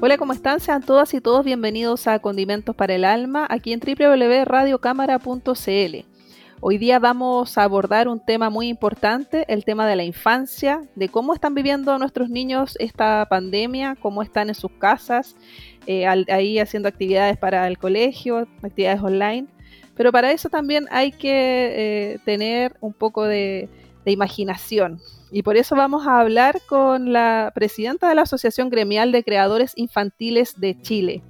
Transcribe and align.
Hola, 0.00 0.16
¿cómo 0.16 0.32
están? 0.32 0.60
Sean 0.60 0.84
todas 0.84 1.12
y 1.12 1.20
todos 1.20 1.44
bienvenidos 1.44 2.06
a 2.06 2.20
Condimentos 2.20 2.76
para 2.76 2.94
el 2.94 3.04
Alma, 3.04 3.48
aquí 3.50 3.72
en 3.72 3.80
www.radiocámara.cl. 3.80 6.06
Hoy 6.60 6.78
día 6.78 7.00
vamos 7.00 7.58
a 7.58 7.64
abordar 7.64 8.06
un 8.06 8.24
tema 8.24 8.48
muy 8.48 8.68
importante, 8.68 9.44
el 9.52 9.64
tema 9.64 9.88
de 9.88 9.96
la 9.96 10.04
infancia, 10.04 10.82
de 10.94 11.08
cómo 11.08 11.34
están 11.34 11.56
viviendo 11.56 11.98
nuestros 11.98 12.30
niños 12.30 12.76
esta 12.78 13.26
pandemia, 13.28 13.96
cómo 14.00 14.22
están 14.22 14.50
en 14.50 14.54
sus 14.54 14.70
casas, 14.70 15.34
eh, 15.88 16.06
ahí 16.06 16.60
haciendo 16.60 16.88
actividades 16.88 17.36
para 17.36 17.66
el 17.66 17.76
colegio, 17.76 18.46
actividades 18.62 19.02
online. 19.02 19.48
Pero 19.96 20.12
para 20.12 20.30
eso 20.30 20.48
también 20.48 20.86
hay 20.92 21.10
que 21.10 22.12
eh, 22.12 22.20
tener 22.24 22.76
un 22.80 22.92
poco 22.92 23.24
de 23.24 23.68
imaginación. 24.04 25.00
Y 25.30 25.42
por 25.42 25.56
eso 25.56 25.76
vamos 25.76 26.06
a 26.06 26.20
hablar 26.20 26.60
con 26.66 27.12
la 27.12 27.52
presidenta 27.54 28.08
de 28.08 28.14
la 28.14 28.22
Asociación 28.22 28.70
Gremial 28.70 29.12
de 29.12 29.22
Creadores 29.22 29.72
Infantiles 29.76 30.58
de 30.58 30.80
Chile, 30.80 31.22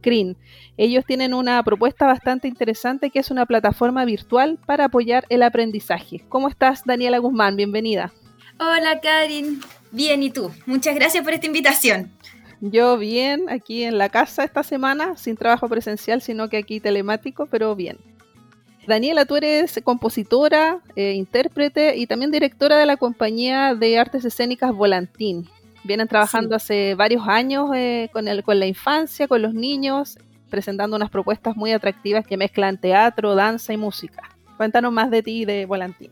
CRIN. 0.00 0.36
Ellos 0.76 1.04
tienen 1.06 1.34
una 1.34 1.62
propuesta 1.62 2.06
bastante 2.06 2.48
interesante 2.48 3.10
que 3.10 3.18
es 3.18 3.30
una 3.30 3.46
plataforma 3.46 4.04
virtual 4.04 4.58
para 4.66 4.86
apoyar 4.86 5.26
el 5.28 5.42
aprendizaje. 5.42 6.24
¿Cómo 6.28 6.48
estás, 6.48 6.84
Daniela 6.84 7.18
Guzmán? 7.18 7.56
Bienvenida. 7.56 8.12
Hola 8.58 9.00
Karin, 9.00 9.60
bien 9.90 10.22
y 10.22 10.30
tú. 10.30 10.50
Muchas 10.64 10.94
gracias 10.94 11.22
por 11.22 11.34
esta 11.34 11.46
invitación. 11.46 12.12
Yo 12.60 12.96
bien, 12.96 13.50
aquí 13.50 13.82
en 13.82 13.98
la 13.98 14.08
casa 14.08 14.44
esta 14.44 14.62
semana, 14.62 15.16
sin 15.16 15.36
trabajo 15.36 15.68
presencial, 15.68 16.22
sino 16.22 16.48
que 16.48 16.56
aquí 16.56 16.80
telemático, 16.80 17.46
pero 17.46 17.74
bien. 17.76 17.98
Daniela, 18.86 19.24
tú 19.24 19.36
eres 19.36 19.80
compositora, 19.82 20.80
eh, 20.96 21.12
intérprete 21.12 21.96
y 21.96 22.06
también 22.06 22.30
directora 22.30 22.76
de 22.76 22.86
la 22.86 22.96
compañía 22.96 23.74
de 23.74 23.98
artes 23.98 24.24
escénicas 24.24 24.72
Volantín. 24.72 25.48
Vienen 25.84 26.08
trabajando 26.08 26.56
hace 26.56 26.94
varios 26.94 27.26
años 27.28 27.70
eh, 27.74 28.08
con, 28.12 28.28
el, 28.28 28.42
con 28.42 28.58
la 28.58 28.66
infancia, 28.66 29.28
con 29.28 29.42
los 29.42 29.54
niños, 29.54 30.18
presentando 30.50 30.96
unas 30.96 31.10
propuestas 31.10 31.56
muy 31.56 31.72
atractivas 31.72 32.26
que 32.26 32.36
mezclan 32.36 32.78
teatro, 32.78 33.34
danza 33.34 33.72
y 33.72 33.76
música. 33.76 34.22
Cuéntanos 34.56 34.92
más 34.92 35.10
de 35.10 35.22
ti 35.22 35.42
y 35.42 35.44
de 35.44 35.66
Volantín. 35.66 36.10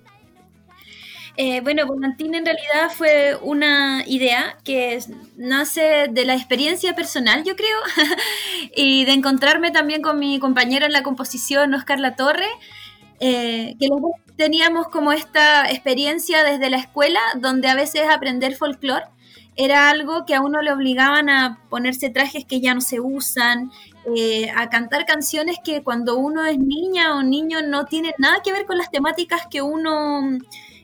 Eh, 1.37 1.63
bueno, 1.63 1.87
Volantín 1.87 2.35
en 2.35 2.45
realidad 2.45 2.91
fue 2.95 3.39
una 3.41 4.05
idea 4.07 4.59
que 4.65 4.99
nace 5.37 6.09
de 6.11 6.25
la 6.27 6.35
experiencia 6.35 6.95
personal, 6.95 7.43
yo 7.45 7.57
creo, 7.57 7.79
y 8.77 9.07
de 9.07 9.13
encontrarme 9.13 9.71
también 9.71 10.03
con 10.03 10.19
mi 10.19 10.39
compañero 10.39 10.85
en 10.85 10.93
la 10.93 11.03
composición, 11.03 11.73
Oscar 11.73 12.01
Latorre, 12.01 12.49
eh, 13.21 13.77
que 13.81 13.89
teníamos 14.37 14.89
como 14.89 15.13
esta 15.13 15.71
experiencia 15.71 16.45
desde 16.45 16.69
la 16.69 16.79
escuela, 16.79 17.21
donde 17.37 17.69
a 17.69 17.75
veces 17.75 18.03
aprender 18.11 18.55
folclore 18.55 19.07
era 19.57 19.91
algo 19.91 20.25
que 20.27 20.35
a 20.35 20.41
uno 20.41 20.63
le 20.63 20.73
obligaban 20.73 21.29
a 21.29 21.59
ponerse 21.69 22.11
trajes 22.11 22.45
que 22.45 22.61
ya 22.61 22.75
no 22.75 22.81
se 22.81 23.01
usan, 23.01 23.71
eh, 24.17 24.51
a 24.57 24.69
cantar 24.71 25.05
canciones 25.05 25.59
que 25.63 25.83
cuando 25.83 26.17
uno 26.17 26.45
es 26.47 26.59
niña 26.59 27.17
o 27.17 27.23
niño 27.23 27.61
no 27.63 27.85
tienen 27.85 28.13
nada 28.19 28.41
que 28.43 28.53
ver 28.53 28.67
con 28.67 28.79
las 28.79 28.91
temáticas 28.91 29.47
que 29.51 29.63
uno 29.63 30.39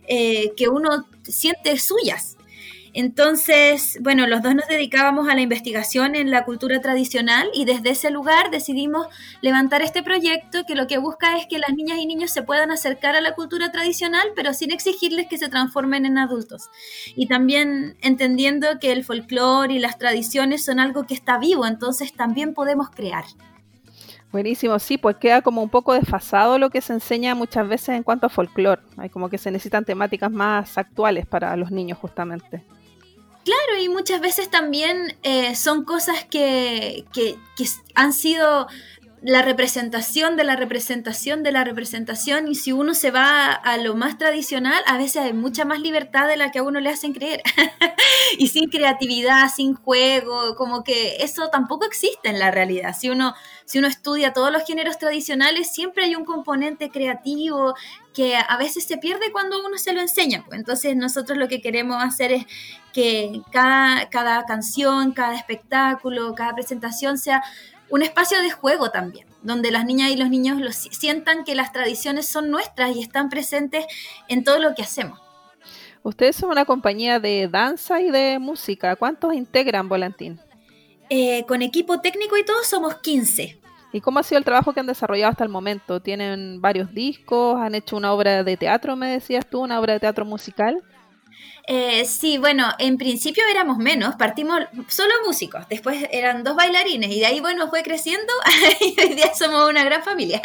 eh, 0.09 0.53
que 0.57 0.69
uno 0.69 1.07
siente 1.23 1.79
suyas. 1.79 2.39
Entonces, 2.95 3.99
bueno, 4.01 4.27
los 4.27 4.43
dos 4.43 4.55
nos 4.55 4.67
dedicábamos 4.67 5.29
a 5.29 5.35
la 5.35 5.41
investigación 5.41 6.17
en 6.17 6.31
la 6.31 6.45
cultura 6.45 6.81
tradicional 6.81 7.49
y 7.55 7.65
desde 7.65 7.91
ese 7.91 8.11
lugar 8.11 8.51
decidimos 8.51 9.07
levantar 9.41 9.83
este 9.83 10.03
proyecto 10.03 10.65
que 10.67 10.75
lo 10.75 10.87
que 10.87 10.99
busca 10.99 11.37
es 11.37 11.47
que 11.47 11.59
las 11.59 11.73
niñas 11.77 11.99
y 11.99 12.07
niños 12.07 12.31
se 12.31 12.43
puedan 12.43 12.71
acercar 12.71 13.15
a 13.15 13.21
la 13.21 13.35
cultura 13.35 13.71
tradicional, 13.71 14.29
pero 14.35 14.55
sin 14.55 14.73
exigirles 14.73 15.29
que 15.29 15.39
se 15.39 15.49
transformen 15.49 16.07
en 16.07 16.19
adultos. 16.19 16.71
Y 17.15 17.29
también 17.29 17.97
entendiendo 18.01 18.79
que 18.81 18.91
el 18.93 19.05
folclore 19.05 19.75
y 19.75 19.79
las 19.79 19.99
tradiciones 19.99 20.65
son 20.65 20.81
algo 20.81 21.05
que 21.05 21.15
está 21.15 21.39
vivo, 21.39 21.67
entonces 21.67 22.13
también 22.15 22.55
podemos 22.55 22.91
crear. 22.91 23.25
Buenísimo, 24.31 24.79
sí, 24.79 24.99
pues 24.99 25.17
queda 25.17 25.41
como 25.41 25.63
un 25.63 25.71
poco 25.71 25.95
desfasado 25.95 26.59
lo 26.59 26.69
que 26.69 26.83
se 26.83 26.93
enseña 26.93 27.35
muchas 27.35 27.67
veces 27.67 27.91
en 27.91 28.03
cuanto 28.03 28.27
a 28.27 28.29
folclore. 28.29 28.83
Hay 28.99 29.09
como 29.09 29.31
que 29.31 29.39
se 29.39 29.51
necesitan 29.51 29.85
temáticas 29.87 30.31
más 30.31 30.77
actuales 30.77 31.25
para 31.27 31.57
los 31.57 31.71
niños 31.71 31.99
justamente. 31.99 32.63
Claro, 33.45 33.83
y 33.83 33.89
muchas 33.89 34.21
veces 34.21 34.51
también 34.51 35.17
eh, 35.23 35.55
son 35.55 35.85
cosas 35.85 36.27
que, 36.31 37.07
que- 37.15 37.37
han 37.95 38.13
sido 38.13 38.69
la 39.23 39.43
representación 39.43 40.37
de 40.37 40.45
la 40.45 40.55
representación 40.55 41.43
de 41.43 41.53
la 41.53 41.65
representación 41.65 42.49
y 42.49 42.55
si 42.55 42.73
uno 42.73 42.95
se 42.95 43.11
va 43.11 43.53
a 43.53 43.77
lo 43.77 43.95
más 43.95 44.17
tradicional, 44.17 44.83
a 44.87 44.97
veces 44.97 45.23
hay 45.23 45.33
mucha 45.33 45.65
más 45.65 45.81
libertad 45.81 46.29
de 46.29 46.37
la 46.37 46.51
que 46.51 46.61
a 46.61 46.63
uno 46.63 46.79
le 46.81 46.91
hacen 46.91 47.13
creer. 47.13 47.43
y 48.39 48.49
sin 48.49 48.69
creatividad, 48.69 49.51
sin 49.55 49.75
juego, 49.75 50.55
como 50.57 50.85
que 50.85 51.17
eso 51.17 51.49
tampoco 51.49 51.85
existe 51.85 52.29
en 52.29 52.39
la 52.39 52.51
realidad. 52.51 52.95
Si 52.97 53.11
uno, 53.11 53.35
si 53.65 53.79
uno 53.79 53.89
estudia 53.89 54.33
todos 54.33 54.53
los 54.53 54.65
géneros 54.65 54.99
tradicionales, 54.99 55.73
siempre 55.73 56.05
hay 56.05 56.15
un 56.15 56.25
componente 56.25 56.91
creativo 56.91 57.75
que 58.15 58.37
a 58.37 58.57
veces 58.57 58.85
se 58.85 58.99
pierde 58.99 59.33
cuando 59.33 59.65
uno 59.65 59.79
se 59.79 59.93
lo 59.93 60.01
enseña. 60.01 60.45
Entonces 60.53 60.97
nosotros 60.97 61.39
lo 61.39 61.49
que 61.49 61.61
queremos 61.61 62.03
hacer 62.03 62.33
es 62.33 62.47
que 62.93 63.43
cada, 63.53 64.09
cada 64.11 64.45
canción, 64.45 65.13
cada 65.13 65.35
espectáculo, 65.35 66.35
cada 66.35 66.55
presentación 66.55 67.19
sea 67.19 67.43
un 67.91 68.03
espacio 68.03 68.41
de 68.43 68.51
juego 68.51 68.91
también, 68.91 69.27
donde 69.43 69.71
las 69.71 69.85
niñas 69.85 70.11
y 70.11 70.17
los 70.17 70.29
niños 70.31 70.61
lo 70.61 70.73
si- 70.73 70.91
sientan 70.91 71.45
que 71.45 71.55
las 71.55 71.73
tradiciones 71.73 72.27
son 72.29 72.51
nuestras 72.51 72.95
y 72.97 73.03
están 73.03 73.29
presentes 73.29 73.85
en 74.29 74.45
todo 74.45 74.59
lo 74.59 74.75
que 74.75 74.83
hacemos. 74.83 75.21
Ustedes 76.03 76.37
son 76.37 76.51
una 76.51 76.65
compañía 76.65 77.19
de 77.21 77.49
danza 77.49 78.01
y 78.01 78.11
de 78.11 78.39
música. 78.39 78.97
¿Cuántos 78.97 79.35
integran 79.35 79.89
Volantín? 79.89 80.41
Eh, 81.11 81.45
con 81.49 81.63
equipo 81.63 82.01
técnico 82.01 82.37
y 82.37 82.45
todo 82.45 82.63
somos 82.65 82.97
15. 82.97 83.61
¿Y 83.93 84.01
cómo 84.03 84.19
ha 84.19 84.23
sido 84.23 84.39
el 84.39 84.45
trabajo 84.45 84.73
que 84.75 84.81
han 84.81 84.87
desarrollado 84.87 85.31
hasta 85.31 85.45
el 85.45 85.51
momento? 85.51 86.01
¿Tienen 86.01 86.61
varios 86.61 86.93
discos? 86.93 87.59
¿Han 87.59 87.75
hecho 87.75 87.97
una 87.97 88.13
obra 88.13 88.45
de 88.45 88.57
teatro, 88.59 88.97
me 88.97 89.09
decías 89.11 89.47
tú? 89.49 89.61
¿Una 89.61 89.81
obra 89.81 89.95
de 89.95 90.01
teatro 90.01 90.25
musical? 90.27 90.83
Eh, 91.71 92.07
sí, 92.07 92.39
bueno, 92.39 92.65
en 92.79 92.97
principio 92.97 93.45
éramos 93.51 93.77
menos, 93.77 94.17
partimos 94.17 94.61
solo 94.89 95.13
músicos, 95.27 95.69
después 95.69 96.03
eran 96.11 96.43
dos 96.43 96.57
bailarines 96.57 97.11
y 97.11 97.21
de 97.21 97.27
ahí, 97.27 97.41
bueno, 97.41 97.69
fue 97.69 97.83
creciendo 97.83 98.33
y 98.81 98.99
hoy 98.99 99.15
día 99.15 99.35
somos 99.35 99.69
una 99.69 99.85
gran 99.85 100.03
familia. 100.03 100.41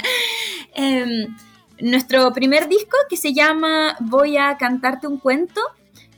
Em, 0.73 1.33
nuestro 1.79 2.33
primer 2.33 2.67
disco, 2.67 2.97
que 3.09 3.15
se 3.15 3.33
llama 3.33 3.95
Voy 4.01 4.35
a 4.35 4.57
cantarte 4.57 5.07
un 5.07 5.17
cuento, 5.17 5.61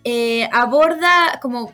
eh, 0.03 0.49
aborda 0.51 1.39
como 1.39 1.71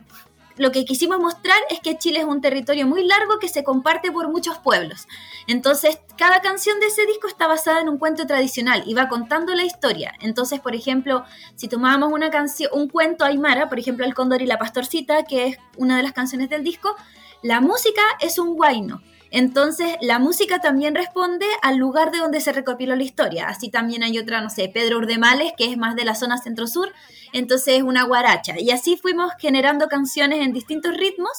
lo 0.61 0.71
que 0.71 0.85
quisimos 0.85 1.19
mostrar 1.19 1.57
es 1.71 1.79
que 1.79 1.97
Chile 1.97 2.19
es 2.19 2.25
un 2.25 2.39
territorio 2.39 2.85
muy 2.85 3.03
largo 3.03 3.39
que 3.39 3.47
se 3.47 3.63
comparte 3.63 4.11
por 4.11 4.29
muchos 4.29 4.59
pueblos. 4.59 5.07
Entonces, 5.47 5.97
cada 6.17 6.39
canción 6.41 6.79
de 6.79 6.85
ese 6.85 7.07
disco 7.07 7.27
está 7.27 7.47
basada 7.47 7.81
en 7.81 7.89
un 7.89 7.97
cuento 7.97 8.27
tradicional 8.27 8.83
y 8.85 8.93
va 8.93 9.07
contando 9.07 9.55
la 9.55 9.63
historia. 9.63 10.13
Entonces, 10.19 10.59
por 10.59 10.75
ejemplo, 10.75 11.25
si 11.55 11.67
tomábamos 11.67 12.13
una 12.13 12.29
canción, 12.29 12.69
un 12.75 12.89
cuento 12.89 13.25
aymara, 13.25 13.69
por 13.69 13.79
ejemplo, 13.79 14.05
El 14.05 14.13
cóndor 14.13 14.43
y 14.43 14.45
la 14.45 14.59
pastorcita, 14.59 15.23
que 15.23 15.47
es 15.47 15.57
una 15.77 15.97
de 15.97 16.03
las 16.03 16.13
canciones 16.13 16.47
del 16.51 16.63
disco, 16.63 16.95
la 17.41 17.59
música 17.59 18.03
es 18.19 18.37
un 18.37 18.53
guayno. 18.53 19.01
Entonces, 19.31 19.95
la 20.01 20.19
música 20.19 20.59
también 20.59 20.93
responde 20.93 21.45
al 21.61 21.77
lugar 21.77 22.11
de 22.11 22.19
donde 22.19 22.41
se 22.41 22.51
recopiló 22.51 22.97
la 22.97 23.03
historia. 23.03 23.47
Así 23.47 23.69
también 23.69 24.03
hay 24.03 24.19
otra, 24.19 24.41
no 24.41 24.49
sé, 24.49 24.67
Pedro 24.67 24.97
Urdemales, 24.97 25.53
que 25.57 25.71
es 25.71 25.77
más 25.77 25.95
de 25.95 26.03
la 26.03 26.15
zona 26.15 26.37
centro-sur, 26.37 26.91
entonces 27.31 27.75
es 27.77 27.83
una 27.83 28.03
guaracha. 28.03 28.59
Y 28.59 28.71
así 28.71 28.97
fuimos 28.97 29.31
generando 29.39 29.87
canciones 29.87 30.41
en 30.41 30.51
distintos 30.51 30.95
ritmos, 30.97 31.31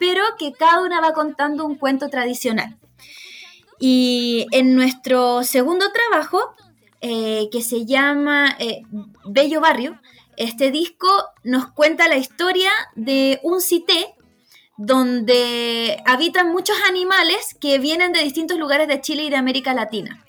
pero 0.00 0.22
que 0.38 0.52
cada 0.52 0.82
una 0.82 1.00
va 1.00 1.12
contando 1.12 1.64
un 1.64 1.76
cuento 1.76 2.08
tradicional. 2.08 2.76
Y 3.78 4.48
en 4.50 4.74
nuestro 4.74 5.44
segundo 5.44 5.86
trabajo, 5.92 6.40
eh, 7.00 7.48
que 7.52 7.62
se 7.62 7.86
llama 7.86 8.56
eh, 8.58 8.82
Bello 9.24 9.60
Barrio, 9.60 10.00
este 10.36 10.72
disco 10.72 11.08
nos 11.44 11.70
cuenta 11.70 12.08
la 12.08 12.16
historia 12.16 12.70
de 12.96 13.38
un 13.44 13.60
cité 13.60 14.15
donde 14.76 16.02
habitan 16.04 16.50
muchos 16.50 16.76
animales 16.88 17.56
que 17.60 17.78
vienen 17.78 18.12
de 18.12 18.22
distintos 18.22 18.58
lugares 18.58 18.88
de 18.88 19.00
Chile 19.00 19.24
y 19.24 19.30
de 19.30 19.36
América 19.36 19.74
Latina. 19.74 20.26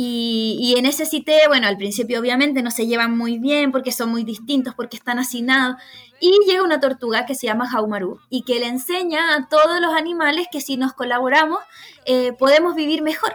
Y, 0.00 0.74
en 0.76 0.86
ese 0.86 1.06
cité, 1.06 1.48
bueno, 1.48 1.66
al 1.66 1.76
principio 1.76 2.20
obviamente 2.20 2.62
no 2.62 2.70
se 2.70 2.86
llevan 2.86 3.18
muy 3.18 3.38
bien 3.38 3.72
porque 3.72 3.90
son 3.90 4.10
muy 4.10 4.22
distintos, 4.22 4.74
porque 4.74 4.96
están 4.96 5.18
hacinados. 5.18 5.76
Y 6.20 6.32
llega 6.46 6.62
una 6.62 6.78
tortuga 6.78 7.26
que 7.26 7.34
se 7.34 7.48
llama 7.48 7.68
Jaumaru 7.68 8.20
y 8.30 8.42
que 8.42 8.60
le 8.60 8.66
enseña 8.66 9.34
a 9.34 9.48
todos 9.48 9.80
los 9.80 9.94
animales 9.94 10.46
que 10.52 10.60
si 10.60 10.76
nos 10.76 10.92
colaboramos 10.92 11.58
eh, 12.04 12.32
podemos 12.38 12.76
vivir 12.76 13.02
mejor. 13.02 13.34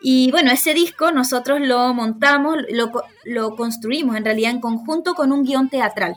Y 0.00 0.30
bueno, 0.30 0.50
ese 0.50 0.72
disco 0.72 1.12
nosotros 1.12 1.60
lo 1.60 1.92
montamos, 1.92 2.56
lo, 2.70 2.90
lo 3.24 3.54
construimos 3.54 4.16
en 4.16 4.24
realidad 4.24 4.50
en 4.50 4.60
conjunto 4.60 5.14
con 5.14 5.30
un 5.30 5.44
guion 5.44 5.68
teatral. 5.68 6.16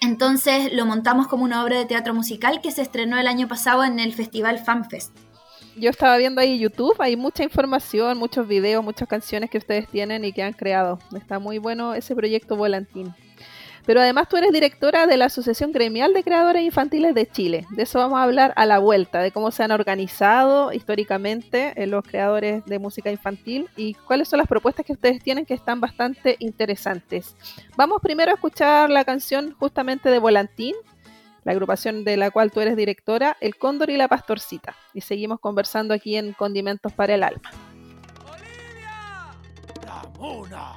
Entonces 0.00 0.72
lo 0.72 0.86
montamos 0.86 1.26
como 1.26 1.44
una 1.44 1.64
obra 1.64 1.78
de 1.78 1.86
teatro 1.86 2.14
musical 2.14 2.60
que 2.60 2.70
se 2.70 2.82
estrenó 2.82 3.18
el 3.18 3.26
año 3.26 3.48
pasado 3.48 3.84
en 3.84 3.98
el 3.98 4.12
Festival 4.12 4.58
FanFest. 4.58 5.16
Yo 5.76 5.90
estaba 5.90 6.16
viendo 6.16 6.40
ahí 6.40 6.58
YouTube, 6.58 6.96
hay 7.00 7.16
mucha 7.16 7.42
información, 7.42 8.16
muchos 8.16 8.48
videos, 8.48 8.82
muchas 8.82 9.08
canciones 9.08 9.50
que 9.50 9.58
ustedes 9.58 9.86
tienen 9.88 10.24
y 10.24 10.32
que 10.32 10.42
han 10.42 10.54
creado. 10.54 10.98
Está 11.14 11.38
muy 11.38 11.58
bueno 11.58 11.92
ese 11.92 12.14
proyecto 12.14 12.56
Volantín. 12.56 13.14
Pero 13.86 14.00
además 14.00 14.28
tú 14.28 14.36
eres 14.36 14.52
directora 14.52 15.06
de 15.06 15.16
la 15.16 15.26
Asociación 15.26 15.70
Gremial 15.70 16.12
de 16.12 16.24
Creadores 16.24 16.62
Infantiles 16.62 17.14
de 17.14 17.26
Chile. 17.30 17.66
De 17.70 17.84
eso 17.84 18.00
vamos 18.00 18.18
a 18.18 18.24
hablar 18.24 18.52
a 18.56 18.66
la 18.66 18.80
vuelta, 18.80 19.20
de 19.20 19.30
cómo 19.30 19.52
se 19.52 19.62
han 19.62 19.70
organizado 19.70 20.72
históricamente 20.72 21.72
eh, 21.76 21.86
los 21.86 22.04
creadores 22.04 22.64
de 22.66 22.80
música 22.80 23.12
infantil 23.12 23.68
y 23.76 23.94
cuáles 23.94 24.28
son 24.28 24.38
las 24.38 24.48
propuestas 24.48 24.84
que 24.84 24.92
ustedes 24.92 25.22
tienen 25.22 25.46
que 25.46 25.54
están 25.54 25.80
bastante 25.80 26.36
interesantes. 26.40 27.36
Vamos 27.76 28.00
primero 28.02 28.32
a 28.32 28.34
escuchar 28.34 28.90
la 28.90 29.04
canción 29.04 29.54
justamente 29.56 30.10
de 30.10 30.18
Volantín, 30.18 30.74
la 31.44 31.52
agrupación 31.52 32.02
de 32.02 32.16
la 32.16 32.32
cual 32.32 32.50
tú 32.50 32.60
eres 32.60 32.76
directora, 32.76 33.36
El 33.40 33.54
Cóndor 33.54 33.90
y 33.90 33.96
la 33.96 34.08
Pastorcita. 34.08 34.74
Y 34.94 35.02
seguimos 35.02 35.38
conversando 35.38 35.94
aquí 35.94 36.16
en 36.16 36.32
Condimentos 36.32 36.92
para 36.92 37.14
el 37.14 37.22
Alma. 37.22 37.50
La 39.86 40.02
Desde 40.18 40.75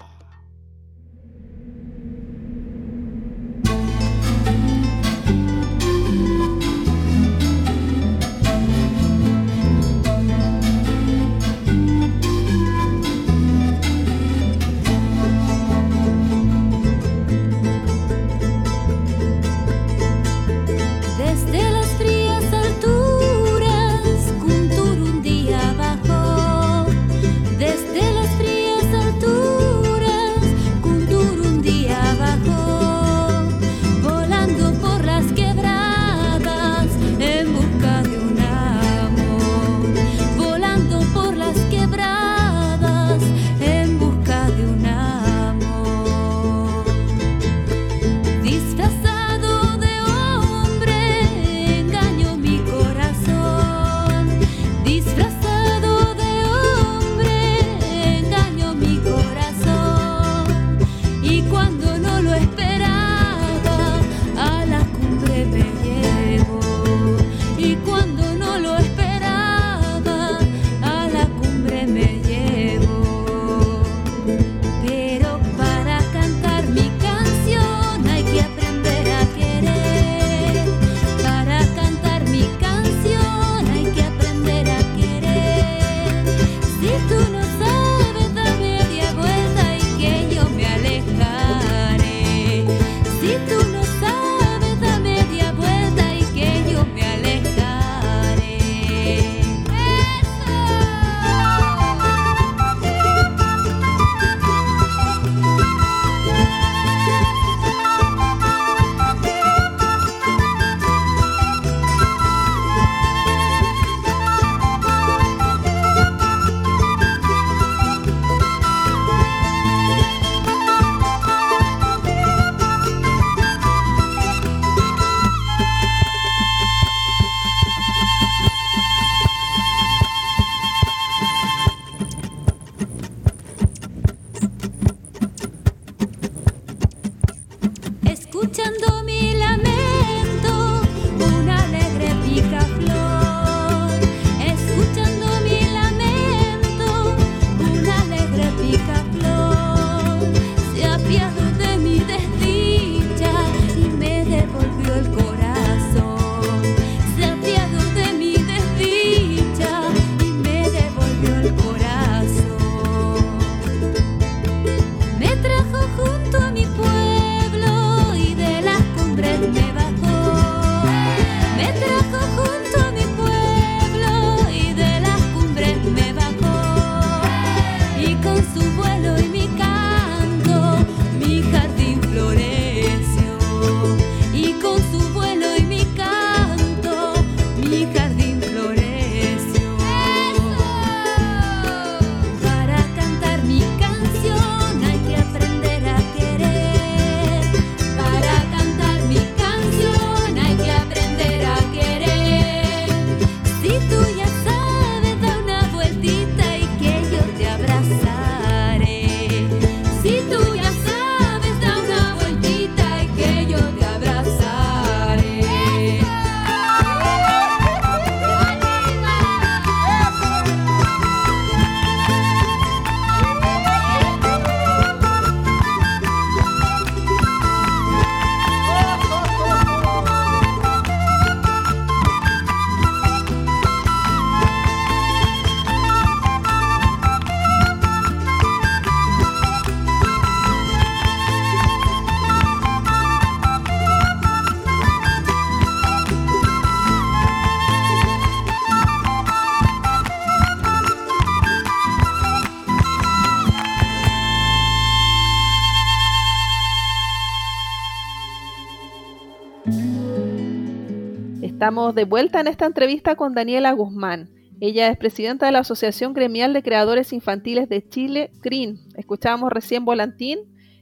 Estamos 261.69 261.93
de 261.93 262.05
vuelta 262.05 262.39
en 262.39 262.47
esta 262.47 262.65
entrevista 262.65 263.15
con 263.15 263.35
Daniela 263.35 263.71
Guzmán. 263.73 264.31
Ella 264.59 264.87
es 264.87 264.97
presidenta 264.97 265.45
de 265.45 265.51
la 265.51 265.59
Asociación 265.59 266.13
Gremial 266.15 266.51
de 266.51 266.63
Creadores 266.63 267.13
Infantiles 267.13 267.69
de 267.69 267.87
Chile, 267.87 268.31
CRIN. 268.41 268.79
Escuchábamos 268.97 269.51
recién 269.51 269.85
Volantín, 269.85 270.39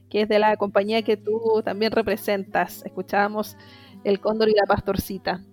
que 0.08 0.22
es 0.22 0.30
de 0.30 0.38
la 0.38 0.56
compañía 0.56 1.02
que 1.02 1.18
tú 1.18 1.60
también 1.62 1.92
representas. 1.92 2.82
Escuchábamos 2.86 3.58
El 4.02 4.18
Cóndor 4.18 4.48
y 4.48 4.54
la 4.54 4.64
Pastorcita. 4.66 5.44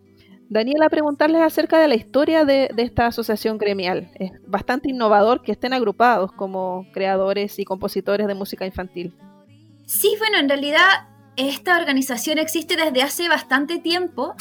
Daniela, 0.47 0.87
preguntarles 0.87 1.41
acerca 1.41 1.79
de 1.79 1.89
la 1.89 1.95
historia 1.95 2.45
de, 2.45 2.69
de, 2.73 2.83
esta 2.83 3.07
asociación 3.07 3.57
gremial. 3.57 4.11
Es 4.15 4.31
bastante 4.47 4.89
innovador 4.89 5.41
que 5.41 5.51
estén 5.51 5.73
agrupados 5.73 6.31
como 6.31 6.87
creadores 6.93 7.59
y 7.59 7.65
compositores 7.65 8.27
de 8.27 8.35
música 8.35 8.65
infantil. 8.65 9.13
Sí, 9.85 10.15
bueno, 10.17 10.37
en 10.37 10.47
realidad 10.47 11.09
esta 11.35 11.77
organización 11.77 12.37
existe 12.37 12.77
desde 12.77 13.01
hace 13.01 13.27
bastante 13.27 13.79
tiempo 13.79 14.35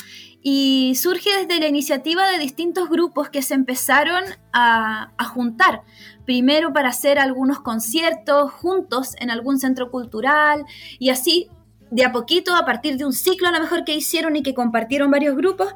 y 0.47 0.95
surge 0.97 1.31
desde 1.39 1.59
la 1.59 1.69
iniciativa 1.69 2.29
de 2.29 2.39
distintos 2.39 2.91
grupos 2.91 3.31
que 3.31 3.41
se 3.41 3.55
empezaron 3.55 4.23
a, 4.53 5.11
juntar. 5.33 5.83
Primero 6.27 6.73
para 6.75 6.91
hacer 6.91 7.19
algunos 7.19 7.61
conciertos 7.61 8.53
juntos 8.53 9.17
en 9.19 9.31
algún 9.31 9.59
centro 9.59 9.91
cultural 9.91 10.65
y 10.99 11.09
así 11.09 11.49
de 11.91 12.05
a 12.05 12.13
poquito, 12.13 12.55
a 12.55 12.67
partir 12.67 12.99
de 12.99 13.07
un 13.07 13.15
ciclo 13.15 13.49
a 13.49 13.53
lo 13.53 13.61
mejor 13.61 13.85
que 13.85 13.95
hicieron 13.95 14.37
y 14.37 14.43
que 14.43 14.53
compartieron 14.53 15.11
varios 15.11 15.35
grupos, 15.35 15.75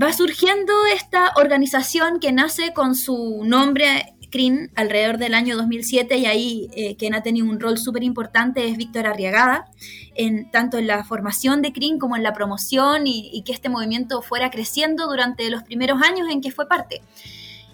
va 0.00 0.12
surgiendo 0.12 0.72
esta 0.92 1.32
organización 1.36 2.18
que 2.18 2.32
nace 2.32 2.72
con 2.72 2.96
su 2.96 3.42
nombre 3.44 4.13
CRIN 4.34 4.72
alrededor 4.74 5.18
del 5.18 5.32
año 5.32 5.56
2007 5.56 6.16
y 6.16 6.26
ahí 6.26 6.68
eh, 6.74 6.96
quien 6.96 7.14
ha 7.14 7.22
tenido 7.22 7.46
un 7.46 7.60
rol 7.60 7.78
súper 7.78 8.02
importante 8.02 8.66
es 8.66 8.76
Víctor 8.76 9.06
Arriagada, 9.06 9.70
en, 10.16 10.50
tanto 10.50 10.76
en 10.76 10.88
la 10.88 11.04
formación 11.04 11.62
de 11.62 11.72
CRIN 11.72 12.00
como 12.00 12.16
en 12.16 12.24
la 12.24 12.32
promoción 12.32 13.06
y, 13.06 13.42
que 13.46 13.52
este 13.52 13.68
movimiento 13.68 14.22
fuera 14.22 14.50
creciendo 14.50 15.06
durante 15.06 15.48
los 15.50 15.62
primeros 15.62 16.02
años 16.02 16.28
en 16.28 16.40
que 16.40 16.50
fue 16.50 16.66
parte. 16.66 17.00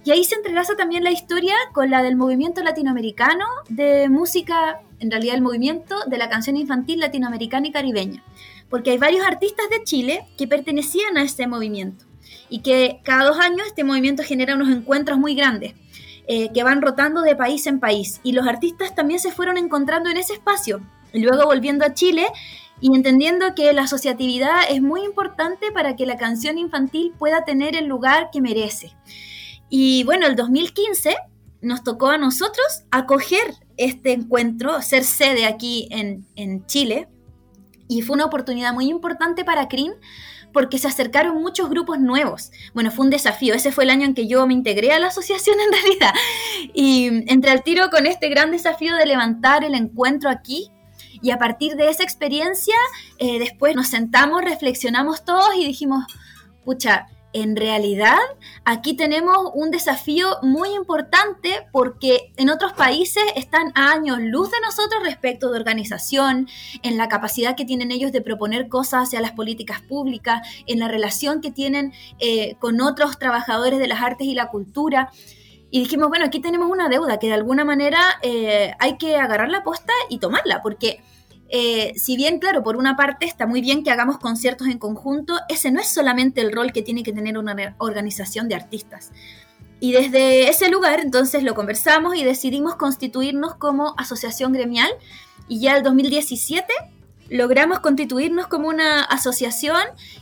Y 0.04 0.10
ahí 0.10 0.22
se 0.22 0.34
entrelaza 0.34 0.76
también 0.76 1.02
la 1.02 1.10
historia 1.10 1.54
con 1.72 1.88
la 1.88 2.02
del 2.02 2.16
movimiento 2.16 2.62
latinoamericano 2.62 3.46
de 3.70 4.10
música, 4.10 4.82
en 4.98 5.10
realidad 5.10 5.36
el 5.36 5.42
movimiento 5.42 5.96
de 6.08 6.18
la 6.18 6.28
canción 6.28 6.58
infantil 6.58 7.00
latinoamericana 7.00 7.68
y 7.68 7.72
caribeña, 7.72 8.22
porque 8.68 8.90
hay 8.90 8.98
varios 8.98 9.24
artistas 9.24 9.70
de 9.70 9.82
Chile 9.84 10.26
que 10.36 10.46
pertenecían 10.46 11.16
a 11.16 11.22
ese 11.22 11.46
movimiento 11.46 12.04
y 12.50 12.60
que 12.60 13.00
cada 13.02 13.24
dos 13.24 13.38
años 13.38 13.66
este 13.66 13.82
movimiento 13.82 14.22
genera 14.22 14.56
unos 14.56 14.68
encuentros 14.68 15.18
muy 15.18 15.34
grandes 15.34 15.72
eh, 16.32 16.52
que 16.52 16.62
van 16.62 16.80
rotando 16.80 17.22
de 17.22 17.34
país 17.34 17.66
en 17.66 17.80
país. 17.80 18.20
Y 18.22 18.30
los 18.30 18.46
artistas 18.46 18.94
también 18.94 19.18
se 19.18 19.32
fueron 19.32 19.58
encontrando 19.58 20.10
en 20.10 20.16
ese 20.16 20.34
espacio. 20.34 20.80
Luego 21.12 21.44
volviendo 21.44 21.84
a 21.84 21.92
Chile 21.92 22.24
y 22.80 22.94
entendiendo 22.94 23.52
que 23.56 23.72
la 23.72 23.82
asociatividad 23.82 24.60
es 24.70 24.80
muy 24.80 25.02
importante 25.02 25.72
para 25.72 25.96
que 25.96 26.06
la 26.06 26.16
canción 26.16 26.56
infantil 26.56 27.12
pueda 27.18 27.44
tener 27.44 27.74
el 27.74 27.86
lugar 27.86 28.28
que 28.30 28.40
merece. 28.40 28.94
Y 29.68 30.04
bueno, 30.04 30.28
el 30.28 30.36
2015 30.36 31.16
nos 31.62 31.82
tocó 31.82 32.10
a 32.10 32.16
nosotros 32.16 32.84
acoger 32.92 33.56
este 33.76 34.12
encuentro, 34.12 34.82
ser 34.82 35.02
sede 35.02 35.46
aquí 35.46 35.88
en, 35.90 36.24
en 36.36 36.64
Chile. 36.66 37.08
Y 37.88 38.02
fue 38.02 38.14
una 38.14 38.26
oportunidad 38.26 38.72
muy 38.72 38.88
importante 38.88 39.44
para 39.44 39.66
CRIN 39.66 39.94
porque 40.52 40.78
se 40.78 40.88
acercaron 40.88 41.40
muchos 41.40 41.70
grupos 41.70 41.98
nuevos. 41.98 42.50
Bueno, 42.74 42.90
fue 42.90 43.04
un 43.04 43.10
desafío. 43.10 43.54
Ese 43.54 43.72
fue 43.72 43.84
el 43.84 43.90
año 43.90 44.06
en 44.06 44.14
que 44.14 44.26
yo 44.26 44.46
me 44.46 44.54
integré 44.54 44.92
a 44.92 44.98
la 44.98 45.08
asociación 45.08 45.56
en 45.60 45.72
realidad. 45.72 46.14
Y 46.74 47.30
entré 47.32 47.50
al 47.50 47.62
tiro 47.62 47.90
con 47.90 48.06
este 48.06 48.28
gran 48.28 48.50
desafío 48.50 48.96
de 48.96 49.06
levantar 49.06 49.64
el 49.64 49.74
encuentro 49.74 50.30
aquí. 50.30 50.70
Y 51.22 51.30
a 51.30 51.38
partir 51.38 51.76
de 51.76 51.88
esa 51.88 52.02
experiencia, 52.02 52.76
eh, 53.18 53.38
después 53.38 53.74
nos 53.76 53.88
sentamos, 53.88 54.42
reflexionamos 54.42 55.24
todos 55.24 55.54
y 55.56 55.66
dijimos, 55.66 56.04
pucha, 56.64 57.08
en 57.32 57.56
realidad 57.56 58.18
aquí 58.64 58.94
tenemos 58.94 59.36
un 59.54 59.70
desafío 59.70 60.38
muy 60.42 60.70
importante 60.74 61.66
porque 61.72 62.32
en 62.36 62.50
otros 62.50 62.72
países 62.72 63.22
están 63.36 63.72
a 63.74 63.92
años 63.92 64.18
luz 64.20 64.50
de 64.50 64.60
nosotros 64.60 65.02
respecto 65.02 65.50
de 65.50 65.58
organización, 65.58 66.48
en 66.82 66.96
la 66.96 67.08
capacidad 67.08 67.56
que 67.56 67.64
tienen 67.64 67.92
ellos 67.92 68.12
de 68.12 68.20
proponer 68.20 68.68
cosas 68.68 69.08
hacia 69.08 69.20
las 69.20 69.32
políticas 69.32 69.80
públicas, 69.80 70.46
en 70.66 70.78
la 70.78 70.88
relación 70.88 71.40
que 71.40 71.50
tienen 71.50 71.92
eh, 72.18 72.56
con 72.58 72.80
otros 72.80 73.18
trabajadores 73.18 73.78
de 73.78 73.88
las 73.88 74.02
artes 74.02 74.26
y 74.26 74.34
la 74.34 74.48
cultura. 74.48 75.10
Y 75.70 75.80
dijimos, 75.80 76.08
bueno, 76.08 76.24
aquí 76.24 76.40
tenemos 76.40 76.68
una 76.68 76.88
deuda 76.88 77.18
que 77.18 77.28
de 77.28 77.34
alguna 77.34 77.64
manera 77.64 78.00
eh, 78.22 78.72
hay 78.80 78.98
que 78.98 79.16
agarrar 79.16 79.50
la 79.50 79.62
posta 79.62 79.92
y 80.08 80.18
tomarla, 80.18 80.62
porque 80.62 81.00
eh, 81.50 81.92
si 81.96 82.16
bien, 82.16 82.38
claro, 82.38 82.62
por 82.62 82.76
una 82.76 82.96
parte 82.96 83.26
está 83.26 83.46
muy 83.46 83.60
bien 83.60 83.82
que 83.82 83.90
hagamos 83.90 84.18
conciertos 84.18 84.68
en 84.68 84.78
conjunto, 84.78 85.34
ese 85.48 85.72
no 85.72 85.80
es 85.80 85.88
solamente 85.88 86.40
el 86.40 86.52
rol 86.52 86.72
que 86.72 86.82
tiene 86.82 87.02
que 87.02 87.12
tener 87.12 87.36
una 87.36 87.74
organización 87.78 88.48
de 88.48 88.54
artistas. 88.54 89.10
Y 89.80 89.92
desde 89.92 90.48
ese 90.48 90.70
lugar, 90.70 91.00
entonces 91.00 91.42
lo 91.42 91.54
conversamos 91.54 92.14
y 92.14 92.22
decidimos 92.22 92.76
constituirnos 92.76 93.56
como 93.56 93.94
asociación 93.96 94.52
gremial. 94.52 94.90
Y 95.48 95.60
ya 95.60 95.76
el 95.76 95.82
2017 95.82 96.72
logramos 97.30 97.78
constituirnos 97.78 98.48
como 98.48 98.68
una 98.68 99.02
asociación 99.02 99.80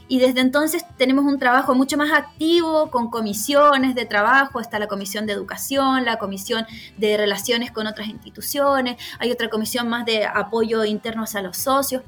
y 0.09 0.19
desde 0.19 0.41
entonces 0.41 0.85
tenemos 0.99 1.25
un 1.25 1.39
trabajo 1.39 1.75
mucho 1.75 1.97
más 1.97 2.13
activo 2.13 2.91
con 2.91 3.11
comisiones 3.11 3.95
de 3.95 4.05
trabajo, 4.05 4.61
está 4.61 4.79
la 4.79 4.89
comisión 4.89 5.27
de 5.27 5.33
educación, 5.33 6.05
la 6.05 6.19
comisión 6.19 6.67
de 6.99 7.17
relaciones 7.17 7.73
con 7.73 7.87
otras 7.87 8.09
instituciones, 8.09 8.99
hay 9.19 9.33
otra 9.33 9.49
comisión 9.49 9.89
más 9.89 10.05
de 10.05 10.27
apoyo 10.27 10.85
interno 10.85 11.25
a 11.33 11.43
los 11.43 11.57
socios. 11.57 12.03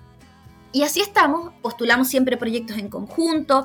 Y 0.73 0.83
así 0.83 1.01
estamos, 1.01 1.53
postulamos 1.63 2.07
siempre 2.07 2.37
proyectos 2.37 2.79
en 2.79 2.89
conjunto 2.89 3.65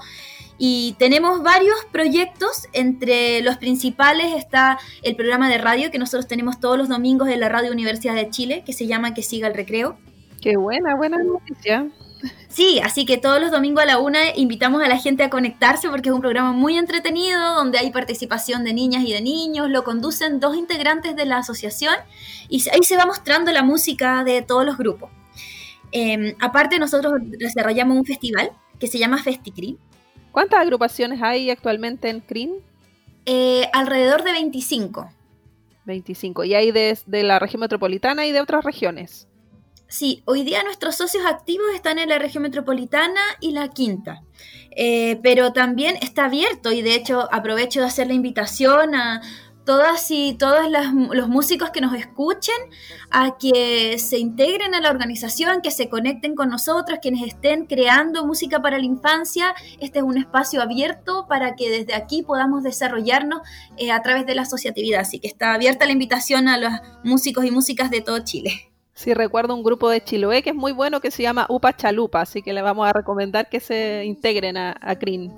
y 0.58 0.96
tenemos 0.98 1.44
varios 1.44 1.76
proyectos, 1.92 2.68
entre 2.72 3.42
los 3.42 3.58
principales 3.58 4.34
está 4.36 4.80
el 5.04 5.16
programa 5.16 5.50
de 5.50 5.58
radio 5.58 5.92
que 5.92 6.00
nosotros 6.00 6.28
tenemos 6.28 6.60
todos 6.62 6.78
los 6.78 6.88
domingos 6.88 7.28
en 7.28 7.42
la 7.42 7.50
Radio 7.50 7.72
Universidad 7.72 8.16
de 8.16 8.30
Chile, 8.30 8.64
que 8.66 8.74
se 8.74 8.88
llama 8.88 9.14
Que 9.14 9.22
siga 9.22 9.50
el 9.50 9.54
recreo 9.54 9.98
Qué 10.46 10.58
buena, 10.58 10.94
buena 10.96 11.18
noticia. 11.24 11.90
Sí, 12.50 12.80
así 12.84 13.04
que 13.08 13.18
todos 13.18 13.42
los 13.42 13.50
domingos 13.50 13.82
a 13.82 13.88
la 13.88 13.98
una 13.98 14.20
invitamos 14.36 14.84
a 14.84 14.88
la 14.88 15.00
gente 15.00 15.24
a 15.24 15.32
conectarse 15.32 15.90
porque 15.90 16.10
es 16.10 16.14
un 16.14 16.22
programa 16.22 16.52
muy 16.52 16.78
entretenido 16.78 17.56
donde 17.56 17.80
hay 17.80 17.90
participación 17.90 18.64
de 18.64 18.72
niñas 18.72 19.04
y 19.06 19.12
de 19.12 19.22
niños, 19.22 19.72
lo 19.72 19.84
conducen 19.84 20.40
dos 20.40 20.56
integrantes 20.56 21.16
de 21.16 21.26
la 21.26 21.40
asociación 21.40 21.96
y 22.48 22.62
ahí 22.70 22.84
se 22.84 22.96
va 22.96 23.08
mostrando 23.08 23.52
la 23.52 23.64
música 23.64 24.24
de 24.24 24.44
todos 24.44 24.68
los 24.68 24.78
grupos. 24.78 25.10
Em, 25.92 26.36
aparte 26.40 26.78
nosotros 26.78 27.14
desarrollamos 27.24 27.98
un 27.98 28.06
festival 28.06 28.52
que 28.78 28.86
se 28.86 29.00
llama 29.00 29.24
FestiCRIN. 29.24 29.80
¿Cuántas 30.32 30.60
agrupaciones 30.60 31.24
hay 31.24 31.50
actualmente 31.50 32.08
en 32.08 32.20
CRIN? 32.20 32.54
Eh, 33.26 33.68
alrededor 33.74 34.24
de 34.24 34.32
25. 34.32 35.10
25. 35.86 36.44
¿Y 36.44 36.54
hay 36.54 36.72
de, 36.72 37.00
de 37.08 37.24
la 37.24 37.40
región 37.40 37.62
metropolitana 37.62 38.28
y 38.28 38.32
de 38.32 38.42
otras 38.42 38.64
regiones? 38.64 39.28
Sí, 39.88 40.24
hoy 40.26 40.44
día 40.44 40.64
nuestros 40.64 40.96
socios 40.96 41.26
activos 41.26 41.68
están 41.74 42.00
en 42.00 42.10
la 42.10 42.18
región 42.18 42.44
metropolitana 42.44 43.22
y 43.40 43.52
la 43.52 43.70
quinta, 43.70 44.24
eh, 44.72 45.20
pero 45.22 45.54
también 45.54 45.96
está 46.02 46.26
abierto 46.26 46.72
y 46.72 46.82
de 46.82 46.96
hecho 46.96 47.30
aprovecho 47.32 47.82
de 47.82 47.86
hacer 47.86 48.08
la 48.08 48.14
invitación 48.14 48.96
a 48.96 49.22
todas 49.64 50.10
y 50.12 50.36
todos 50.36 50.66
los 51.12 51.28
músicos 51.28 51.72
que 51.72 51.82
nos 51.82 51.94
escuchen 51.96 52.56
a 53.10 53.38
que 53.38 53.98
se 54.00 54.20
integren 54.20 54.76
a 54.76 54.80
la 54.80 54.92
organización, 54.92 55.62
que 55.62 55.72
se 55.72 55.90
conecten 55.90 56.36
con 56.36 56.50
nosotros, 56.50 57.00
quienes 57.02 57.24
estén 57.28 57.66
creando 57.66 58.26
música 58.26 58.62
para 58.62 58.78
la 58.78 58.86
infancia. 58.86 59.56
Este 59.80 60.00
es 60.00 60.06
un 60.06 60.18
espacio 60.18 60.62
abierto 60.62 61.26
para 61.28 61.56
que 61.56 61.70
desde 61.70 61.96
aquí 61.96 62.22
podamos 62.22 62.64
desarrollarnos 62.64 63.42
eh, 63.78 63.92
a 63.92 64.02
través 64.02 64.26
de 64.26 64.36
la 64.36 64.44
asociatividad. 64.44 65.02
Así 65.02 65.20
que 65.20 65.28
está 65.28 65.54
abierta 65.54 65.86
la 65.86 65.92
invitación 65.92 66.48
a 66.48 66.58
los 66.58 66.72
músicos 67.04 67.46
y 67.46 67.52
músicas 67.52 67.90
de 67.90 68.02
todo 68.02 68.20
Chile. 68.20 68.75
Sí, 68.96 69.14
recuerdo 69.14 69.54
un 69.54 69.64
grupo 69.64 69.90
de 69.90 70.02
Chiloé 70.02 70.42
que 70.42 70.52
es 70.52 70.56
muy 70.56 70.72
bueno 70.72 71.02
que 71.02 71.12
se 71.12 71.22
llama 71.22 71.46
Upa 71.50 71.76
Chalupa, 71.76 72.22
así 72.22 72.42
que 72.42 72.54
le 72.54 72.62
vamos 72.62 72.88
a 72.88 72.94
recomendar 72.94 73.50
que 73.50 73.60
se 73.60 74.06
integren 74.06 74.56
a, 74.56 74.76
a 74.80 74.96
CRIN. 74.96 75.34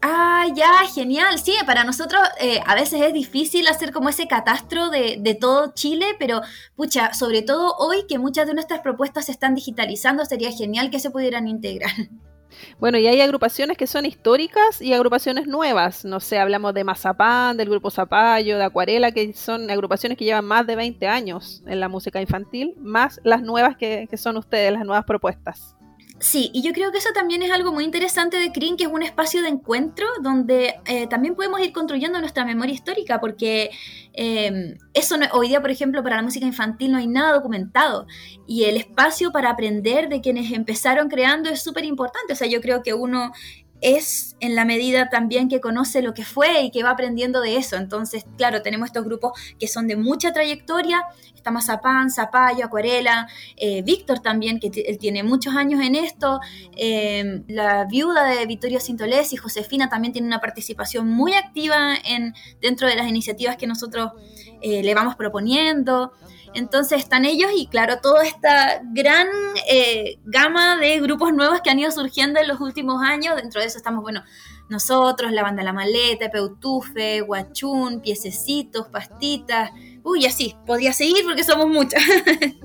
Ah, 0.00 0.46
ya, 0.54 0.70
genial. 0.92 1.38
Sí, 1.40 1.52
para 1.66 1.82
nosotros 1.84 2.20
eh, 2.40 2.60
a 2.64 2.74
veces 2.76 3.00
es 3.02 3.12
difícil 3.12 3.66
hacer 3.66 3.92
como 3.92 4.08
ese 4.08 4.28
catastro 4.28 4.88
de, 4.90 5.16
de, 5.20 5.34
todo 5.34 5.72
Chile, 5.74 6.06
pero 6.18 6.42
pucha, 6.76 7.12
sobre 7.12 7.42
todo 7.42 7.74
hoy 7.78 8.06
que 8.08 8.18
muchas 8.18 8.46
de 8.46 8.54
nuestras 8.54 8.80
propuestas 8.80 9.26
se 9.26 9.32
están 9.32 9.54
digitalizando, 9.54 10.24
sería 10.24 10.50
genial 10.52 10.90
que 10.90 11.00
se 11.00 11.10
pudieran 11.10 11.48
integrar. 11.48 11.90
Bueno, 12.78 12.98
y 12.98 13.06
hay 13.06 13.20
agrupaciones 13.20 13.76
que 13.76 13.86
son 13.86 14.06
históricas 14.06 14.80
y 14.80 14.92
agrupaciones 14.92 15.46
nuevas. 15.46 16.04
No 16.04 16.20
sé, 16.20 16.38
hablamos 16.38 16.74
de 16.74 16.84
Mazapán, 16.84 17.56
del 17.56 17.68
grupo 17.68 17.90
Zapallo, 17.90 18.58
de 18.58 18.64
Acuarela, 18.64 19.12
que 19.12 19.32
son 19.32 19.70
agrupaciones 19.70 20.18
que 20.18 20.24
llevan 20.24 20.44
más 20.44 20.66
de 20.66 20.76
20 20.76 21.06
años 21.08 21.62
en 21.66 21.80
la 21.80 21.88
música 21.88 22.20
infantil, 22.20 22.74
más 22.78 23.20
las 23.24 23.42
nuevas 23.42 23.76
que, 23.76 24.06
que 24.10 24.16
son 24.16 24.36
ustedes, 24.36 24.72
las 24.72 24.84
nuevas 24.84 25.04
propuestas. 25.04 25.76
Sí, 26.22 26.52
y 26.54 26.62
yo 26.62 26.72
creo 26.72 26.92
que 26.92 26.98
eso 26.98 27.08
también 27.12 27.42
es 27.42 27.50
algo 27.50 27.72
muy 27.72 27.82
interesante 27.82 28.36
de 28.36 28.52
CRIN, 28.52 28.76
que 28.76 28.84
es 28.84 28.90
un 28.90 29.02
espacio 29.02 29.42
de 29.42 29.48
encuentro 29.48 30.06
donde 30.22 30.76
eh, 30.86 31.08
también 31.08 31.34
podemos 31.34 31.58
ir 31.60 31.72
construyendo 31.72 32.20
nuestra 32.20 32.44
memoria 32.44 32.72
histórica, 32.72 33.20
porque 33.20 33.70
eh, 34.12 34.76
eso 34.94 35.16
hoy 35.32 35.48
día, 35.48 35.60
por 35.60 35.72
ejemplo, 35.72 36.00
para 36.04 36.18
la 36.18 36.22
música 36.22 36.46
infantil 36.46 36.92
no 36.92 36.98
hay 36.98 37.08
nada 37.08 37.32
documentado, 37.32 38.06
y 38.46 38.64
el 38.64 38.76
espacio 38.76 39.32
para 39.32 39.50
aprender 39.50 40.08
de 40.08 40.20
quienes 40.20 40.52
empezaron 40.52 41.08
creando 41.08 41.50
es 41.50 41.60
súper 41.60 41.84
importante, 41.84 42.34
o 42.34 42.36
sea, 42.36 42.46
yo 42.46 42.60
creo 42.60 42.84
que 42.84 42.94
uno 42.94 43.32
es 43.82 44.36
en 44.40 44.54
la 44.54 44.64
medida 44.64 45.08
también 45.08 45.48
que 45.48 45.60
conoce 45.60 46.02
lo 46.02 46.14
que 46.14 46.24
fue 46.24 46.62
y 46.62 46.70
que 46.70 46.82
va 46.82 46.90
aprendiendo 46.90 47.40
de 47.40 47.56
eso. 47.56 47.76
Entonces, 47.76 48.24
claro, 48.38 48.62
tenemos 48.62 48.86
estos 48.86 49.04
grupos 49.04 49.32
que 49.58 49.68
son 49.68 49.86
de 49.86 49.96
mucha 49.96 50.32
trayectoria. 50.32 51.02
Está 51.34 51.50
Mazapán, 51.50 52.10
Zapallo, 52.10 52.64
Acuarela, 52.64 53.28
eh, 53.56 53.82
Víctor 53.82 54.20
también, 54.20 54.60
que 54.60 54.70
él 54.86 54.98
tiene 54.98 55.24
muchos 55.24 55.54
años 55.56 55.80
en 55.84 55.96
esto. 55.96 56.40
Eh, 56.76 57.42
la 57.48 57.84
viuda 57.84 58.24
de 58.24 58.46
Vittorio 58.46 58.78
Sintolesi, 58.78 59.36
Josefina, 59.36 59.88
también 59.88 60.12
tiene 60.12 60.28
una 60.28 60.40
participación 60.40 61.08
muy 61.08 61.34
activa 61.34 61.94
en, 62.04 62.34
dentro 62.60 62.86
de 62.86 62.94
las 62.94 63.08
iniciativas 63.08 63.56
que 63.56 63.66
nosotros 63.66 64.12
eh, 64.60 64.82
le 64.82 64.94
vamos 64.94 65.16
proponiendo. 65.16 66.12
Entonces 66.54 66.98
están 66.98 67.24
ellos 67.24 67.50
y 67.56 67.66
claro, 67.66 67.98
toda 68.02 68.24
esta 68.24 68.82
gran 68.92 69.28
eh, 69.68 70.18
gama 70.24 70.76
de 70.76 71.00
grupos 71.00 71.32
nuevos 71.32 71.60
que 71.62 71.70
han 71.70 71.78
ido 71.78 71.90
surgiendo 71.90 72.40
en 72.40 72.48
los 72.48 72.60
últimos 72.60 73.02
años. 73.02 73.36
Dentro 73.36 73.60
de 73.60 73.66
eso 73.66 73.78
estamos, 73.78 74.02
bueno, 74.02 74.22
nosotros, 74.68 75.32
la 75.32 75.42
banda 75.42 75.62
La 75.62 75.72
Maleta, 75.72 76.30
Peutufe, 76.30 77.20
Guachún, 77.20 78.00
Piececitos, 78.00 78.88
Pastitas. 78.88 79.70
Uy, 80.02 80.26
así, 80.26 80.56
podía 80.66 80.92
seguir 80.92 81.24
porque 81.24 81.44
somos 81.44 81.68
muchas. 81.68 82.02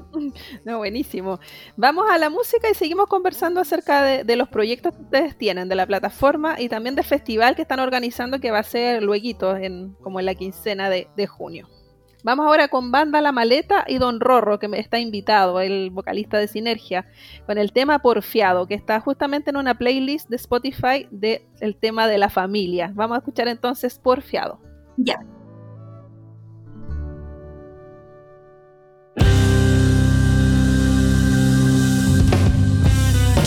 no, 0.65 0.77
buenísimo. 0.77 1.39
Vamos 1.75 2.09
a 2.09 2.17
la 2.17 2.29
música 2.29 2.69
y 2.69 2.73
seguimos 2.73 3.07
conversando 3.07 3.61
acerca 3.61 4.03
de, 4.23 4.35
los 4.35 4.49
proyectos 4.49 4.95
que 4.95 5.01
ustedes 5.01 5.37
tienen, 5.37 5.69
de 5.69 5.75
la 5.75 5.85
plataforma 5.85 6.59
y 6.59 6.69
también 6.69 6.95
del 6.95 7.05
festival 7.05 7.55
que 7.55 7.61
están 7.61 7.79
organizando 7.79 8.39
que 8.39 8.51
va 8.51 8.59
a 8.59 8.63
ser 8.63 9.03
luego, 9.03 9.55
en, 9.55 9.93
como 10.01 10.19
en 10.19 10.25
la 10.25 10.35
quincena 10.35 10.89
de 10.89 11.27
junio. 11.27 11.67
Vamos 12.27 12.45
ahora 12.45 12.67
con 12.67 12.91
Banda 12.91 13.21
La 13.21 13.31
Maleta 13.31 13.85
y 13.87 13.99
Don 13.99 14.19
Rorro, 14.19 14.59
que 14.59 14.67
me 14.67 14.81
está 14.81 14.99
invitado, 14.99 15.61
el 15.61 15.91
vocalista 15.91 16.37
de 16.37 16.49
Sinergia, 16.49 17.05
con 17.45 17.57
el 17.57 17.71
tema 17.71 17.99
Porfiado, 17.99 18.67
que 18.67 18.73
está 18.73 18.99
justamente 18.99 19.49
en 19.49 19.55
una 19.55 19.77
playlist 19.77 20.27
de 20.27 20.35
Spotify 20.35 21.07
del 21.09 21.43
el 21.61 21.77
tema 21.77 22.05
de 22.05 22.17
la 22.17 22.29
familia. 22.29 22.91
Vamos 22.95 23.15
a 23.15 23.19
escuchar 23.19 23.47
entonces 23.47 23.97
Porfiado. 23.97 24.59
Ya. 24.97 25.21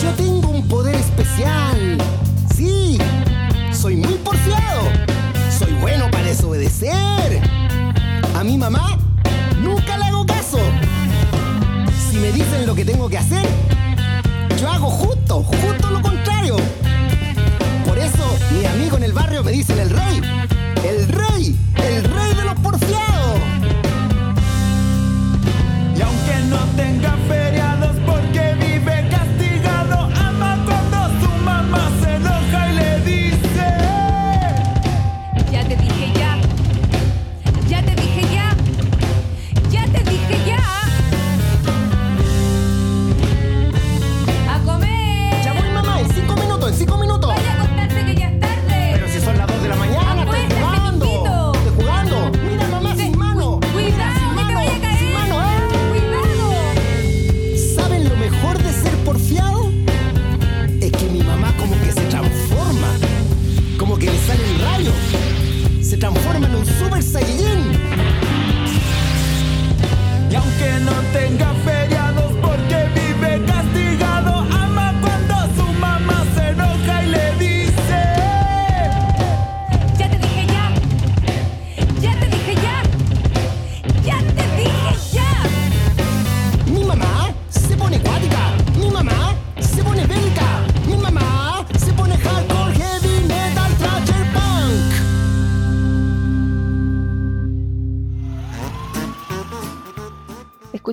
Yo 0.01 0.11
tengo 0.17 0.49
un 0.49 0.67
poder 0.67 0.95
especial. 0.95 1.99
Sí, 2.55 2.97
soy 3.73 3.97
muy 3.97 4.15
porfiado. 4.23 4.89
Soy 5.51 5.71
bueno 5.73 6.09
para 6.09 6.23
desobedecer 6.23 7.60
a 8.41 8.43
mi 8.43 8.57
mamá 8.57 8.97
nunca 9.61 9.99
le 9.99 10.05
hago 10.05 10.25
caso. 10.25 10.57
Si 12.09 12.17
me 12.17 12.31
dicen 12.31 12.65
lo 12.65 12.73
que 12.73 12.83
tengo 12.83 13.07
que 13.07 13.19
hacer, 13.19 13.47
yo 14.59 14.67
hago 14.67 14.89
justo, 14.89 15.43
justo 15.43 15.91
lo 15.91 16.01
contrario. 16.01 16.55
Por 17.85 17.99
eso 17.99 18.25
mi 18.51 18.65
amigo 18.65 18.97
en 18.97 19.03
el 19.03 19.13
barrio 19.13 19.43
me 19.43 19.51
dicen 19.51 19.77
el 19.77 19.91
rey, 19.91 20.21
el 20.83 21.07
rey, 21.07 21.55
el 21.75 22.03
rey 22.03 22.33
de 22.33 22.43
los 22.45 22.55
porfiados. 22.55 23.39
Y 25.95 26.01
aunque 26.01 26.35
no 26.49 26.65
tenga 26.75 27.15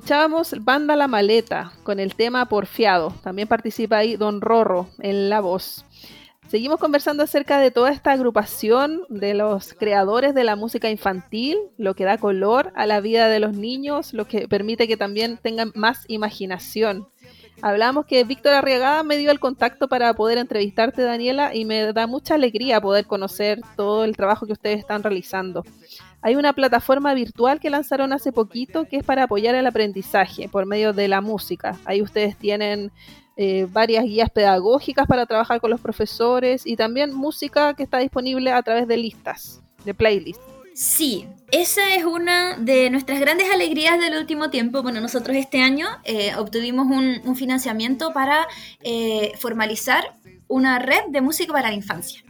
Escuchábamos 0.09 0.55
Banda 0.65 0.97
La 0.97 1.07
Maleta 1.07 1.71
con 1.83 2.01
el 2.01 2.15
tema 2.15 2.49
Porfiado. 2.49 3.13
También 3.23 3.47
participa 3.47 3.99
ahí 3.99 4.17
Don 4.17 4.41
Rorro 4.41 4.89
en 5.01 5.29
la 5.29 5.41
voz. 5.41 5.85
Seguimos 6.49 6.81
conversando 6.81 7.23
acerca 7.23 7.59
de 7.59 7.71
toda 7.71 7.91
esta 7.93 8.13
agrupación 8.13 9.03
de 9.11 9.35
los 9.35 9.75
creadores 9.75 10.35
de 10.35 10.45
la 10.45 10.57
música 10.57 10.89
infantil, 10.89 11.59
lo 11.77 11.93
que 11.93 12.05
da 12.05 12.17
color 12.17 12.73
a 12.75 12.87
la 12.87 13.03
vida 13.03 13.29
de 13.29 13.39
los 13.39 13.53
niños, 13.53 14.15
lo 14.15 14.27
que 14.27 14.49
permite 14.49 14.89
que 14.89 14.97
también 14.97 15.37
tengan 15.37 15.73
más 15.75 16.07
imaginación. 16.09 17.07
Hablamos 17.61 18.07
que 18.07 18.25
Víctor 18.25 18.55
Arriagada 18.55 19.03
me 19.03 19.19
dio 19.19 19.31
el 19.31 19.41
contacto 19.41 19.89
para 19.89 20.15
poder 20.15 20.39
entrevistarte, 20.39 21.03
Daniela, 21.03 21.55
y 21.55 21.67
me 21.67 21.93
da 21.93 22.07
mucha 22.07 22.37
alegría 22.37 22.81
poder 22.81 23.05
conocer 23.05 23.61
todo 23.77 24.05
el 24.05 24.17
trabajo 24.17 24.47
que 24.47 24.53
ustedes 24.55 24.79
están 24.79 25.03
realizando. 25.03 25.65
Hay 26.21 26.35
una 26.35 26.53
plataforma 26.53 27.15
virtual 27.15 27.61
que 27.61 27.71
lanzaron 27.71 28.13
hace 28.13 28.33
poquito 28.33 28.87
que 28.87 28.97
es 28.97 29.05
para 29.05 29.25
apoyar 29.25 29.55
el 29.55 29.67
aprendizaje 29.67 30.49
por 30.49 30.67
medio 30.67 30.93
de 30.93 31.09
la 31.09 31.21
música. 31.21 31.77
Ahí 31.85 32.03
ustedes 32.03 32.37
tienen 32.37 32.91
eh, 33.37 33.69
varias 33.71 34.05
guías 34.05 34.31
pedagógicas 34.31 35.07
para 35.07 35.25
trabajar 35.27 35.61
con 35.61 35.71
los 35.71 35.81
profesores 35.81 36.67
y 36.67 36.75
también 36.75 37.15
música 37.15 37.75
que 37.75 37.85
está 37.85 37.99
disponible 37.99 38.51
a 38.51 38.63
través 38.63 38.89
de 38.89 38.97
listas, 38.97 39.63
de 39.85 39.95
playlists. 39.95 40.43
Sí, 40.75 41.27
esa 41.51 41.95
es 41.95 42.05
una 42.05 42.57
de 42.57 42.91
nuestras 42.91 43.21
grandes 43.21 43.49
alegrías 43.53 43.99
del 44.01 44.17
último 44.17 44.51
tiempo. 44.51 44.83
Bueno, 44.83 45.01
nosotros 45.01 45.37
este 45.37 45.61
año 45.61 45.87
eh, 46.05 46.35
obtuvimos 46.37 46.87
un, 46.87 47.21
un, 47.25 47.37
financiamiento 47.37 48.13
para 48.13 48.47
eh, 48.83 49.33
formalizar 49.39 50.17
una 50.47 50.79
red 50.79 51.07
de 51.11 51.21
música 51.21 51.53
para 51.53 51.69
la 51.69 51.75
infancia. 51.75 52.23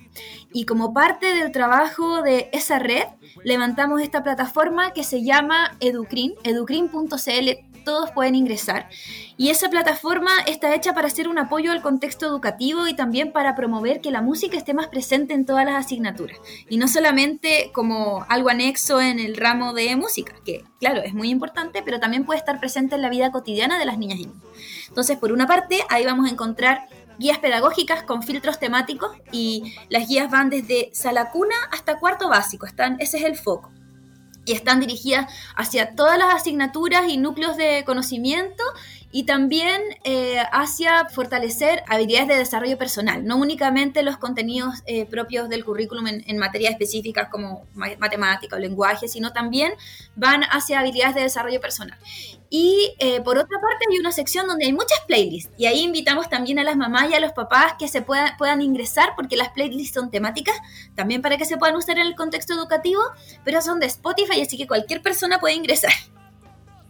Y 0.52 0.64
como 0.64 0.94
parte 0.94 1.26
del 1.34 1.52
trabajo 1.52 2.22
de 2.22 2.48
esa 2.52 2.78
red, 2.78 3.04
levantamos 3.44 4.00
esta 4.00 4.22
plataforma 4.22 4.92
que 4.92 5.04
se 5.04 5.22
llama 5.22 5.76
Educrin, 5.80 6.34
educrin.cl, 6.42 7.68
todos 7.84 8.10
pueden 8.10 8.34
ingresar. 8.34 8.88
Y 9.38 9.48
esa 9.48 9.70
plataforma 9.70 10.30
está 10.46 10.74
hecha 10.74 10.92
para 10.92 11.06
hacer 11.06 11.26
un 11.26 11.38
apoyo 11.38 11.72
al 11.72 11.80
contexto 11.80 12.26
educativo 12.26 12.86
y 12.86 12.94
también 12.94 13.32
para 13.32 13.54
promover 13.54 14.02
que 14.02 14.10
la 14.10 14.20
música 14.20 14.58
esté 14.58 14.74
más 14.74 14.88
presente 14.88 15.32
en 15.32 15.46
todas 15.46 15.64
las 15.64 15.86
asignaturas. 15.86 16.38
Y 16.68 16.76
no 16.76 16.86
solamente 16.86 17.70
como 17.72 18.26
algo 18.28 18.50
anexo 18.50 19.00
en 19.00 19.18
el 19.18 19.36
ramo 19.36 19.72
de 19.72 19.96
música, 19.96 20.34
que 20.44 20.64
claro, 20.80 21.00
es 21.02 21.14
muy 21.14 21.30
importante, 21.30 21.82
pero 21.82 21.98
también 21.98 22.24
puede 22.24 22.38
estar 22.38 22.60
presente 22.60 22.94
en 22.94 23.02
la 23.02 23.08
vida 23.08 23.30
cotidiana 23.32 23.78
de 23.78 23.86
las 23.86 23.96
niñas 23.96 24.18
y 24.18 24.26
niños. 24.26 24.42
Entonces, 24.88 25.16
por 25.16 25.32
una 25.32 25.46
parte, 25.46 25.80
ahí 25.88 26.04
vamos 26.04 26.26
a 26.26 26.32
encontrar 26.32 26.88
guías 27.18 27.38
pedagógicas 27.38 28.02
con 28.04 28.22
filtros 28.22 28.58
temáticos 28.58 29.10
y 29.32 29.74
las 29.88 30.08
guías 30.08 30.30
van 30.30 30.50
desde 30.50 30.90
sala 30.92 31.30
cuna 31.30 31.56
hasta 31.72 31.98
cuarto 31.98 32.28
básico, 32.28 32.66
están, 32.66 32.96
ese 33.00 33.18
es 33.18 33.24
el 33.24 33.36
foco. 33.36 33.70
Y 34.44 34.52
están 34.52 34.80
dirigidas 34.80 35.30
hacia 35.56 35.94
todas 35.94 36.18
las 36.18 36.34
asignaturas 36.34 37.08
y 37.08 37.18
núcleos 37.18 37.56
de 37.58 37.84
conocimiento 37.84 38.64
y 39.10 39.24
también 39.24 39.80
eh, 40.04 40.38
hacia 40.52 41.06
fortalecer 41.06 41.82
habilidades 41.88 42.28
de 42.28 42.36
desarrollo 42.36 42.76
personal, 42.76 43.24
no 43.24 43.36
únicamente 43.36 44.02
los 44.02 44.18
contenidos 44.18 44.82
eh, 44.86 45.06
propios 45.06 45.48
del 45.48 45.64
currículum 45.64 46.06
en, 46.08 46.24
en, 46.26 46.38
materias 46.38 46.72
específicas 46.72 47.28
como 47.30 47.66
matemática 47.74 48.56
o 48.56 48.58
lenguaje, 48.58 49.08
sino 49.08 49.32
también 49.32 49.72
van 50.14 50.42
hacia 50.42 50.80
habilidades 50.80 51.14
de 51.14 51.22
desarrollo 51.22 51.60
personal. 51.60 51.98
Y 52.50 52.94
eh, 52.98 53.20
por 53.22 53.38
otra 53.38 53.60
parte 53.60 53.86
hay 53.90 53.98
una 53.98 54.12
sección 54.12 54.46
donde 54.46 54.66
hay 54.66 54.72
muchas 54.72 55.00
playlists 55.06 55.50
y 55.56 55.66
ahí 55.66 55.80
invitamos 55.80 56.28
también 56.28 56.58
a 56.58 56.64
las 56.64 56.76
mamás 56.76 57.10
y 57.10 57.14
a 57.14 57.20
los 57.20 57.32
papás 57.32 57.74
que 57.78 57.88
se 57.88 58.02
puedan, 58.02 58.36
puedan 58.36 58.60
ingresar 58.62 59.10
porque 59.16 59.36
las 59.36 59.50
playlists 59.50 59.94
son 59.94 60.10
temáticas 60.10 60.56
también 60.94 61.22
para 61.22 61.36
que 61.36 61.44
se 61.44 61.56
puedan 61.56 61.76
usar 61.76 61.98
en 61.98 62.06
el 62.06 62.14
contexto 62.14 62.54
educativo, 62.54 63.00
pero 63.44 63.60
son 63.62 63.80
de 63.80 63.86
Spotify 63.86 64.40
así 64.42 64.56
que 64.56 64.66
cualquier 64.66 65.02
persona 65.02 65.40
puede 65.40 65.54
ingresar. 65.54 65.92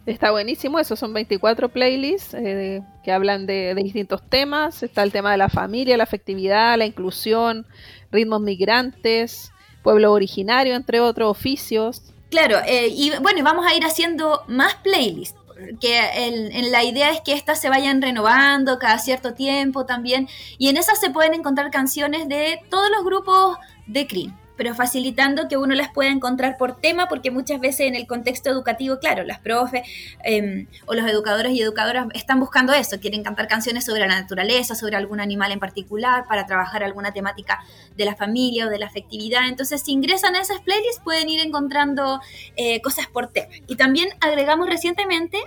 Está 0.09 0.31
buenísimo, 0.31 0.79
esos 0.79 0.97
son 0.97 1.13
24 1.13 1.69
playlists 1.69 2.33
eh, 2.33 2.81
que 3.03 3.11
hablan 3.11 3.45
de, 3.45 3.75
distintos 3.75 4.21
temas. 4.27 4.81
Está 4.83 5.03
el 5.03 5.11
tema 5.11 5.31
de 5.31 5.37
la 5.37 5.49
familia, 5.49 5.97
la 5.97 6.03
afectividad, 6.03 6.77
la 6.77 6.85
inclusión, 6.85 7.67
ritmos 8.11 8.41
migrantes, 8.41 9.51
pueblo 9.83 10.11
originario, 10.11 10.75
entre 10.75 10.99
otros 10.99 11.29
oficios. 11.29 12.01
Claro, 12.31 12.57
eh, 12.65 12.87
y 12.87 13.11
bueno, 13.21 13.43
vamos 13.43 13.65
a 13.65 13.75
ir 13.75 13.83
haciendo 13.85 14.43
más 14.47 14.75
playlists. 14.75 15.37
Que 15.81 15.99
el- 16.27 16.55
en 16.55 16.71
la 16.71 16.83
idea 16.85 17.11
es 17.11 17.19
que 17.19 17.33
estas 17.33 17.59
se 17.59 17.69
vayan 17.69 18.01
renovando 18.01 18.79
cada 18.79 18.97
cierto 18.97 19.33
tiempo 19.33 19.85
también. 19.85 20.29
Y 20.57 20.69
en 20.69 20.77
esas 20.77 21.01
se 21.01 21.09
pueden 21.09 21.33
encontrar 21.33 21.69
canciones 21.69 22.29
de 22.29 22.61
todos 22.69 22.89
los 22.89 23.03
grupos 23.03 23.57
de 23.85 24.07
CRIM, 24.07 24.33
pero 24.59 24.75
facilitando 24.75 25.47
que 25.47 25.55
uno 25.55 25.73
las 25.73 25.89
pueda 25.93 26.09
encontrar 26.09 26.57
por 26.57 26.75
tema, 26.75 27.07
porque 27.07 27.31
muchas 27.31 27.61
veces 27.61 27.87
en 27.87 27.95
el 27.95 28.05
contexto 28.05 28.49
educativo, 28.49 28.99
claro, 28.99 29.23
las 29.23 29.39
profes 29.39 29.87
eh, 30.25 30.67
o 30.85 30.95
los 30.95 31.09
educadores 31.09 31.53
y 31.53 31.61
educadoras 31.61 32.07
están 32.13 32.41
buscando 32.41 32.73
eso, 32.73 32.99
quieren 32.99 33.23
cantar 33.23 33.47
canciones 33.47 33.85
sobre 33.85 34.01
la 34.01 34.07
naturaleza, 34.07 34.75
sobre 34.75 34.97
algún 34.97 35.21
animal 35.21 35.53
en 35.53 35.61
particular, 35.61 36.25
para 36.27 36.45
trabajar 36.45 36.83
alguna 36.83 37.13
temática 37.13 37.63
de 37.95 38.03
la 38.03 38.17
familia 38.17 38.67
o 38.67 38.69
de 38.69 38.79
la 38.79 38.87
afectividad. 38.87 39.47
Entonces, 39.47 39.81
si 39.81 39.93
ingresan 39.93 40.35
a 40.35 40.41
esas 40.41 40.59
playlists, 40.59 40.99
pueden 41.05 41.29
ir 41.29 41.39
encontrando 41.39 42.19
eh, 42.57 42.81
cosas 42.81 43.07
por 43.07 43.27
tema. 43.27 43.47
Y 43.65 43.77
también 43.77 44.09
agregamos 44.19 44.67
recientemente, 44.67 45.37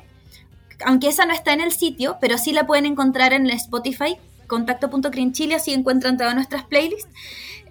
aunque 0.87 1.09
esa 1.09 1.27
no 1.27 1.35
está 1.35 1.53
en 1.53 1.61
el 1.61 1.73
sitio, 1.73 2.17
pero 2.19 2.39
sí 2.39 2.53
la 2.53 2.67
pueden 2.67 2.87
encontrar 2.87 3.35
en 3.35 3.51
Spotify, 3.51 4.17
contacto.crinchile, 4.47 5.57
así 5.57 5.75
encuentran 5.75 6.17
todas 6.17 6.35
nuestras 6.35 6.65
playlists. 6.65 7.11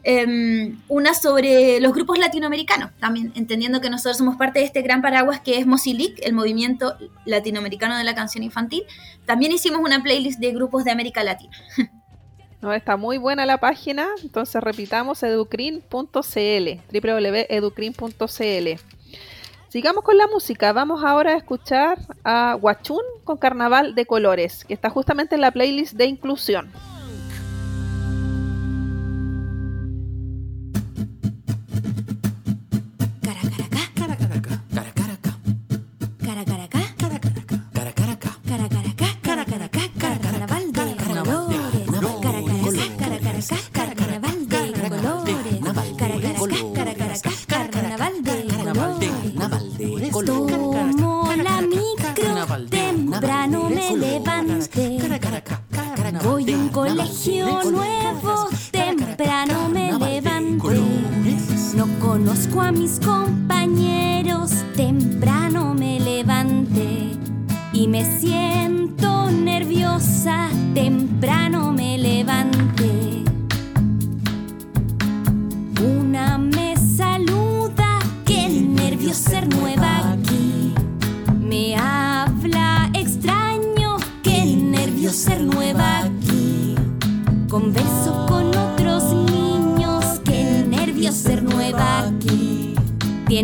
Eh, 0.04 0.76
una 0.88 1.14
sobre 1.14 1.80
los 1.80 1.94
grupos 1.94 2.18
latinoamericanos, 2.18 2.92
también 3.00 3.32
entendiendo 3.36 3.82
que 3.82 3.90
nosotros 3.90 4.18
somos 4.18 4.36
parte 4.36 4.60
de 4.60 4.66
este 4.66 4.82
gran 4.82 5.02
paraguas 5.02 5.42
que 5.42 5.58
es 5.60 5.68
Mozilic, 5.68 6.20
el 6.24 6.34
movimiento 6.34 6.96
latinoamericano 7.26 7.98
de 7.98 8.04
la 8.04 8.16
canción 8.16 8.44
infantil. 8.44 8.84
También 9.26 9.52
hicimos 9.52 9.82
una 9.82 10.02
playlist 10.02 10.40
de 10.40 10.52
grupos 10.54 10.84
de 10.84 10.92
América 10.92 11.24
Latina. 11.24 11.56
No, 12.62 12.72
está 12.74 12.96
muy 12.96 13.18
buena 13.18 13.48
la 13.48 13.58
página, 13.58 14.08
entonces 14.22 14.62
repitamos 14.62 15.24
educrin.cl, 15.24 15.90
www.educrin.cl. 16.94 18.82
Sigamos 19.68 20.04
con 20.04 20.18
la 20.18 20.28
música, 20.28 20.72
vamos 20.72 21.04
ahora 21.04 21.32
a 21.32 21.38
escuchar 21.38 21.98
a 22.24 22.56
Huachún 22.62 23.02
con 23.24 23.38
Carnaval 23.38 23.96
de 23.96 24.06
Colores, 24.06 24.64
que 24.64 24.76
está 24.76 24.92
justamente 24.92 25.34
en 25.34 25.42
la 25.42 25.50
playlist 25.50 25.94
de 25.94 26.06
inclusión. 26.06 26.72
A 62.60 62.72
mis 62.72 63.00
compañeros, 63.00 64.52
temprano 64.76 65.74
me 65.74 66.00
levanté. 66.00 67.12
Y 67.72 67.88
me 67.88 68.04
siento 68.20 69.32
nerviosa, 69.32 70.50
temprano 70.74 71.72
me 71.72 71.91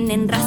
Tienen 0.07 0.29
rasgos 0.29 0.46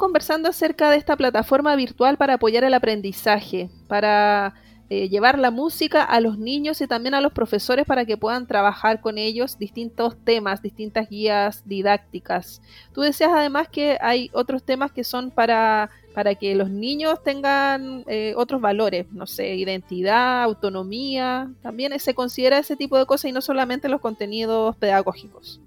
conversando 0.00 0.48
acerca 0.48 0.90
de 0.90 0.96
esta 0.96 1.14
plataforma 1.14 1.76
virtual 1.76 2.16
para 2.16 2.34
apoyar 2.34 2.64
el 2.64 2.74
aprendizaje, 2.74 3.70
para 3.86 4.54
eh, 4.88 5.08
llevar 5.08 5.38
la 5.38 5.52
música 5.52 6.02
a 6.02 6.20
los 6.20 6.38
niños 6.38 6.80
y 6.80 6.88
también 6.88 7.14
a 7.14 7.20
los 7.20 7.32
profesores 7.32 7.86
para 7.86 8.04
que 8.04 8.16
puedan 8.16 8.48
trabajar 8.48 9.00
con 9.00 9.18
ellos 9.18 9.58
distintos 9.58 10.16
temas, 10.24 10.62
distintas 10.62 11.08
guías 11.08 11.62
didácticas. 11.64 12.60
Tú 12.92 13.02
decías 13.02 13.30
además 13.32 13.68
que 13.68 13.98
hay 14.00 14.30
otros 14.32 14.64
temas 14.64 14.90
que 14.90 15.04
son 15.04 15.30
para, 15.30 15.90
para 16.12 16.34
que 16.34 16.56
los 16.56 16.70
niños 16.70 17.22
tengan 17.22 18.02
eh, 18.08 18.34
otros 18.36 18.60
valores, 18.60 19.06
no 19.12 19.26
sé, 19.26 19.54
identidad, 19.54 20.42
autonomía, 20.42 21.52
también 21.62 21.96
se 22.00 22.14
considera 22.14 22.58
ese 22.58 22.74
tipo 22.74 22.98
de 22.98 23.06
cosas 23.06 23.26
y 23.26 23.32
no 23.32 23.42
solamente 23.42 23.88
los 23.88 24.00
contenidos 24.00 24.74
pedagógicos. 24.76 25.60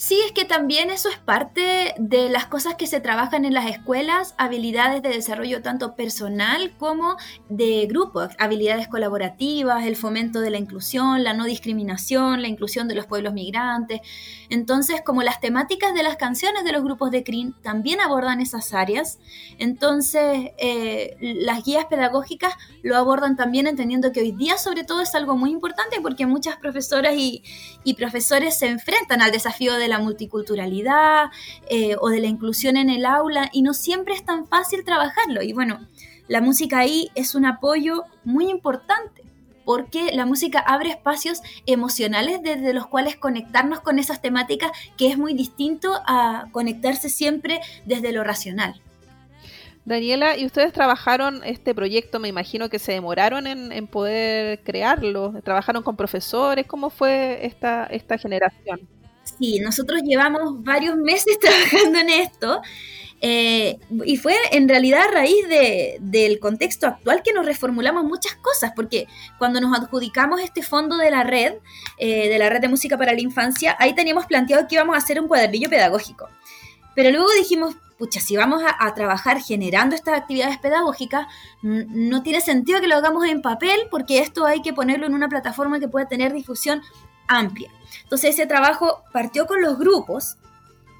Sí, 0.00 0.18
es 0.24 0.32
que 0.32 0.46
también 0.46 0.88
eso 0.88 1.10
es 1.10 1.18
parte 1.18 1.94
de 1.98 2.30
las 2.30 2.46
cosas 2.46 2.74
que 2.76 2.86
se 2.86 3.00
trabajan 3.00 3.44
en 3.44 3.52
las 3.52 3.66
escuelas, 3.68 4.34
habilidades 4.38 5.02
de 5.02 5.10
desarrollo 5.10 5.60
tanto 5.60 5.94
personal 5.94 6.74
como 6.78 7.18
de 7.50 7.84
grupo, 7.86 8.26
habilidades 8.38 8.88
colaborativas, 8.88 9.84
el 9.84 9.96
fomento 9.96 10.40
de 10.40 10.48
la 10.48 10.56
inclusión, 10.56 11.22
la 11.22 11.34
no 11.34 11.44
discriminación, 11.44 12.40
la 12.40 12.48
inclusión 12.48 12.88
de 12.88 12.94
los 12.94 13.04
pueblos 13.04 13.34
migrantes. 13.34 14.00
Entonces, 14.48 15.02
como 15.04 15.22
las 15.22 15.38
temáticas 15.38 15.92
de 15.92 16.02
las 16.02 16.16
canciones 16.16 16.64
de 16.64 16.72
los 16.72 16.82
grupos 16.82 17.10
de 17.10 17.22
CRIN 17.22 17.52
también 17.60 18.00
abordan 18.00 18.40
esas 18.40 18.72
áreas, 18.72 19.18
entonces 19.58 20.52
eh, 20.56 21.18
las 21.20 21.62
guías 21.62 21.84
pedagógicas 21.84 22.54
lo 22.82 22.96
abordan 22.96 23.36
también 23.36 23.66
entendiendo 23.66 24.12
que 24.12 24.20
hoy 24.20 24.32
día 24.32 24.56
sobre 24.56 24.84
todo 24.84 25.02
es 25.02 25.14
algo 25.14 25.36
muy 25.36 25.50
importante 25.50 26.00
porque 26.00 26.24
muchas 26.24 26.56
profesoras 26.56 27.12
y, 27.16 27.42
y 27.84 27.94
profesores 27.94 28.58
se 28.58 28.68
enfrentan 28.68 29.20
al 29.20 29.30
desafío 29.30 29.74
de 29.74 29.89
la 29.90 29.98
multiculturalidad 29.98 31.28
eh, 31.68 31.96
o 32.00 32.08
de 32.08 32.20
la 32.20 32.26
inclusión 32.28 32.78
en 32.78 32.88
el 32.88 33.04
aula 33.04 33.50
y 33.52 33.60
no 33.60 33.74
siempre 33.74 34.14
es 34.14 34.24
tan 34.24 34.46
fácil 34.46 34.84
trabajarlo. 34.84 35.42
Y 35.42 35.52
bueno, 35.52 35.86
la 36.28 36.40
música 36.40 36.78
ahí 36.78 37.10
es 37.14 37.34
un 37.34 37.44
apoyo 37.44 38.04
muy 38.24 38.48
importante 38.48 39.22
porque 39.64 40.10
la 40.12 40.26
música 40.26 40.58
abre 40.58 40.90
espacios 40.90 41.42
emocionales 41.66 42.40
desde 42.42 42.72
los 42.72 42.86
cuales 42.86 43.16
conectarnos 43.16 43.80
con 43.80 43.98
esas 43.98 44.20
temáticas 44.20 44.72
que 44.96 45.08
es 45.08 45.18
muy 45.18 45.34
distinto 45.34 45.92
a 46.06 46.46
conectarse 46.50 47.08
siempre 47.08 47.60
desde 47.84 48.12
lo 48.12 48.24
racional. 48.24 48.80
Daniela, 49.84 50.36
¿y 50.36 50.44
ustedes 50.44 50.72
trabajaron 50.72 51.42
este 51.44 51.74
proyecto? 51.74 52.20
Me 52.20 52.28
imagino 52.28 52.68
que 52.68 52.78
se 52.78 52.92
demoraron 52.92 53.46
en, 53.46 53.72
en 53.72 53.86
poder 53.86 54.60
crearlo. 54.62 55.34
¿Trabajaron 55.42 55.82
con 55.82 55.96
profesores? 55.96 56.66
¿Cómo 56.66 56.90
fue 56.90 57.44
esta, 57.46 57.86
esta 57.86 58.18
generación? 58.18 58.88
Sí, 59.22 59.60
nosotros 59.60 60.02
llevamos 60.04 60.62
varios 60.62 60.96
meses 60.96 61.38
trabajando 61.40 61.98
en 61.98 62.10
esto 62.10 62.62
eh, 63.22 63.78
y 64.04 64.16
fue 64.16 64.34
en 64.52 64.68
realidad 64.68 65.02
a 65.02 65.10
raíz 65.10 65.46
de, 65.48 65.98
del 66.00 66.40
contexto 66.40 66.86
actual 66.86 67.22
que 67.22 67.34
nos 67.34 67.44
reformulamos 67.44 68.04
muchas 68.04 68.34
cosas, 68.36 68.72
porque 68.74 69.06
cuando 69.38 69.60
nos 69.60 69.78
adjudicamos 69.78 70.40
este 70.40 70.62
fondo 70.62 70.96
de 70.96 71.10
la 71.10 71.22
red, 71.22 71.54
eh, 71.98 72.28
de 72.28 72.38
la 72.38 72.48
red 72.48 72.60
de 72.60 72.68
música 72.68 72.96
para 72.96 73.12
la 73.12 73.20
infancia, 73.20 73.76
ahí 73.78 73.94
teníamos 73.94 74.26
planteado 74.26 74.66
que 74.66 74.76
íbamos 74.76 74.94
a 74.94 74.98
hacer 74.98 75.20
un 75.20 75.28
cuadernillo 75.28 75.68
pedagógico. 75.68 76.28
Pero 76.94 77.10
luego 77.10 77.28
dijimos, 77.38 77.76
pucha, 77.98 78.20
si 78.20 78.36
vamos 78.36 78.62
a, 78.62 78.74
a 78.86 78.94
trabajar 78.94 79.40
generando 79.40 79.94
estas 79.94 80.18
actividades 80.18 80.58
pedagógicas, 80.58 81.26
no 81.62 82.22
tiene 82.22 82.40
sentido 82.40 82.80
que 82.80 82.88
lo 82.88 82.96
hagamos 82.96 83.28
en 83.28 83.42
papel, 83.42 83.80
porque 83.90 84.20
esto 84.20 84.46
hay 84.46 84.62
que 84.62 84.72
ponerlo 84.72 85.06
en 85.06 85.14
una 85.14 85.28
plataforma 85.28 85.78
que 85.78 85.88
pueda 85.88 86.08
tener 86.08 86.32
difusión 86.32 86.80
amplia. 87.30 87.70
Entonces 88.02 88.34
ese 88.34 88.46
trabajo 88.46 89.04
partió 89.12 89.46
con 89.46 89.62
los 89.62 89.78
grupos 89.78 90.36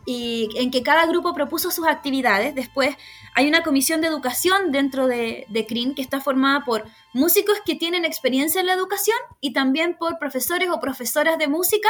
y 0.07 0.49
en 0.57 0.71
que 0.71 0.83
cada 0.83 1.07
grupo 1.07 1.35
propuso 1.35 1.71
sus 1.71 1.87
actividades. 1.87 2.55
Después 2.55 2.97
hay 3.35 3.49
una 3.49 3.63
comisión 3.63 4.01
de 4.01 4.09
educación 4.09 4.73
dentro 4.73 5.07
de, 5.07 5.47
de 5.49 5.67
CRIN 5.67 5.95
que 5.95 6.03
está 6.03 6.21
formada 6.21 6.65
por 6.65 6.85
músicos 7.13 7.59
que 7.65 7.75
tienen 7.75 8.05
experiencia 8.05 8.61
en 8.61 8.67
la 8.67 8.75
educación 8.75 9.17
y 9.41 9.53
también 9.53 9.97
por 9.99 10.19
profesores 10.19 10.71
o 10.71 10.81
profesoras 10.81 11.39
de 11.39 11.49
música 11.49 11.89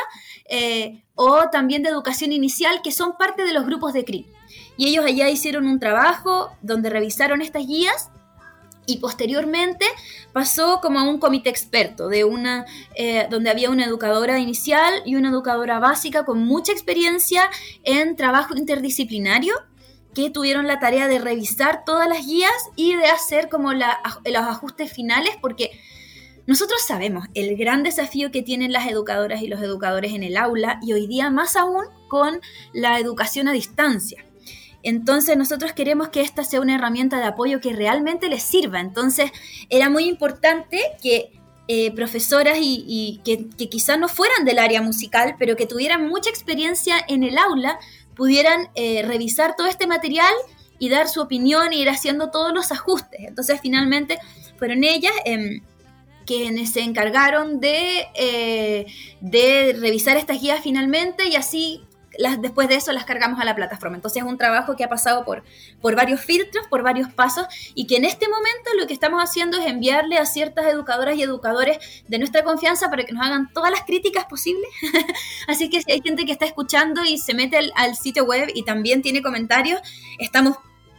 eh, 0.49 1.05
o 1.15 1.49
también 1.51 1.83
de 1.83 1.91
educación 1.91 2.33
inicial 2.33 2.83
que 2.83 2.93
son 2.93 3.17
parte 3.17 3.45
de 3.45 3.53
los 3.53 3.65
grupos 3.65 3.93
de 3.93 4.05
CRIN. 4.05 4.27
Y 4.77 4.89
ellos 4.89 5.05
allá 5.05 5.29
hicieron 5.29 5.67
un 5.67 5.79
trabajo 5.79 6.51
donde 6.63 6.91
revisaron 6.91 7.43
estas 7.43 7.67
guías 7.67 8.11
y 8.91 8.97
posteriormente 8.99 9.87
pasó 10.33 10.81
como 10.81 10.99
a 10.99 11.05
un 11.05 11.19
comité 11.19 11.49
experto 11.49 12.09
de 12.09 12.25
una 12.25 12.67
eh, 12.97 13.27
donde 13.31 13.51
había 13.51 13.71
una 13.71 13.85
educadora 13.85 14.39
inicial 14.39 15.03
y 15.07 15.15
una 15.15 15.31
educadora 15.31 15.79
básica 15.79 16.25
con 16.25 16.45
mucha 16.45 16.73
experiencia 16.73 17.49
en 17.85 18.17
trabajo 18.17 18.57
interdisciplinario 18.57 19.55
que 20.15 20.29
tuvieron 20.29 20.67
la 20.67 20.81
tarea 20.81 21.07
de 21.07 21.21
revisar 21.21 21.85
todas 21.85 22.09
las 22.09 22.27
guías 22.27 22.53
y 22.75 22.97
de 22.97 23.07
hacer 23.07 23.49
como 23.49 23.73
los 23.73 23.85
ajustes 24.25 24.93
finales 24.93 25.37
porque 25.41 25.71
nosotros 26.47 26.83
sabemos 26.85 27.29
el 27.35 27.57
gran 27.57 27.85
desafío 27.85 28.33
que 28.33 28.43
tienen 28.43 28.73
las 28.73 28.89
educadoras 28.89 29.41
y 29.41 29.47
los 29.47 29.63
educadores 29.63 30.15
en 30.15 30.25
el 30.25 30.37
aula 30.37 30.81
y 30.83 30.95
hoy 30.95 31.07
día 31.07 31.31
más 31.31 31.55
aún 31.55 31.85
con 32.09 32.41
la 32.73 32.99
educación 32.99 33.47
a 33.47 33.53
distancia 33.53 34.25
entonces 34.83 35.37
nosotros 35.37 35.73
queremos 35.73 36.09
que 36.09 36.23
esta 36.23 36.45
sea 36.45 36.61
una 36.61 36.75
herramienta 36.75 37.19
de 37.19 37.25
apoyo 37.25 37.61
que 37.61 37.73
realmente 37.73 38.29
les 38.29 38.43
sirva. 38.43 38.81
Entonces 38.81 39.31
era 39.69 39.91
muy 39.91 40.05
importante 40.05 40.81
que 41.03 41.33
eh, 41.69 41.93
profesoras 41.93 42.59
y, 42.61 43.21
que, 43.25 43.49
quizás 43.69 43.99
no 43.99 44.09
fueran 44.09 44.45
del 44.45 44.59
área 44.59 44.83
musical, 44.83 45.37
pero 45.39 45.55
que 45.55 45.67
tuvieran 45.67 46.09
mucha 46.09 46.29
experiencia 46.29 46.97
en 47.07 47.23
el 47.23 47.39
aula, 47.39 47.79
pudieran 48.17 48.71
eh, 48.75 49.05
revisar 49.07 49.55
todo 49.57 49.69
este 49.69 49.87
material 49.87 50.35
y 50.81 50.89
dar 50.89 51.09
su 51.09 51.21
opinión 51.21 51.73
y 51.73 51.83
ir 51.83 51.89
haciendo 51.89 52.31
todos 52.31 52.53
los 52.53 52.73
ajustes. 52.73 53.21
Entonces 53.21 53.61
finalmente 53.63 54.19
fueron 54.59 54.83
ellas 54.83 55.13
em, 55.25 55.63
quienes 56.27 56.73
se 56.73 56.81
encargaron 56.81 57.61
de, 57.61 58.09
eh, 58.15 58.87
de 59.21 59.77
revisar 59.79 60.17
estas 60.17 60.41
guías 60.41 60.61
finalmente 60.63 61.29
y 61.29 61.37
así 61.37 61.83
después 62.39 62.69
de 62.69 62.75
eso 62.75 62.93
las 62.93 63.05
cargamos 63.05 63.41
a 63.41 63.45
la 63.45 63.55
plataforma. 63.55 63.97
Entonces 63.97 64.23
es 64.23 64.29
un 64.29 64.39
trabajo 64.39 64.77
que 64.77 64.85
ha 64.85 64.89
pasado 64.89 65.25
por, 65.25 65.43
por 65.81 65.95
varios 65.95 66.21
filtros, 66.21 66.67
por 66.69 66.83
varios 66.83 67.13
pasos 67.13 67.47
y 67.75 67.87
que 67.87 67.97
en 67.97 68.05
este 68.05 68.29
momento 68.29 68.71
lo 68.79 68.87
que 68.87 68.93
estamos 68.93 69.23
haciendo 69.23 69.59
es 69.59 69.67
enviarle 69.67 70.19
a 70.19 70.27
ciertas 70.27 70.67
educadoras 70.67 71.17
y 71.17 71.23
educadores 71.23 71.79
de 72.09 72.19
nuestra 72.19 72.43
confianza 72.43 72.91
para 72.91 73.05
que 73.05 73.13
nos 73.13 73.25
hagan 73.25 73.53
todas 73.53 73.71
las 73.71 73.83
críticas 73.83 74.25
posibles. 74.27 74.69
Así 75.49 75.71
que 75.71 75.83
si 75.83 75.93
hay 75.93 76.01
gente 76.01 76.25
que 76.25 76.33
está 76.33 76.47
escuchando 76.47 77.05
y 77.05 77.19
se 77.19 77.35
mete 77.35 77.59
al 77.75 77.95
sitio 77.95 78.25
web 78.25 78.51
y 78.55 78.65
también 78.65 79.03
tiene 79.03 79.23
comentarios, 79.23 79.81
estamos 80.19 80.57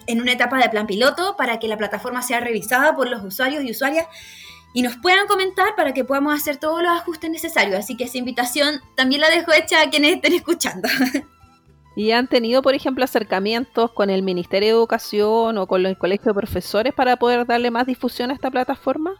en 0.07 0.21
una 0.21 0.31
etapa 0.31 0.57
de 0.57 0.69
plan 0.69 0.87
piloto 0.87 1.35
para 1.37 1.59
que 1.59 1.67
la 1.67 1.77
plataforma 1.77 2.21
sea 2.21 2.39
revisada 2.39 2.95
por 2.95 3.09
los 3.09 3.23
usuarios 3.23 3.63
y 3.63 3.71
usuarias 3.71 4.07
y 4.73 4.81
nos 4.81 4.95
puedan 4.97 5.27
comentar 5.27 5.75
para 5.75 5.93
que 5.93 6.05
podamos 6.05 6.33
hacer 6.33 6.57
todos 6.57 6.81
los 6.81 6.91
ajustes 6.91 7.29
necesarios. 7.29 7.79
Así 7.79 7.97
que 7.97 8.05
esa 8.05 8.17
invitación 8.17 8.81
también 8.95 9.21
la 9.21 9.29
dejo 9.29 9.51
hecha 9.51 9.81
a 9.81 9.89
quienes 9.89 10.15
estén 10.15 10.33
escuchando. 10.33 10.87
¿Y 11.95 12.11
han 12.11 12.27
tenido, 12.27 12.61
por 12.61 12.73
ejemplo, 12.73 13.03
acercamientos 13.03 13.91
con 13.91 14.09
el 14.09 14.23
Ministerio 14.23 14.69
de 14.69 14.75
Educación 14.75 15.57
o 15.57 15.67
con 15.67 15.85
el 15.85 15.97
Colegio 15.97 16.27
de 16.27 16.39
Profesores 16.39 16.93
para 16.93 17.17
poder 17.17 17.45
darle 17.45 17.69
más 17.69 17.85
difusión 17.85 18.31
a 18.31 18.33
esta 18.33 18.49
plataforma? 18.49 19.11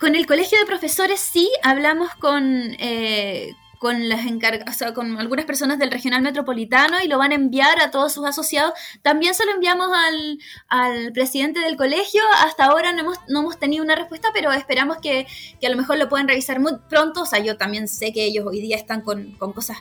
Con 0.00 0.16
el 0.16 0.26
Colegio 0.26 0.58
de 0.58 0.66
Profesores 0.66 1.20
sí, 1.20 1.48
hablamos 1.62 2.12
con, 2.16 2.74
eh, 2.80 3.54
con 3.82 4.08
las 4.08 4.20
o 4.24 4.72
sea, 4.72 4.94
con 4.94 5.18
algunas 5.18 5.44
personas 5.44 5.76
del 5.76 5.90
regional 5.90 6.22
metropolitano 6.22 7.02
y 7.02 7.08
lo 7.08 7.18
van 7.18 7.32
a 7.32 7.34
enviar 7.34 7.80
a 7.80 7.90
todos 7.90 8.12
sus 8.12 8.24
asociados. 8.24 8.74
También 9.02 9.34
se 9.34 9.44
lo 9.44 9.50
enviamos 9.50 9.88
al, 9.92 10.38
al 10.68 11.12
presidente 11.12 11.58
del 11.58 11.76
colegio. 11.76 12.22
Hasta 12.44 12.66
ahora 12.66 12.92
no 12.92 13.00
hemos, 13.00 13.18
no 13.26 13.40
hemos 13.40 13.58
tenido 13.58 13.82
una 13.82 13.96
respuesta, 13.96 14.28
pero 14.32 14.52
esperamos 14.52 14.98
que, 14.98 15.26
que, 15.60 15.66
a 15.66 15.70
lo 15.70 15.76
mejor 15.76 15.98
lo 15.98 16.08
puedan 16.08 16.28
revisar 16.28 16.60
muy 16.60 16.74
pronto. 16.88 17.22
O 17.22 17.26
sea, 17.26 17.40
yo 17.40 17.56
también 17.56 17.88
sé 17.88 18.12
que 18.12 18.24
ellos 18.24 18.46
hoy 18.46 18.60
día 18.60 18.76
están 18.76 19.00
con, 19.00 19.32
con 19.32 19.52
cosas 19.52 19.78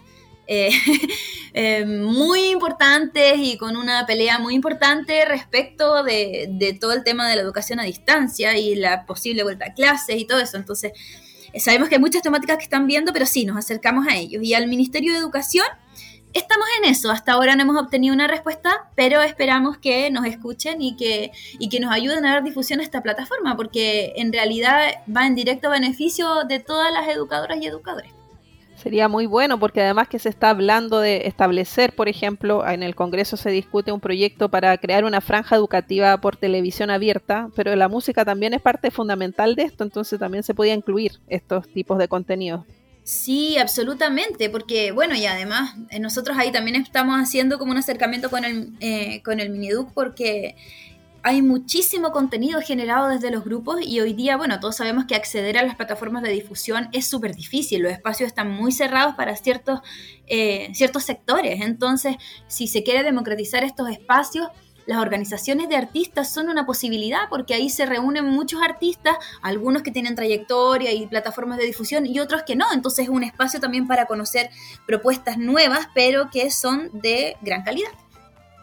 eh, 0.48 0.72
eh, 1.54 1.86
muy 1.86 2.50
importantes 2.50 3.36
y 3.38 3.56
con 3.60 3.78
una 3.78 4.08
pelea 4.08 4.40
muy 4.40 4.56
importante 4.56 5.26
respecto 5.26 6.04
de, 6.04 6.48
de 6.50 6.74
todo 6.74 6.94
el 6.94 7.04
tema 7.04 7.30
de 7.30 7.36
la 7.36 7.44
educación 7.44 7.80
a 7.80 7.84
distancia 7.84 8.58
y 8.58 8.74
la 8.74 9.06
posible 9.06 9.44
vuelta 9.44 9.66
a 9.68 9.74
clases 9.76 10.18
y 10.18 10.26
todo 10.26 10.40
eso. 10.40 10.58
Entonces, 10.58 10.94
Sabemos 11.60 11.90
que 11.90 11.96
hay 11.96 12.02
muchas 12.02 12.22
temáticas 12.22 12.58
que 12.58 12.64
están 12.64 12.88
viendo, 12.88 13.14
pero 13.14 13.26
sí, 13.26 13.46
nos 13.46 13.58
acercamos 13.58 14.08
a 14.08 14.16
ellos. 14.16 14.44
Y 14.44 14.54
al 14.54 14.68
Ministerio 14.68 15.12
de 15.14 15.20
Educación 15.20 15.66
estamos 16.34 16.68
en 16.80 16.90
eso. 16.90 17.12
Hasta 17.12 17.34
ahora 17.34 17.56
no 17.56 17.64
hemos 17.64 17.82
obtenido 17.82 18.14
una 18.14 18.28
respuesta, 18.28 18.90
pero 18.96 19.22
esperamos 19.22 19.78
que 19.78 20.10
nos 20.12 20.26
escuchen 20.26 20.82
y 20.82 20.96
que, 20.96 21.32
y 21.60 21.70
que 21.70 21.80
nos 21.80 21.92
ayuden 21.92 22.26
a 22.26 22.34
dar 22.34 22.44
difusión 22.44 22.80
a 22.80 22.84
esta 22.84 23.02
plataforma, 23.02 23.56
porque 23.56 24.14
en 24.16 24.32
realidad 24.32 25.04
va 25.16 25.28
en 25.28 25.36
directo 25.36 25.70
beneficio 25.70 26.44
de 26.48 26.60
todas 26.60 26.92
las 26.94 27.08
educadoras 27.10 27.58
y 27.62 27.68
educadores. 27.68 28.21
Sería 28.82 29.08
muy 29.08 29.28
bueno 29.28 29.60
porque 29.60 29.82
además 29.82 30.08
que 30.08 30.18
se 30.18 30.30
está 30.30 30.50
hablando 30.50 31.00
de 31.00 31.28
establecer, 31.28 31.94
por 31.94 32.10
ejemplo, 32.10 32.68
en 32.68 32.82
el 32.82 32.96
Congreso 32.96 33.38
se 33.38 33.52
discute 33.52 33.92
un 33.92 34.00
proyecto 34.00 34.50
para 34.50 34.76
crear 34.80 35.06
una 35.06 35.22
franja 35.22 35.56
educativa 35.56 36.18
por 36.20 36.36
televisión 36.36 36.90
abierta, 36.90 37.50
pero 37.56 37.76
la 37.76 37.88
música 37.88 38.26
también 38.26 38.56
es 38.56 38.62
parte 38.62 38.90
fundamental 38.90 39.54
de 39.54 39.64
esto, 39.64 39.84
entonces 39.84 40.20
también 40.20 40.44
se 40.44 40.56
podía 40.56 40.74
incluir 40.74 41.20
estos 41.28 41.72
tipos 41.72 42.00
de 42.00 42.08
contenidos. 42.08 42.66
Sí, 43.04 43.60
absolutamente, 43.60 44.50
porque 44.50 44.92
bueno, 44.92 45.16
y 45.16 45.28
además 45.28 45.76
eh, 45.92 46.00
nosotros 46.00 46.36
ahí 46.40 46.52
también 46.52 46.76
estamos 46.76 47.20
haciendo 47.20 47.60
como 47.60 47.72
un 47.72 47.78
acercamiento 47.78 48.32
con 48.32 48.46
el, 48.46 48.74
eh, 48.80 49.22
con 49.24 49.40
el 49.40 49.52
Miniduc 49.52 49.92
porque 49.94 50.56
hay 51.24 51.42
muchísimo 51.42 52.12
contenido 52.12 52.62
generado 52.62 53.10
desde 53.10 53.32
los 53.32 53.44
grupos 53.44 53.78
y 53.82 54.00
hoy 54.00 54.14
día, 54.14 54.38
bueno, 54.38 54.60
todos 54.60 54.76
sabemos 54.76 55.06
que 55.06 55.16
acceder 55.16 55.58
a 55.58 55.64
las 55.64 55.76
plataformas 55.76 56.24
de 56.24 56.30
difusión 56.30 56.90
es 56.94 57.06
súper 57.06 57.36
difícil, 57.36 57.84
los 57.84 57.92
espacios 57.92 58.28
están 58.28 58.52
muy 58.52 58.72
cerrados 58.72 59.16
para 59.16 59.36
ciertos, 59.36 59.82
eh, 60.28 60.72
ciertos 60.74 61.04
sectores, 61.04 61.62
entonces 61.62 62.16
si 62.48 62.68
se 62.68 62.84
quiere 62.84 63.04
democratizar 63.04 63.64
estos 63.64 63.90
espacios, 63.90 64.48
las 64.88 64.98
organizaciones 64.98 65.70
de 65.70 65.76
artistas 65.76 66.34
son 66.34 66.50
una 66.50 66.66
posibilidad 66.66 67.30
porque 67.30 67.54
ahí 67.54 67.70
se 67.70 67.86
reúnen 67.86 68.26
muchos 68.26 68.62
artistas, 68.64 69.16
algunos 69.44 69.84
que 69.84 69.92
tienen 69.92 70.16
trayectoria 70.16 70.92
y 70.92 71.06
plataformas 71.06 71.60
de 71.60 71.66
difusión 71.66 72.08
y 72.08 72.20
otros 72.20 72.42
que 72.44 72.56
no. 72.56 72.66
Entonces 72.74 73.06
es 73.06 73.10
un 73.10 73.24
espacio 73.24 73.60
también 73.60 73.88
para 73.88 74.08
conocer 74.08 74.50
propuestas 74.88 75.38
nuevas, 75.38 75.88
pero 75.94 76.32
que 76.32 76.50
son 76.50 76.90
de 76.94 77.38
gran 77.42 77.64
calidad. 77.64 77.92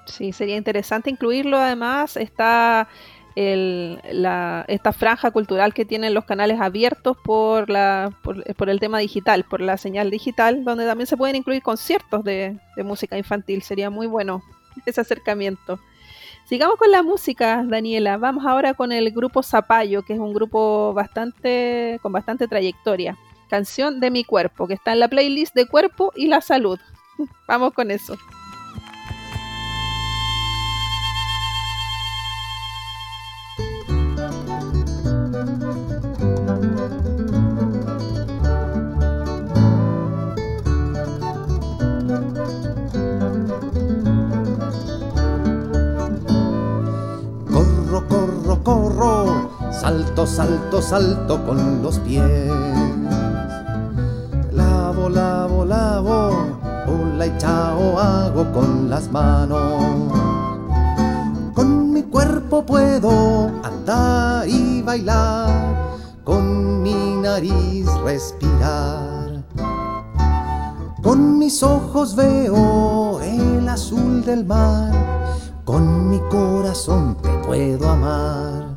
Sí, 0.09 0.33
sería 0.33 0.57
interesante 0.57 1.11
incluirlo. 1.11 1.59
Además, 1.59 2.17
está 2.17 2.89
el, 3.37 4.01
la, 4.11 4.65
esta 4.69 4.93
franja 4.93 5.31
cultural 5.31 5.73
que 5.73 5.85
tienen 5.85 6.15
los 6.15 6.25
canales 6.25 6.61
abiertos 6.61 7.17
por, 7.23 7.71
la, 7.71 8.13
por, 8.23 8.43
por, 8.55 8.69
el 8.69 8.81
tema 8.81 8.99
digital, 8.99 9.45
por 9.45 9.61
la 9.61 9.77
señal 9.77 10.11
digital, 10.11 10.65
donde 10.65 10.87
también 10.87 11.07
se 11.07 11.17
pueden 11.17 11.37
incluir 11.37 11.63
conciertos 11.63 12.25
de, 12.25 12.59
de 12.77 12.85
música 12.85 13.17
infantil. 13.17 13.63
Sería 13.63 13.91
muy 13.91 14.07
bueno 14.07 14.43
ese 14.87 15.01
acercamiento. 15.01 15.79
Sigamos 16.49 16.77
con 16.77 16.91
la 16.91 17.03
música, 17.03 17.63
Daniela. 17.67 18.17
Vamos 18.17 18.47
ahora 18.47 18.73
con 18.73 18.91
el 18.91 19.11
grupo 19.11 19.43
Zapallo, 19.43 20.03
que 20.03 20.15
es 20.15 20.19
un 20.19 20.33
grupo 20.33 20.95
bastante 20.95 21.99
con 22.01 22.11
bastante 22.11 22.49
trayectoria. 22.49 23.19
Canción 23.51 24.01
de 24.01 24.11
mi 24.11 24.25
cuerpo, 24.25 24.67
que 24.67 24.75
está 24.75 24.93
en 24.93 25.01
la 25.01 25.09
playlist 25.09 25.55
de 25.55 25.67
Cuerpo 25.67 26.11
y 26.17 26.27
la 26.27 26.41
Salud. 26.41 26.79
Vamos 27.47 27.73
con 27.75 27.91
eso. 27.91 28.17
Corro, 48.69 49.51
salto, 49.71 50.27
salto, 50.27 50.83
salto 50.83 51.43
con 51.47 51.83
los 51.83 51.99
pies. 52.01 52.53
Lavo, 54.53 55.09
lavo, 55.09 55.65
lavo, 55.65 56.31
hola 56.87 57.27
y 57.27 57.39
chao 57.39 57.99
hago 57.99 58.53
con 58.53 58.91
las 58.91 59.11
manos. 59.11 59.63
Con 61.55 61.93
mi 61.93 62.03
cuerpo 62.03 62.63
puedo 62.65 63.51
andar 63.63 64.47
y 64.47 64.68
bailar, 64.83 65.49
con 66.25 66.83
mi 66.83 67.17
nariz 67.23 67.87
respirar. 68.05 69.45
Con 71.03 71.39
mis 71.39 71.63
ojos 71.63 72.15
veo 72.17 73.21
el 73.21 73.69
azul 73.69 74.25
del 74.25 74.45
mar, 74.45 74.93
con 75.65 76.09
mi 76.11 76.19
corazón 76.29 77.17
te 77.23 77.31
puedo 77.47 77.89
amar. 77.89 78.68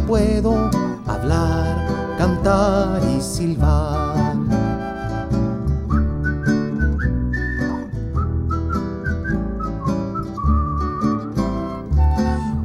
Puedo 0.00 0.70
hablar, 1.06 1.86
cantar 2.18 3.00
y 3.04 3.20
silbar. 3.20 4.36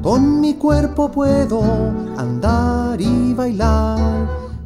Con 0.01 0.39
mi 0.39 0.53
cuerpo 0.55 1.11
puedo 1.11 1.61
andar 2.17 3.01
y 3.01 3.33
bailar, 3.33 3.99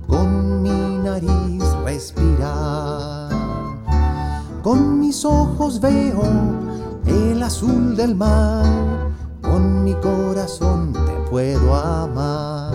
con 0.08 0.62
mi 0.62 0.98
nariz 1.04 1.64
respirar. 1.84 3.30
Con 4.62 5.00
mis 5.00 5.26
ojos 5.26 5.82
veo 5.82 6.22
el 7.08 7.42
azul 7.42 7.96
del 7.96 8.16
mar, 8.16 8.64
con 9.42 9.84
mi 9.84 9.96
corazón 9.96 10.94
te 10.94 11.21
puedo 11.32 11.74
amar. 11.74 12.74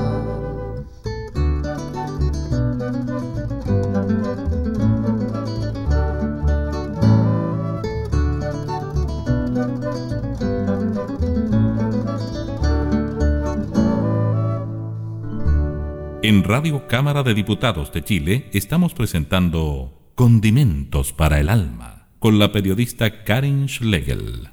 En 16.23 16.43
Radio 16.43 16.89
Cámara 16.89 17.23
de 17.23 17.35
Diputados 17.35 17.93
de 17.93 18.03
Chile 18.03 18.49
estamos 18.55 18.95
presentando 18.95 20.13
Condimentos 20.15 21.13
para 21.13 21.39
el 21.41 21.51
Alma 21.51 22.09
con 22.19 22.39
la 22.39 22.53
periodista 22.53 23.23
Karin 23.23 23.69
Schlegel. 23.69 24.49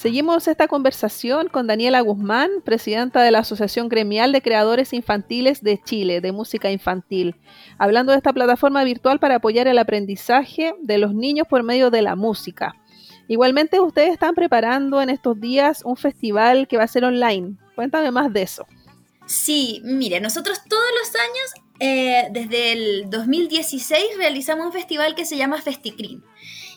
Seguimos 0.00 0.48
esta 0.48 0.66
conversación 0.66 1.48
con 1.48 1.66
Daniela 1.66 2.00
Guzmán, 2.00 2.48
presidenta 2.64 3.20
de 3.20 3.30
la 3.30 3.40
Asociación 3.40 3.90
Gremial 3.90 4.32
de 4.32 4.40
Creadores 4.40 4.94
Infantiles 4.94 5.62
de 5.62 5.78
Chile, 5.84 6.22
de 6.22 6.32
música 6.32 6.70
infantil, 6.70 7.36
hablando 7.76 8.12
de 8.12 8.16
esta 8.16 8.32
plataforma 8.32 8.82
virtual 8.82 9.20
para 9.20 9.34
apoyar 9.34 9.68
el 9.68 9.76
aprendizaje 9.76 10.72
de 10.80 10.96
los 10.96 11.12
niños 11.12 11.46
por 11.46 11.64
medio 11.64 11.90
de 11.90 12.00
la 12.00 12.16
música. 12.16 12.76
Igualmente, 13.28 13.78
ustedes 13.78 14.14
están 14.14 14.34
preparando 14.34 15.02
en 15.02 15.10
estos 15.10 15.38
días 15.38 15.82
un 15.84 15.98
festival 15.98 16.66
que 16.66 16.78
va 16.78 16.84
a 16.84 16.88
ser 16.88 17.04
online. 17.04 17.58
Cuéntame 17.74 18.10
más 18.10 18.32
de 18.32 18.40
eso. 18.40 18.66
Sí, 19.26 19.82
mire, 19.84 20.18
nosotros 20.18 20.62
todos 20.66 20.90
los 20.98 21.14
años, 21.14 21.68
eh, 21.78 22.28
desde 22.30 22.72
el 22.72 23.10
2016, 23.10 24.02
realizamos 24.16 24.64
un 24.64 24.72
festival 24.72 25.14
que 25.14 25.26
se 25.26 25.36
llama 25.36 25.60
FestiCrin 25.60 26.22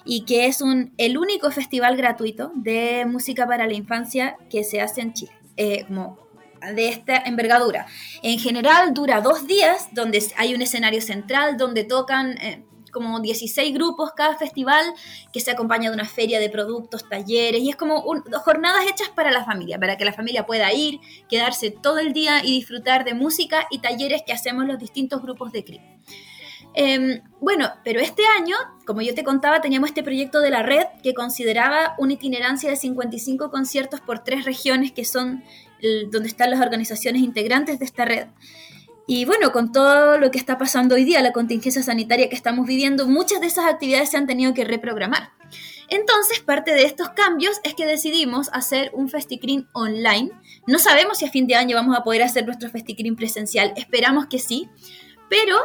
y 0.06 0.26
que 0.26 0.48
es 0.48 0.62
un, 0.62 0.94
el 0.98 1.18
único 1.18 1.52
festival 1.52 1.96
gratuito 1.98 2.52
de 2.56 3.06
música 3.06 3.48
para 3.48 3.68
la 3.68 3.74
infancia 3.74 4.38
que 4.50 4.64
se 4.64 4.82
hace 4.82 5.02
en 5.02 5.14
Chile. 5.14 5.32
Eh, 5.58 5.86
como 5.86 6.24
de 6.72 6.88
esta 6.88 7.18
envergadura. 7.18 7.86
En 8.22 8.40
general 8.40 8.94
dura 8.94 9.22
dos 9.22 9.48
días, 9.48 9.90
donde 9.92 10.24
hay 10.38 10.56
un 10.56 10.62
escenario 10.62 11.02
central, 11.02 11.58
donde 11.58 11.84
tocan 11.84 12.38
eh, 12.38 12.64
como 12.92 13.20
16 13.20 13.74
grupos 13.74 14.12
cada 14.16 14.38
festival, 14.38 14.86
que 15.34 15.40
se 15.40 15.52
acompaña 15.52 15.90
de 15.90 15.96
una 15.96 16.08
feria 16.08 16.40
de 16.40 16.50
productos, 16.50 17.10
talleres, 17.10 17.62
y 17.62 17.70
es 17.70 17.76
como 17.76 18.02
un, 18.04 18.22
jornadas 18.46 18.86
hechas 18.88 19.10
para 19.10 19.32
la 19.32 19.44
familia, 19.44 19.80
para 19.80 19.98
que 19.98 20.06
la 20.06 20.14
familia 20.14 20.46
pueda 20.46 20.72
ir, 20.72 21.00
quedarse 21.28 21.72
todo 21.72 22.00
el 22.00 22.14
día 22.14 22.46
y 22.46 22.52
disfrutar 22.52 23.04
de 23.04 23.16
música 23.16 23.68
y 23.70 23.80
talleres 23.80 24.22
que 24.26 24.32
hacemos 24.32 24.66
los 24.66 24.80
distintos 24.80 25.22
grupos 25.22 25.52
de 25.52 25.66
CRIP. 25.66 25.93
Eh, 26.76 27.22
bueno, 27.40 27.72
pero 27.84 28.00
este 28.00 28.24
año, 28.40 28.56
como 28.86 29.02
yo 29.02 29.14
te 29.14 29.24
contaba, 29.24 29.62
teníamos 29.62 29.90
este 29.90 30.04
proyecto 30.04 30.40
de 30.40 30.50
la 30.50 30.64
red 30.64 30.86
que 31.04 31.14
consideraba 31.14 31.96
una 31.98 32.14
itinerancia 32.14 32.70
de 32.70 32.76
55 32.76 33.52
conciertos 33.52 34.02
por 34.02 34.20
tres 34.20 34.46
regiones 34.46 34.92
que 34.92 35.06
son 35.06 35.44
donde 36.12 36.30
están 36.30 36.50
las 36.50 36.62
organizaciones 36.62 37.22
integrantes 37.22 37.78
de 37.78 37.86
esta 37.86 38.06
red. 38.06 38.28
Y 39.06 39.26
bueno, 39.26 39.52
con 39.52 39.74
todo 39.74 40.18
lo 40.18 40.32
que 40.32 40.38
está 40.38 40.58
pasando 40.58 40.96
hoy 40.96 41.04
día, 41.04 41.22
la 41.22 41.34
contingencia 41.34 41.84
sanitaria 41.84 42.30
que 42.30 42.36
estamos 42.36 42.66
viviendo, 42.66 43.06
muchas 43.06 43.42
de 43.42 43.48
esas 43.48 43.66
actividades 43.66 44.10
se 44.10 44.18
han 44.18 44.28
tenido 44.28 44.54
que 44.54 44.64
reprogramar. 44.64 45.32
Entonces, 45.90 46.40
parte 46.40 46.74
de 46.74 46.86
estos 46.86 47.10
cambios 47.10 47.60
es 47.64 47.74
que 47.74 47.86
decidimos 47.86 48.50
hacer 48.54 48.92
un 48.94 49.10
FestiCrin 49.10 49.68
online. 49.74 50.32
No 50.68 50.80
sabemos 50.80 51.18
si 51.18 51.26
a 51.26 51.30
fin 51.30 51.48
de 51.48 51.56
año 51.56 51.76
vamos 51.76 51.98
a 51.98 52.04
poder 52.04 52.24
hacer 52.24 52.46
nuestro 52.46 52.70
FestiCrin 52.70 53.18
presencial, 53.18 53.74
esperamos 53.76 54.28
que 54.28 54.40
sí, 54.40 54.70
pero 55.30 55.58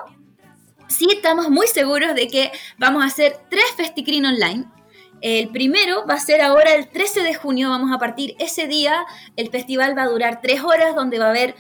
sí 0.89 1.07
estamos 1.15 1.51
muy 1.51 1.67
seguros 1.69 2.15
de 2.15 2.27
que 2.29 2.51
vamos 2.79 3.03
a 3.03 3.07
hacer 3.07 3.37
tres 3.49 3.65
FestiCrin 3.77 4.27
online. 4.27 4.65
El 5.21 5.49
primero 5.49 6.07
va 6.07 6.15
a 6.15 6.21
ser 6.21 6.41
ahora 6.41 6.75
el 6.75 6.89
13 6.89 7.23
de 7.23 7.35
junio, 7.35 7.71
vamos 7.71 7.93
a 7.93 7.99
partir 7.99 8.35
ese 8.39 8.67
día. 8.67 9.05
El 9.37 9.51
festival 9.51 9.97
va 9.97 10.03
a 10.03 10.09
durar 10.09 10.41
tres 10.41 10.63
horas, 10.63 10.95
donde 10.95 11.19
va 11.19 11.27
a 11.27 11.31
haber 11.31 11.57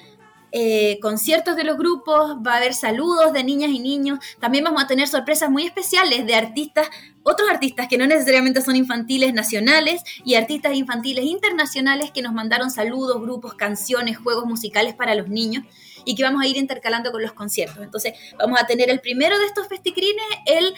eh, 0.51 0.99
conciertos 1.03 1.57
de 1.57 1.65
los 1.65 1.77
grupos, 1.77 2.39
va 2.47 2.55
a 2.55 2.57
haber 2.57 2.73
saludos 2.73 3.35
de 3.35 3.45
niñas 3.45 3.71
y 3.71 3.81
niños, 3.81 4.19
también 4.41 4.65
vamos 4.65 4.83
a 4.83 4.87
tener 4.87 5.07
sorpresas 5.07 5.51
muy 5.51 5.67
especiales 5.67 6.25
de 6.25 6.35
artistas, 6.35 6.89
otros 7.23 7.51
artistas 7.51 7.87
que 7.87 7.99
no 7.99 8.07
necesariamente 8.07 8.63
son 8.63 8.75
infantiles 8.75 9.35
nacionales 9.35 10.01
y 10.25 10.37
artistas 10.37 10.75
infantiles 10.75 11.27
internacionales 11.27 12.13
que 12.13 12.23
nos 12.23 12.33
mandaron 12.33 12.71
saludos, 12.71 13.21
grupos, 13.21 13.55
canciones, 13.55 14.17
juegos 14.17 14.47
musicales 14.47 14.95
para 14.95 15.15
los 15.15 15.29
niños 15.29 15.65
y 16.05 16.15
que 16.15 16.23
vamos 16.23 16.43
a 16.43 16.47
ir 16.47 16.57
intercalando 16.57 17.11
con 17.11 17.23
los 17.23 17.33
conciertos. 17.33 17.83
Entonces 17.83 18.15
vamos 18.39 18.61
a 18.61 18.67
tener 18.67 18.91
el 18.91 19.01
primero 19.01 19.39
de 19.39 19.47
estos 19.47 19.69
festicrines 19.69 20.27
el 20.47 20.75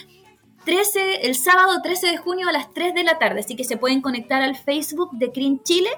13, 0.65 1.27
el 1.27 1.35
sábado 1.35 1.81
13 1.83 2.09
de 2.09 2.17
junio 2.19 2.49
a 2.49 2.53
las 2.53 2.73
3 2.73 2.95
de 2.95 3.05
la 3.05 3.19
tarde, 3.19 3.41
así 3.41 3.57
que 3.57 3.65
se 3.65 3.77
pueden 3.77 4.03
conectar 4.03 4.43
al 4.43 4.57
Facebook 4.57 5.11
de 5.13 5.33
Crin 5.33 5.63
Chile 5.63 5.91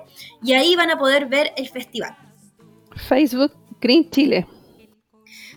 y 0.42 0.52
ahí 0.52 0.76
van 0.76 0.90
a 0.90 0.98
poder 0.98 1.26
ver 1.26 1.52
el 1.56 1.68
festival. 1.68 2.16
Facebook 3.08 3.52
Green 3.80 4.08
Chile. 4.10 4.46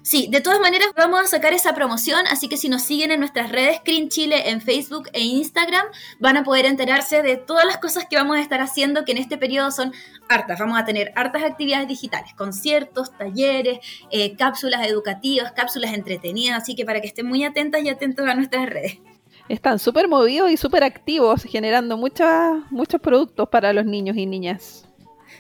Sí, 0.05 0.27
de 0.29 0.39
todas 0.39 0.59
maneras 0.59 0.89
vamos 0.95 1.19
a 1.19 1.25
sacar 1.25 1.53
esa 1.53 1.73
promoción, 1.73 2.27
así 2.29 2.47
que 2.47 2.57
si 2.57 2.69
nos 2.69 2.83
siguen 2.83 3.09
en 3.09 3.19
nuestras 3.19 3.51
redes 3.51 3.79
Green 3.83 4.07
Chile 4.07 4.51
en 4.51 4.61
Facebook 4.61 5.09
e 5.13 5.21
Instagram, 5.21 5.83
van 6.19 6.37
a 6.37 6.43
poder 6.43 6.67
enterarse 6.67 7.23
de 7.23 7.37
todas 7.37 7.65
las 7.65 7.77
cosas 7.77 8.05
que 8.07 8.15
vamos 8.15 8.37
a 8.37 8.41
estar 8.41 8.61
haciendo, 8.61 9.03
que 9.03 9.13
en 9.13 9.17
este 9.17 9.39
periodo 9.39 9.71
son 9.71 9.93
hartas. 10.29 10.59
Vamos 10.59 10.77
a 10.77 10.85
tener 10.85 11.11
hartas 11.15 11.41
actividades 11.41 11.87
digitales, 11.87 12.35
conciertos, 12.35 13.17
talleres, 13.17 13.79
eh, 14.11 14.35
cápsulas 14.35 14.85
educativas, 14.85 15.53
cápsulas 15.53 15.91
entretenidas, 15.95 16.61
así 16.61 16.75
que 16.75 16.85
para 16.85 17.01
que 17.01 17.07
estén 17.07 17.25
muy 17.25 17.43
atentas 17.43 17.81
y 17.81 17.89
atentos 17.89 18.27
a 18.27 18.35
nuestras 18.35 18.69
redes. 18.69 18.99
Están 19.49 19.79
súper 19.79 20.07
movidos 20.07 20.51
y 20.51 20.57
súper 20.57 20.83
activos, 20.83 21.41
generando 21.45 21.97
muchas, 21.97 22.53
muchos 22.69 23.01
productos 23.01 23.49
para 23.49 23.73
los 23.73 23.87
niños 23.87 24.17
y 24.17 24.27
niñas. 24.27 24.85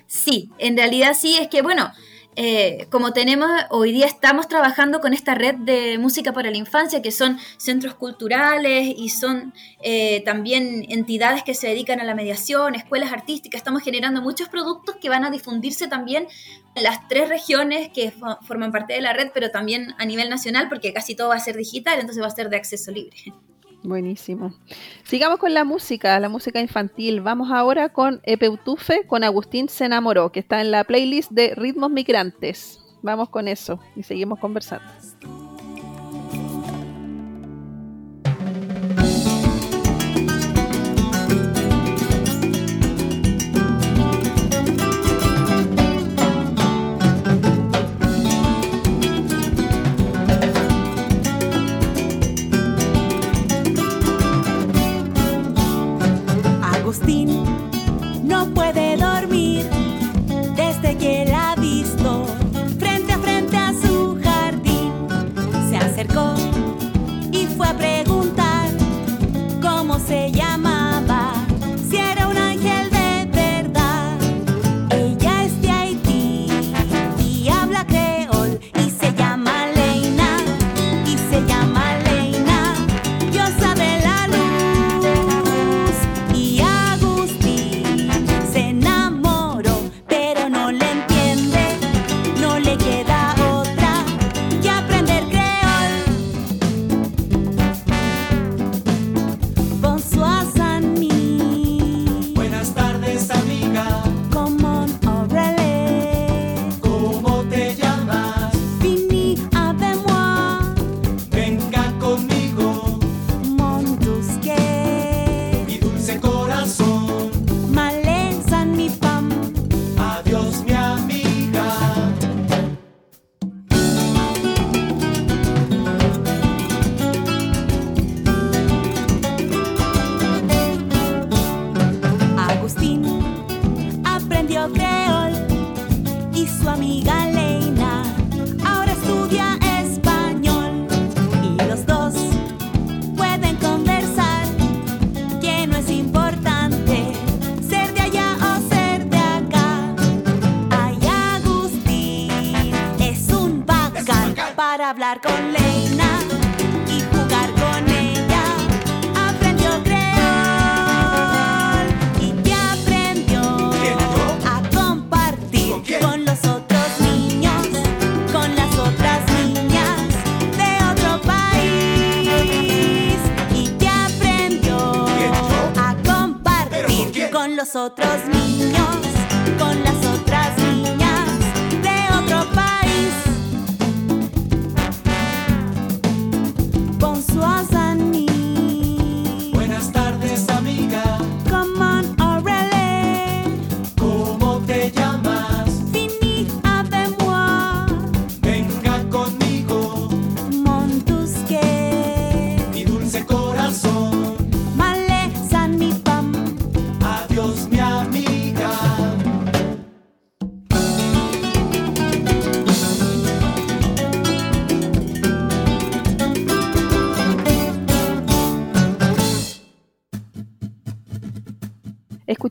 Sí, 0.07 0.49
en 0.57 0.75
realidad 0.75 1.13
sí, 1.15 1.37
es 1.37 1.49
que 1.49 1.61
bueno, 1.61 1.91
eh, 2.35 2.87
como 2.89 3.13
tenemos, 3.13 3.49
hoy 3.69 3.91
día 3.91 4.05
estamos 4.05 4.47
trabajando 4.47 4.99
con 4.99 5.13
esta 5.13 5.35
red 5.35 5.55
de 5.55 5.97
música 5.97 6.33
para 6.33 6.51
la 6.51 6.57
infancia, 6.57 7.01
que 7.01 7.11
son 7.11 7.37
centros 7.57 7.95
culturales 7.95 8.93
y 8.97 9.09
son 9.09 9.53
eh, 9.81 10.21
también 10.25 10.85
entidades 10.89 11.43
que 11.43 11.53
se 11.53 11.67
dedican 11.67 11.99
a 11.99 12.03
la 12.03 12.15
mediación, 12.15 12.75
escuelas 12.75 13.13
artísticas. 13.13 13.59
Estamos 13.59 13.83
generando 13.83 14.21
muchos 14.21 14.49
productos 14.49 14.95
que 14.97 15.09
van 15.09 15.23
a 15.23 15.31
difundirse 15.31 15.87
también 15.87 16.27
en 16.75 16.83
las 16.83 17.07
tres 17.07 17.29
regiones 17.29 17.89
que 17.89 18.13
fo- 18.13 18.37
forman 18.45 18.71
parte 18.71 18.93
de 18.93 19.01
la 19.01 19.13
red, 19.13 19.29
pero 19.33 19.51
también 19.51 19.95
a 19.97 20.05
nivel 20.05 20.29
nacional, 20.29 20.67
porque 20.67 20.93
casi 20.93 21.15
todo 21.15 21.29
va 21.29 21.35
a 21.35 21.39
ser 21.39 21.55
digital, 21.55 21.99
entonces 21.99 22.21
va 22.21 22.27
a 22.27 22.31
ser 22.31 22.49
de 22.49 22.57
acceso 22.57 22.91
libre. 22.91 23.17
Buenísimo. 23.85 24.53
Sigamos 25.03 25.39
con 25.39 25.53
la 25.53 25.63
música, 25.63 26.19
la 26.19 26.29
música 26.29 26.59
infantil. 26.59 27.21
Vamos 27.21 27.51
ahora 27.51 27.89
con 27.89 28.19
Epeutufe 28.23 29.05
con 29.05 29.23
Agustín 29.23 29.69
se 29.69 29.85
enamoró, 29.85 30.31
que 30.31 30.39
está 30.39 30.61
en 30.61 30.71
la 30.71 30.83
playlist 30.83 31.31
de 31.31 31.53
Ritmos 31.55 31.91
Migrantes. 31.91 32.79
Vamos 33.01 33.29
con 33.29 33.47
eso 33.47 33.79
y 33.95 34.03
seguimos 34.03 34.39
conversando. 34.39 35.44
Agustín 57.05 57.54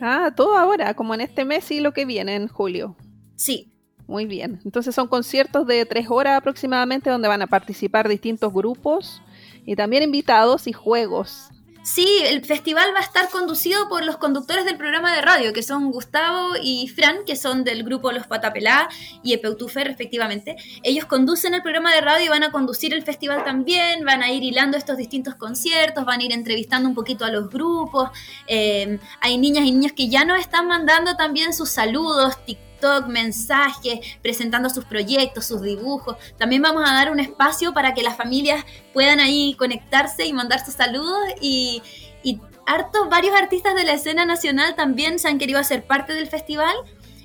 Ah, 0.00 0.32
todo 0.34 0.58
ahora, 0.58 0.94
como 0.94 1.14
en 1.14 1.20
este 1.20 1.44
mes 1.44 1.70
y 1.70 1.78
lo 1.78 1.92
que 1.92 2.04
viene 2.04 2.34
en 2.34 2.48
julio. 2.48 2.96
Sí, 3.36 3.72
Muy 4.08 4.26
bien. 4.26 4.60
Entonces 4.64 4.92
son 4.92 5.06
conciertos 5.06 5.68
de 5.68 5.86
tres 5.86 6.10
horas 6.10 6.36
aproximadamente 6.36 7.10
donde 7.10 7.28
van 7.28 7.42
a 7.42 7.46
participar 7.46 8.08
distintos 8.08 8.52
grupos 8.52 9.22
y 9.64 9.76
también 9.76 10.02
invitados 10.02 10.66
y 10.66 10.72
juegos. 10.72 11.48
Sí, 11.82 12.06
el 12.24 12.44
festival 12.44 12.92
va 12.94 12.98
a 12.98 13.02
estar 13.02 13.30
conducido 13.30 13.88
por 13.88 14.04
los 14.04 14.18
conductores 14.18 14.66
del 14.66 14.76
programa 14.76 15.14
de 15.14 15.22
radio, 15.22 15.54
que 15.54 15.62
son 15.62 15.90
Gustavo 15.90 16.50
y 16.62 16.88
Fran, 16.88 17.24
que 17.24 17.36
son 17.36 17.64
del 17.64 17.84
grupo 17.84 18.12
Los 18.12 18.26
Patapelá 18.26 18.90
y 19.22 19.32
Epeutufe, 19.32 19.82
respectivamente. 19.82 20.56
Ellos 20.82 21.06
conducen 21.06 21.54
el 21.54 21.62
programa 21.62 21.94
de 21.94 22.02
radio 22.02 22.26
y 22.26 22.28
van 22.28 22.42
a 22.42 22.52
conducir 22.52 22.92
el 22.92 23.02
festival 23.02 23.44
también, 23.44 24.04
van 24.04 24.22
a 24.22 24.30
ir 24.30 24.42
hilando 24.42 24.76
estos 24.76 24.98
distintos 24.98 25.36
conciertos, 25.36 26.04
van 26.04 26.20
a 26.20 26.24
ir 26.24 26.32
entrevistando 26.32 26.86
un 26.86 26.94
poquito 26.94 27.24
a 27.24 27.30
los 27.30 27.48
grupos. 27.48 28.10
Eh, 28.46 28.98
hay 29.20 29.38
niñas 29.38 29.64
y 29.64 29.72
niños 29.72 29.92
que 29.92 30.08
ya 30.10 30.26
nos 30.26 30.38
están 30.38 30.66
mandando 30.66 31.16
también 31.16 31.54
sus 31.54 31.70
saludos, 31.70 32.44
TikTok, 32.44 32.69
mensajes, 33.08 34.00
presentando 34.22 34.70
sus 34.70 34.84
proyectos, 34.84 35.46
sus 35.46 35.62
dibujos. 35.62 36.16
También 36.38 36.62
vamos 36.62 36.88
a 36.88 36.92
dar 36.92 37.10
un 37.10 37.20
espacio 37.20 37.72
para 37.72 37.94
que 37.94 38.02
las 38.02 38.16
familias 38.16 38.64
puedan 38.92 39.20
ahí 39.20 39.54
conectarse 39.58 40.26
y 40.26 40.32
mandar 40.32 40.64
sus 40.64 40.74
saludos 40.74 41.18
y, 41.40 41.82
y 42.22 42.40
hartos, 42.66 43.08
varios 43.08 43.34
artistas 43.34 43.74
de 43.74 43.84
la 43.84 43.94
escena 43.94 44.24
nacional 44.24 44.74
también 44.74 45.18
se 45.18 45.28
han 45.28 45.38
querido 45.38 45.58
hacer 45.58 45.84
parte 45.84 46.14
del 46.14 46.28
festival 46.28 46.74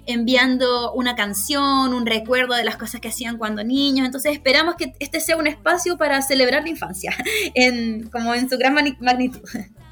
enviando 0.08 0.93
una 0.93 1.16
canción, 1.16 1.93
un 1.93 2.06
recuerdo 2.06 2.56
de 2.56 2.64
las 2.64 2.78
cosas 2.78 3.01
que 3.01 3.10
hacían 3.10 3.38
cuando 3.38 3.64
niños. 3.64 4.06
Entonces 4.06 4.34
esperamos 4.34 4.76
que 4.76 4.93
este 4.99 5.20
sea 5.20 5.38
un 5.38 5.47
espacio 5.47 5.97
para 5.97 6.22
celebrar 6.22 6.64
la 6.64 6.70
infancia, 6.70 7.16
en, 7.56 8.10
como 8.10 8.34
en 8.34 8.49
su 8.49 8.58
gran 8.58 8.74
magnitud. 8.74 9.41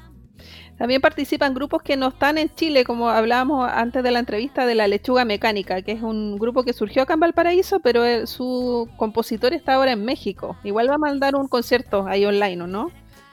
También 0.78 1.00
participan 1.00 1.54
grupos 1.54 1.82
que 1.82 1.96
no 1.96 2.08
están 2.08 2.36
en 2.36 2.52
Chile, 2.54 2.84
como 2.84 3.08
hablábamos 3.08 3.68
antes 3.72 4.02
de 4.02 4.10
la 4.10 4.18
entrevista 4.18 4.66
de 4.66 4.74
la 4.74 4.88
Lechuga 4.88 5.24
Mecánica, 5.24 5.82
que 5.82 5.92
es 5.92 6.02
un 6.02 6.36
grupo 6.38 6.64
que 6.64 6.72
surgió 6.72 7.02
acá 7.02 7.14
en 7.14 7.20
Valparaíso, 7.20 7.80
pero 7.80 8.04
eh, 8.04 8.26
su 8.26 8.88
compositor 8.96 9.52
está 9.54 9.74
ahora 9.74 9.92
en 9.92 10.04
México. 10.04 10.56
Igual 10.64 10.90
va 10.90 10.94
a 10.96 10.98
mandar 10.98 11.36
un 11.36 11.46
concierto 11.48 12.06
ahí 12.08 12.24
online, 12.26 12.62
¿o 12.62 12.66
no? 12.66 12.90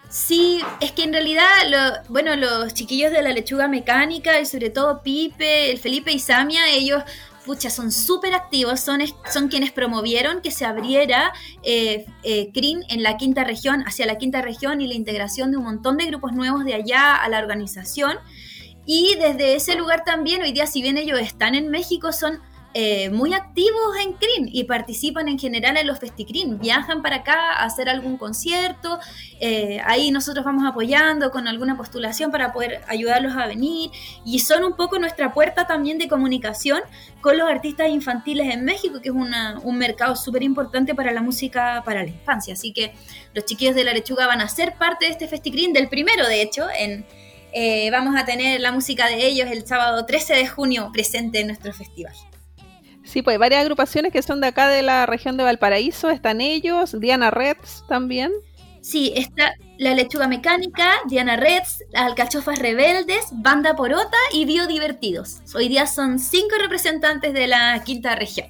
Sí, 0.09 0.59
es 0.81 0.91
que 0.91 1.03
en 1.03 1.13
realidad, 1.13 1.45
lo- 1.69 2.03
bueno, 2.09 2.35
los 2.35 2.73
chiquillos 2.73 3.11
de 3.11 3.21
la 3.21 3.29
lechuga 3.31 3.67
mecánica 3.69 4.39
y 4.41 4.45
sobre 4.45 4.69
todo 4.69 5.01
Pipe, 5.01 5.71
el 5.71 5.77
Felipe 5.77 6.11
y 6.11 6.19
Samia, 6.19 6.67
ellos, 6.69 7.01
pucha, 7.45 7.69
son 7.69 7.91
súper 7.91 8.33
activos, 8.33 8.79
son, 8.79 8.99
son 9.31 9.47
quienes 9.47 9.71
promovieron 9.71 10.41
que 10.41 10.51
se 10.51 10.65
abriera 10.65 11.33
eh, 11.63 12.05
eh, 12.23 12.51
CRIN 12.53 12.83
en 12.89 13.03
la 13.03 13.17
quinta 13.17 13.43
región, 13.43 13.83
hacia 13.85 14.05
la 14.05 14.17
quinta 14.17 14.41
región 14.41 14.81
y 14.81 14.87
la 14.87 14.93
integración 14.93 15.51
de 15.51 15.57
un 15.57 15.63
montón 15.63 15.97
de 15.97 16.05
grupos 16.05 16.33
nuevos 16.33 16.65
de 16.65 16.73
allá 16.73 17.15
a 17.15 17.29
la 17.29 17.39
organización. 17.39 18.17
Y 18.85 19.15
desde 19.19 19.55
ese 19.55 19.75
lugar 19.75 20.03
también, 20.03 20.41
hoy 20.41 20.51
día, 20.51 20.65
si 20.65 20.81
bien 20.81 20.97
ellos 20.97 21.19
están 21.19 21.55
en 21.55 21.69
México, 21.69 22.11
son 22.11 22.39
eh, 22.73 23.09
muy 23.09 23.33
activos 23.33 23.97
en 24.03 24.13
CRIN 24.13 24.49
y 24.51 24.63
participan 24.63 25.27
en 25.27 25.37
general 25.37 25.75
en 25.77 25.87
los 25.87 25.99
FestiCRIN. 25.99 26.57
Viajan 26.59 27.01
para 27.01 27.17
acá 27.17 27.51
a 27.53 27.65
hacer 27.65 27.89
algún 27.89 28.17
concierto. 28.17 28.99
eh, 29.43 29.81
ahí 29.85 30.11
nosotros 30.11 30.45
vamos 30.45 30.63
apoyando 30.65 31.31
con 31.31 31.47
alguna 31.47 31.75
postulación 31.75 32.31
para 32.31 32.53
poder 32.53 32.81
ayudarlos 32.87 33.35
a 33.35 33.47
venir. 33.47 33.89
Y 34.25 34.39
son 34.39 34.63
un 34.63 34.75
poco 34.75 34.99
nuestra 34.99 35.33
puerta 35.33 35.65
también 35.67 35.97
de 35.97 36.07
comunicación 36.07 36.79
con 37.21 37.37
los 37.37 37.49
artistas 37.49 37.89
infantiles 37.89 38.53
en 38.53 38.63
México, 38.63 39.01
que 39.01 39.09
es 39.09 39.15
una- 39.15 39.59
un 39.63 39.77
mercado 39.77 40.15
súper 40.15 40.43
importante 40.43 40.93
para 40.95 41.11
la 41.11 41.21
música 41.21 41.81
para 41.85 42.03
la 42.03 42.09
infancia. 42.09 42.53
Así 42.53 42.71
que 42.71 42.93
los 43.33 43.45
chiquillos 43.45 43.75
de 43.75 43.83
la 43.83 43.93
lechuga 43.93 44.27
van 44.27 44.41
a 44.41 44.47
ser 44.47 44.75
parte 44.75 45.05
de 45.05 45.11
este 45.11 45.27
FestiCRIN, 45.27 45.73
del 45.73 45.89
primero 45.89 46.27
de 46.27 46.41
hecho, 46.41 46.67
en, 46.77 47.05
eh, 47.53 47.89
vamos 47.91 48.15
a 48.15 48.23
tener 48.25 48.61
la 48.61 48.71
música 48.71 49.07
de 49.07 49.25
ellos 49.27 49.49
el 49.51 49.65
sábado 49.67 50.05
13 50.05 50.35
de 50.35 50.47
junio 50.47 50.89
presente 50.93 51.39
en 51.41 51.47
nuestro 51.47 51.73
festival. 51.73 52.13
Sí, 53.03 53.21
pues 53.21 53.37
varias 53.39 53.61
agrupaciones 53.61 54.11
que 54.11 54.21
son 54.21 54.41
de 54.41 54.47
acá 54.47 54.67
de 54.67 54.83
la 54.83 55.05
región 55.05 55.37
de 55.37 55.43
Valparaíso, 55.43 56.09
están 56.09 56.41
ellos, 56.41 56.99
Diana 56.99 57.31
Reds 57.31 57.83
también. 57.87 58.31
Sí, 58.81 59.13
está 59.15 59.53
la 59.77 59.93
lechuga 59.93 60.27
mecánica, 60.27 60.93
Diana 61.07 61.35
Reds, 61.35 61.83
las 61.91 62.03
alcachofas 62.03 62.57
rebeldes, 62.57 63.27
Banda 63.31 63.75
Porota 63.75 64.17
y 64.33 64.45
Biodivertidos. 64.45 65.41
Hoy 65.53 65.69
día 65.69 65.85
son 65.85 66.19
cinco 66.19 66.55
representantes 66.59 67.33
de 67.33 67.47
la 67.47 67.81
quinta 67.83 68.15
región. 68.15 68.47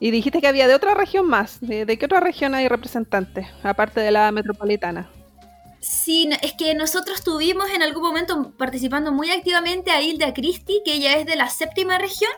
Y 0.00 0.10
dijiste 0.10 0.40
que 0.40 0.46
había 0.46 0.68
de 0.68 0.74
otra 0.74 0.94
región 0.94 1.26
más. 1.26 1.58
¿De, 1.60 1.86
de 1.86 1.98
qué 1.98 2.06
otra 2.06 2.20
región 2.20 2.54
hay 2.54 2.68
representantes? 2.68 3.46
Aparte 3.62 4.00
de 4.00 4.10
la 4.10 4.30
metropolitana. 4.30 5.08
Sí, 5.88 6.28
es 6.42 6.52
que 6.54 6.74
nosotros 6.74 7.22
tuvimos 7.22 7.70
en 7.70 7.80
algún 7.80 8.02
momento 8.02 8.50
participando 8.56 9.12
muy 9.12 9.30
activamente 9.30 9.92
a 9.92 10.02
Hilda 10.02 10.34
Christie, 10.34 10.82
que 10.84 10.94
ella 10.94 11.16
es 11.16 11.26
de 11.26 11.36
la 11.36 11.48
séptima 11.48 11.96
región, 11.96 12.32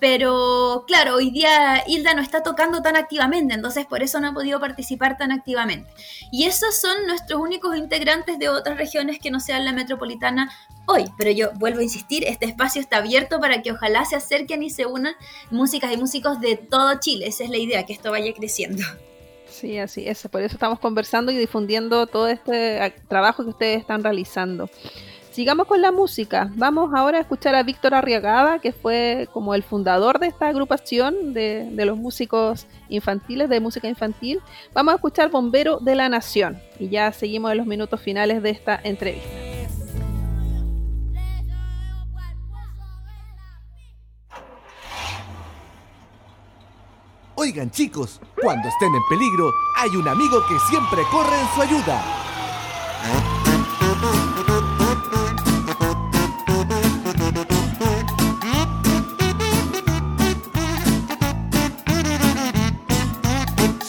pero 0.00 0.82
claro, 0.88 1.14
hoy 1.14 1.30
día 1.30 1.84
Hilda 1.86 2.14
no 2.14 2.20
está 2.20 2.42
tocando 2.42 2.82
tan 2.82 2.96
activamente, 2.96 3.54
entonces 3.54 3.86
por 3.86 4.02
eso 4.02 4.18
no 4.18 4.26
ha 4.26 4.34
podido 4.34 4.58
participar 4.58 5.16
tan 5.16 5.30
activamente. 5.30 5.88
Y 6.32 6.46
esos 6.46 6.80
son 6.80 7.06
nuestros 7.06 7.40
únicos 7.40 7.76
integrantes 7.76 8.40
de 8.40 8.48
otras 8.48 8.76
regiones 8.76 9.20
que 9.20 9.30
no 9.30 9.38
sean 9.38 9.64
la 9.64 9.72
metropolitana 9.72 10.50
hoy. 10.86 11.04
Pero 11.16 11.30
yo 11.30 11.52
vuelvo 11.60 11.78
a 11.78 11.84
insistir, 11.84 12.24
este 12.24 12.46
espacio 12.46 12.80
está 12.80 12.96
abierto 12.96 13.38
para 13.38 13.62
que 13.62 13.70
ojalá 13.70 14.04
se 14.04 14.16
acerquen 14.16 14.64
y 14.64 14.70
se 14.70 14.86
unan 14.86 15.14
músicas 15.52 15.92
y 15.92 15.96
músicos 15.96 16.40
de 16.40 16.56
todo 16.56 16.98
Chile. 16.98 17.28
Esa 17.28 17.44
es 17.44 17.50
la 17.50 17.58
idea, 17.58 17.86
que 17.86 17.92
esto 17.92 18.10
vaya 18.10 18.34
creciendo. 18.34 18.82
Sí, 19.60 19.78
así 19.78 20.08
es. 20.08 20.26
Por 20.28 20.40
eso 20.40 20.54
estamos 20.54 20.78
conversando 20.78 21.30
y 21.30 21.36
difundiendo 21.36 22.06
todo 22.06 22.28
este 22.28 22.94
trabajo 23.08 23.42
que 23.44 23.50
ustedes 23.50 23.80
están 23.80 24.02
realizando. 24.02 24.70
Sigamos 25.32 25.66
con 25.66 25.82
la 25.82 25.92
música. 25.92 26.50
Vamos 26.54 26.92
ahora 26.94 27.18
a 27.18 27.20
escuchar 27.20 27.54
a 27.54 27.62
Víctor 27.62 27.94
Arriagada, 27.94 28.58
que 28.58 28.72
fue 28.72 29.28
como 29.34 29.54
el 29.54 29.62
fundador 29.62 30.18
de 30.18 30.28
esta 30.28 30.48
agrupación 30.48 31.34
de, 31.34 31.68
de 31.72 31.84
los 31.84 31.98
músicos 31.98 32.66
infantiles, 32.88 33.50
de 33.50 33.60
música 33.60 33.86
infantil. 33.86 34.40
Vamos 34.72 34.92
a 34.92 34.94
escuchar 34.96 35.30
Bombero 35.30 35.78
de 35.78 35.94
la 35.94 36.08
Nación. 36.08 36.58
Y 36.78 36.88
ya 36.88 37.12
seguimos 37.12 37.52
en 37.52 37.58
los 37.58 37.66
minutos 37.66 38.00
finales 38.00 38.42
de 38.42 38.50
esta 38.50 38.80
entrevista. 38.82 39.49
Oigan 47.42 47.70
chicos, 47.70 48.20
cuando 48.42 48.68
estén 48.68 48.94
en 48.94 49.00
peligro, 49.08 49.50
hay 49.78 49.96
un 49.96 50.06
amigo 50.06 50.46
que 50.46 50.58
siempre 50.68 51.00
corre 51.10 51.40
en 51.40 51.48
su 51.54 51.62
ayuda. 51.62 52.04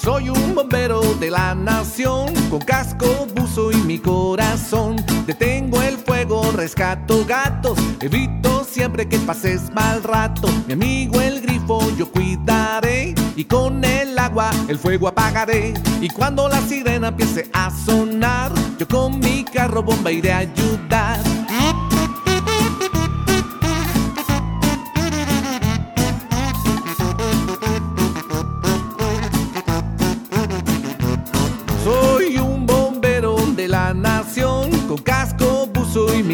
Soy 0.02 0.30
un 0.30 0.56
bombero 0.56 1.02
de 1.16 1.30
la 1.30 1.54
nación, 1.54 2.34
con 2.52 2.60
casco, 2.60 3.26
buzo 3.34 3.72
y 3.72 3.78
mi 3.78 3.98
corazón. 3.98 4.98
Detengo 5.26 5.82
el 5.82 5.98
fuego, 5.98 6.52
rescato 6.52 7.26
gatos, 7.26 7.80
evito 8.02 8.66
siempre 8.66 9.08
que 9.08 9.18
pases 9.20 9.72
mal 9.74 10.04
rato. 10.04 10.50
Mi 10.68 10.74
amigo 10.74 11.22
el 11.22 11.40
grifo 11.40 11.80
yo 11.98 12.12
cuidaré, 12.12 13.16
y 13.38 13.46
con 13.46 13.84
el 13.86 14.20
agua 14.20 14.52
el 14.68 14.78
fuego 14.78 15.08
apagaré. 15.08 15.74
Y 16.02 16.10
cuando 16.10 16.50
la 16.50 16.60
sirena 16.62 17.08
empiece 17.08 17.50
a 17.54 17.72
sonar, 17.72 18.52
yo 18.78 18.86
con 18.86 19.20
mi 19.20 19.46
carro 19.46 19.82
bomba 19.82 20.12
iré 20.12 20.34
a 20.34 20.40
ayudar. 20.40 21.20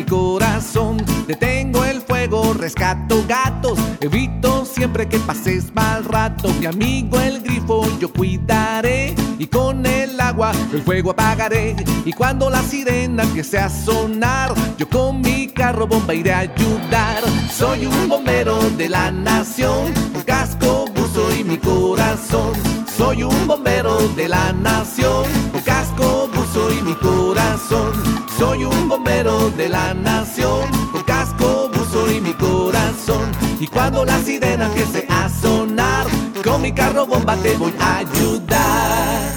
Corazón. 0.10 0.98
Detengo 1.28 1.84
el 1.86 2.02
fuego, 2.02 2.54
rescato 2.54 3.24
gatos, 3.28 3.78
evito 4.00 4.66
siempre 4.66 5.08
que 5.08 5.20
pases 5.20 5.74
mal 5.74 6.04
rato. 6.04 6.50
Mi 6.60 6.66
amigo 6.66 7.20
el 7.20 7.42
grifo 7.42 7.86
yo 8.00 8.12
cuidaré, 8.12 9.16
y 9.38 9.48
con 9.48 9.86
el 9.86 10.20
agua 10.20 10.52
el 10.74 10.82
fuego 10.82 11.12
apagaré. 11.12 11.76
Y 12.06 12.14
cuando 12.14 12.50
la 12.50 12.62
sirena 12.62 13.24
empiece 13.24 13.58
a 13.58 13.70
sonar, 13.70 14.54
yo 14.78 14.88
con 14.90 15.22
mi 15.22 15.48
carro 15.48 15.88
bomba 15.88 16.14
iré 16.14 16.34
a 16.34 16.40
ayudar. 16.40 17.24
Soy 17.52 17.86
un 17.86 18.10
bombero 18.10 18.58
de 18.72 18.90
la 18.90 19.12
nación, 19.12 19.94
con 20.14 20.22
casco, 20.24 20.86
buzo 20.96 21.36
y 21.36 21.44
mi 21.44 21.58
corazón. 21.58 22.54
Soy 22.98 23.24
un 23.24 23.48
bombero 23.48 24.00
de 24.16 24.28
la 24.28 24.54
nación, 24.54 25.26
con 25.52 25.62
casco, 25.62 26.30
buzo 26.34 26.72
y 26.74 26.82
mi 26.82 26.96
corazón. 26.96 28.07
Soy 28.38 28.66
un 28.66 28.88
bombero 28.88 29.50
de 29.50 29.68
la 29.68 29.96
nación, 29.96 30.70
con 30.92 31.02
casco, 31.06 31.72
buzo 31.74 32.12
y 32.12 32.22
mi 32.22 32.34
corazón. 32.34 33.32
Y 33.60 33.66
cuando 33.66 34.06
la 34.06 34.20
sirena 34.20 34.68
empiece 34.68 35.08
a 35.10 35.28
sonar, 35.28 36.06
con 36.44 36.62
mi 36.62 36.72
carro 36.72 37.08
bomba 37.08 37.36
te 37.38 37.58
voy 37.58 37.74
a 37.80 37.98
ayudar. 37.98 39.32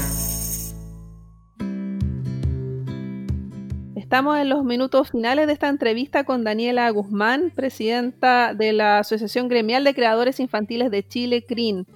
Estamos 3.97 4.39
en 4.39 4.51
los 4.51 4.65
minutos 4.65 5.11
finales 5.11 5.47
de 5.47 5.55
esta 5.55 5.69
entrevista 5.69 6.25
con 6.25 6.45
Daniela 6.45 6.91
Guzmán, 6.91 7.53
presidenta 7.55 8.53
de 8.53 8.75
la 8.75 8.99
Asociación 8.99 9.49
Gremial 9.49 9.83
de 9.83 9.95
Creadores 9.95 10.41
Infantiles 10.41 10.91
de 10.91 11.09
Chile, 11.09 11.47
CRIN 11.47 11.87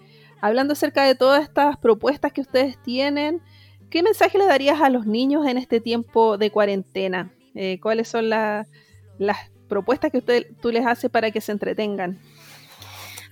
hablando 0.45 0.75
acerca 0.75 1.05
de 1.05 1.15
todas 1.15 1.43
estas 1.43 1.79
propuestas 1.79 2.31
que 2.35 2.43
ustedes 2.43 2.77
tienen, 2.83 3.41
¿qué 3.95 4.03
mensaje 4.03 4.39
le 4.39 4.47
darías 4.47 4.81
a 4.81 4.91
los 4.91 5.07
niños 5.07 5.47
en 5.47 5.57
este 5.57 5.81
tiempo 5.81 6.37
de 6.37 6.51
cuarentena? 6.51 7.33
Eh, 7.55 7.79
¿Cuáles 7.81 8.09
son 8.09 8.29
las 8.29 8.67
propuestas 9.69 10.11
que 10.11 10.19
usted, 10.19 10.49
tú 10.61 10.73
les 10.73 10.85
haces 10.85 11.09
para 11.13 11.31
que 11.31 11.41
se 11.41 11.53
entretengan? 11.53 12.19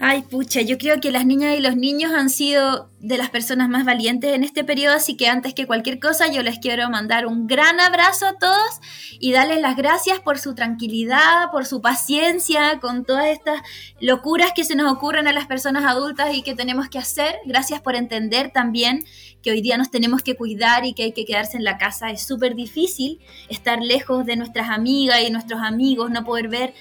Ay, 0.05 0.23
pucha, 0.23 0.63
yo 0.63 0.79
creo 0.79 1.01
que 1.01 1.13
las 1.13 1.25
niñas 1.27 1.57
y 1.57 1.61
los 1.61 1.77
niños 1.77 2.13
han 2.13 2.29
sido 2.29 2.91
de 2.99 3.17
las 3.17 3.31
personas 3.31 3.69
más 3.69 3.85
valientes 3.85 4.35
en 4.35 4.43
este 4.43 4.65
periodo, 4.65 4.97
así 4.97 5.17
que 5.17 5.29
antes 5.29 5.55
que 5.55 5.67
cualquier 5.67 6.01
cosa 6.01 6.27
yo 6.27 6.43
les 6.43 6.59
quiero 6.59 6.91
mandar 6.91 7.25
un 7.27 7.47
gran 7.47 7.79
abrazo 7.79 8.27
a 8.27 8.37
todos 8.37 8.81
y 9.21 9.31
darles 9.31 9.61
las 9.61 9.77
gracias 9.77 10.19
por 10.19 10.41
su 10.41 10.57
tranquilidad, 10.57 11.53
por 11.53 11.67
su 11.67 11.81
paciencia 11.81 12.81
con 12.81 13.05
todas 13.05 13.27
estas 13.27 13.61
locuras 14.01 14.51
que 14.55 14.65
se 14.65 14.75
nos 14.75 14.93
ocurren 14.93 15.29
a 15.29 15.33
las 15.33 15.47
personas 15.47 15.85
adultas 15.85 16.35
y 16.35 16.43
que 16.43 16.57
tenemos 16.57 16.89
que 16.89 16.99
hacer. 16.99 17.37
Gracias 17.45 17.81
por 17.81 17.95
entender 17.95 18.51
también 18.53 19.05
que 19.43 19.51
hoy 19.51 19.61
día 19.61 19.77
nos 19.77 19.91
tenemos 19.91 20.23
que 20.23 20.37
cuidar 20.37 20.85
y 20.85 20.95
que 20.95 21.05
hay 21.05 21.13
que 21.13 21.25
quedarse 21.25 21.57
en 21.57 21.65
la 21.65 21.79
casa. 21.79 22.11
Es 22.11 22.23
súper 22.23 22.55
difícil 22.55 23.21
estar 23.49 23.81
lejos 23.81 24.25
de 24.27 24.37
nuestras 24.37 24.71
amigas 24.71 25.21
y 25.23 25.31
nuestros 25.31 25.61
amigos, 25.61 26.11
no 26.11 26.25
poder 26.25 26.49
ver 26.49 26.75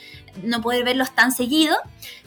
no 0.44 0.62
poder 0.62 0.84
verlos 0.84 1.12
tan 1.12 1.32
seguido, 1.32 1.78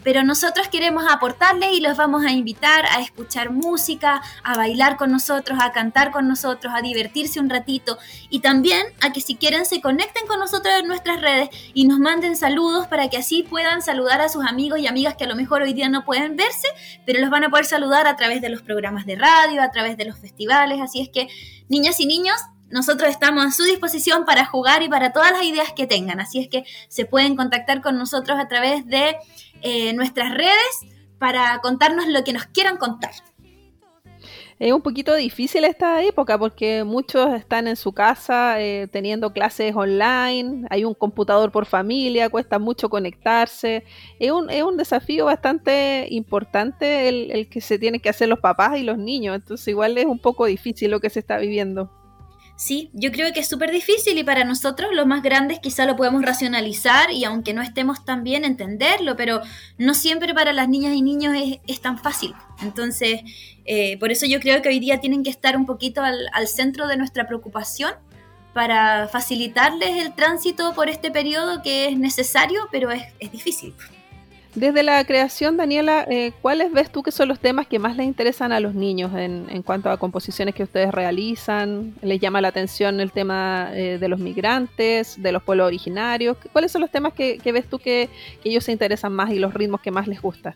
pero 0.03 0.23
nosotros 0.23 0.67
queremos 0.67 1.05
aportarles 1.09 1.73
y 1.73 1.81
los 1.81 1.97
vamos 1.97 2.25
a 2.25 2.31
invitar 2.31 2.85
a 2.85 3.01
escuchar 3.01 3.51
música, 3.51 4.21
a 4.43 4.55
bailar 4.55 4.97
con 4.97 5.11
nosotros, 5.11 5.57
a 5.61 5.71
cantar 5.71 6.11
con 6.11 6.27
nosotros, 6.27 6.73
a 6.75 6.81
divertirse 6.81 7.39
un 7.39 7.49
ratito 7.49 7.97
y 8.29 8.39
también 8.39 8.85
a 9.01 9.11
que 9.11 9.21
si 9.21 9.35
quieren 9.35 9.65
se 9.65 9.81
conecten 9.81 10.27
con 10.27 10.39
nosotros 10.39 10.73
en 10.79 10.87
nuestras 10.87 11.21
redes 11.21 11.49
y 11.73 11.87
nos 11.87 11.99
manden 11.99 12.35
saludos 12.35 12.87
para 12.87 13.09
que 13.09 13.17
así 13.17 13.43
puedan 13.43 13.81
saludar 13.81 14.21
a 14.21 14.29
sus 14.29 14.45
amigos 14.45 14.79
y 14.79 14.87
amigas 14.87 15.15
que 15.15 15.25
a 15.25 15.27
lo 15.27 15.35
mejor 15.35 15.61
hoy 15.61 15.73
día 15.73 15.89
no 15.89 16.05
pueden 16.05 16.35
verse, 16.35 16.67
pero 17.05 17.19
los 17.19 17.29
van 17.29 17.43
a 17.43 17.49
poder 17.49 17.65
saludar 17.65 18.07
a 18.07 18.15
través 18.15 18.41
de 18.41 18.49
los 18.49 18.61
programas 18.61 19.05
de 19.05 19.15
radio, 19.15 19.61
a 19.61 19.71
través 19.71 19.97
de 19.97 20.05
los 20.05 20.19
festivales, 20.19 20.81
así 20.81 21.01
es 21.01 21.09
que 21.09 21.27
niñas 21.69 21.99
y 21.99 22.05
niños, 22.05 22.37
nosotros 22.69 23.09
estamos 23.09 23.45
a 23.45 23.51
su 23.51 23.63
disposición 23.63 24.25
para 24.25 24.45
jugar 24.45 24.83
y 24.83 24.89
para 24.89 25.13
todas 25.13 25.31
las 25.31 25.43
ideas 25.43 25.71
que 25.73 25.87
tengan. 25.87 26.19
Así 26.19 26.39
es 26.39 26.47
que 26.49 26.63
se 26.87 27.05
pueden 27.05 27.35
contactar 27.35 27.81
con 27.81 27.97
nosotros 27.97 28.37
a 28.39 28.47
través 28.47 28.85
de 28.87 29.15
eh, 29.61 29.93
nuestras 29.93 30.33
redes 30.33 30.85
para 31.19 31.59
contarnos 31.61 32.07
lo 32.07 32.23
que 32.23 32.33
nos 32.33 32.45
quieran 32.45 32.77
contar. 32.77 33.11
Es 34.57 34.71
un 34.71 34.81
poquito 34.81 35.13
difícil 35.13 35.65
esta 35.65 36.01
época 36.01 36.37
porque 36.37 36.85
muchos 36.85 37.33
están 37.33 37.67
en 37.67 37.75
su 37.75 37.91
casa 37.91 38.61
eh, 38.61 38.87
teniendo 38.89 39.33
clases 39.33 39.75
online, 39.75 40.65
hay 40.69 40.85
un 40.85 40.93
computador 40.93 41.51
por 41.51 41.65
familia, 41.65 42.29
cuesta 42.29 42.57
mucho 42.57 42.87
conectarse. 42.87 43.83
Es 44.17 44.31
un, 44.31 44.49
es 44.49 44.63
un 44.63 44.77
desafío 44.77 45.25
bastante 45.25 46.07
importante 46.09 47.09
el, 47.09 47.31
el 47.31 47.49
que 47.49 47.59
se 47.59 47.77
tienen 47.77 47.99
que 47.99 48.07
hacer 48.07 48.29
los 48.29 48.39
papás 48.39 48.77
y 48.77 48.83
los 48.83 48.97
niños, 48.97 49.35
entonces 49.35 49.67
igual 49.67 49.97
es 49.97 50.05
un 50.05 50.19
poco 50.19 50.45
difícil 50.45 50.89
lo 50.89 51.01
que 51.01 51.09
se 51.09 51.19
está 51.19 51.37
viviendo. 51.37 51.91
Sí, 52.57 52.89
yo 52.93 53.11
creo 53.11 53.33
que 53.33 53.41
es 53.41 53.49
súper 53.49 53.69
difícil 53.71 54.17
y 54.17 54.23
para 54.23 54.45
nosotros 54.45 54.91
los 54.93 55.05
más 55.05 55.21
grandes 55.21 55.59
quizá 55.59 55.85
lo 55.85 55.97
podemos 55.97 56.23
racionalizar 56.23 57.11
y 57.11 57.25
aunque 57.25 57.53
no 57.53 57.61
estemos 57.61 58.05
tan 58.05 58.23
bien 58.23 58.45
entenderlo, 58.45 59.17
pero 59.17 59.41
no 59.77 59.93
siempre 59.93 60.33
para 60.33 60.53
las 60.53 60.69
niñas 60.69 60.93
y 60.93 61.01
niños 61.01 61.33
es, 61.67 61.81
tan 61.81 61.97
fácil. 61.97 62.33
Entonces, 62.61 63.21
eh, 63.65 63.97
por 63.99 64.11
eso 64.11 64.25
yo 64.25 64.39
creo 64.39 64.61
que 64.61 64.69
hoy 64.69 64.79
día 64.79 65.01
tienen 65.01 65.23
que 65.23 65.29
estar 65.29 65.57
un 65.57 65.65
poquito 65.65 66.01
al, 66.01 66.47
centro 66.47 66.87
de 66.87 66.95
nuestra 66.95 67.27
preocupación 67.27 67.93
para 68.53 69.09
facilitarles 69.09 69.97
el 70.05 70.13
tránsito 70.15 70.73
por 70.73 70.87
este 70.89 71.11
periodo 71.11 71.61
que 71.61 71.89
es 71.89 71.97
necesario, 71.97 72.69
pero 72.71 72.89
es, 72.89 73.03
es 73.19 73.31
difícil. 73.33 73.73
Desde 74.55 74.83
la 74.83 75.03
creación, 75.03 75.57
Daniela, 75.57 76.07
eh, 76.09 76.31
¿cuáles 76.41 76.71
ves 76.71 76.89
tú 76.89 77.03
que 77.03 77.11
son 77.11 77.27
los 77.27 77.41
temas 77.41 77.67
que 77.67 77.77
más 77.77 77.97
les 77.97 78.05
interesan 78.05 78.53
a 78.53 78.61
los 78.61 78.73
niños 78.73 79.11
en, 79.13 79.61
cuanto 79.63 79.89
a 79.89 79.97
composiciones 79.97 80.55
que 80.55 80.63
ustedes 80.63 80.93
realizan? 80.93 81.93
¿Les 82.01 82.21
llama 82.21 82.39
la 82.39 82.47
atención 82.47 83.01
el 83.01 83.11
tema 83.11 83.71
eh, 83.73 83.97
de 83.99 84.07
los 84.07 84.17
migrantes, 84.17 85.21
de 85.21 85.33
los 85.33 85.43
pueblos 85.43 85.67
originarios? 85.67 86.37
¿Cuáles 86.53 86.71
son 86.71 86.79
los 86.79 86.89
temas 86.89 87.11
que, 87.11 87.37
ves 87.51 87.67
tú 87.67 87.79
que, 87.79 88.07
que, 88.41 88.49
ellos 88.49 88.63
se 88.63 88.71
interesan 88.71 89.11
más 89.11 89.29
y 89.31 89.39
los 89.39 89.53
ritmos 89.53 89.81
que 89.81 89.91
más 89.91 90.07
les 90.07 90.21
gustan? 90.21 90.53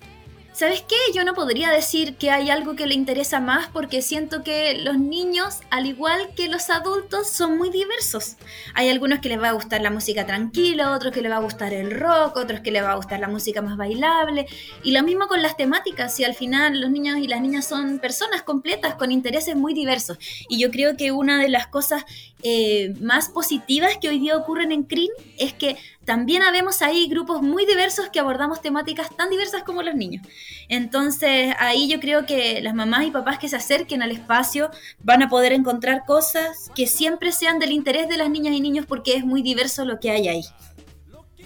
¿Sabes 0.60 0.82
qué? 0.82 0.98
Yo 1.14 1.24
no 1.24 1.36
podría 1.36 1.70
decir 1.70 2.18
que 2.18 2.32
hay 2.32 2.50
algo 2.50 2.76
que 2.76 2.86
le 2.86 2.94
interesa 2.94 3.40
más 3.40 3.70
porque 3.70 4.02
siento 4.02 4.44
que 4.44 4.78
los 4.78 5.00
niños, 5.00 5.60
al 5.70 5.86
igual 5.86 6.32
que 6.36 6.50
los 6.50 6.70
adultos, 6.70 7.30
son 7.30 7.58
muy 7.58 7.70
diversos. 7.70 8.36
Hay 8.74 8.90
algunos 8.90 9.20
que 9.20 9.30
les 9.30 9.42
va 9.42 9.48
a 9.48 9.54
gustar 9.54 9.80
la 9.80 9.90
música 9.90 10.26
tranquila, 10.26 10.92
otros 10.92 11.14
que 11.14 11.22
les 11.22 11.32
va 11.32 11.38
a 11.38 11.40
gustar 11.40 11.74
el 11.74 11.98
rock, 11.98 12.36
otros 12.36 12.60
que 12.60 12.72
les 12.72 12.84
va 12.84 12.92
a 12.92 12.96
gustar 12.98 13.22
la 13.22 13.30
música 13.30 13.62
más 13.62 13.78
bailable. 13.78 14.48
Y 14.84 14.92
lo 14.92 15.02
mismo 15.02 15.28
con 15.30 15.42
las 15.42 15.56
temáticas, 15.56 16.14
si 16.14 16.26
al 16.26 16.36
final 16.36 16.82
los 16.82 16.92
niños 16.92 17.20
y 17.20 17.30
las 17.30 17.40
niñas 17.40 17.66
son 17.66 18.00
personas 18.00 18.42
completas 18.42 18.96
con 18.96 19.14
intereses 19.14 19.56
muy 19.56 19.74
diversos. 19.74 20.18
Y 20.50 20.60
yo 20.60 20.72
creo 20.72 20.98
que 20.98 21.14
una 21.14 21.42
de 21.42 21.48
las 21.48 21.68
cosas 21.68 22.04
eh, 22.42 22.94
más 23.02 23.30
positivas 23.30 23.98
que 23.98 24.08
hoy 24.08 24.20
día 24.20 24.38
ocurren 24.38 24.72
en 24.72 24.84
CRIN 24.84 25.10
es 25.38 25.54
que 25.54 25.76
también 26.06 26.42
habemos 26.42 26.82
ahí 26.82 27.08
grupos 27.10 27.42
muy 27.42 27.66
diversos 27.66 28.10
que 28.10 28.20
abordamos 28.20 28.62
temáticas 28.62 29.16
tan 29.16 29.30
diversas 29.30 29.64
como 29.64 29.84
los 29.84 29.96
niños. 29.96 30.26
Entonces 30.70 31.54
ahí 31.60 31.90
yo 31.90 32.00
creo 32.00 32.26
que 32.26 32.62
las 32.62 32.74
mamás 32.74 33.06
y 33.06 33.12
papás 33.12 33.40
que 33.40 33.50
se 33.50 33.58
acerquen 33.58 34.02
al 34.02 34.12
espacio 34.12 34.72
van 35.04 35.22
a 35.22 35.30
poder 35.30 35.52
encontrar 35.52 36.06
cosas 36.06 36.72
que 36.76 36.88
siempre 36.88 37.32
sean 37.32 37.60
del 37.60 37.72
interés 37.72 38.08
de 38.08 38.18
las 38.18 38.30
niñas 38.30 38.54
y 38.54 38.62
niños 38.62 38.86
porque 38.86 39.16
es 39.16 39.26
muy 39.26 39.42
diverso 39.42 39.84
lo 39.84 40.00
que 40.00 40.12
hay 40.12 40.30
ahí. 40.30 40.44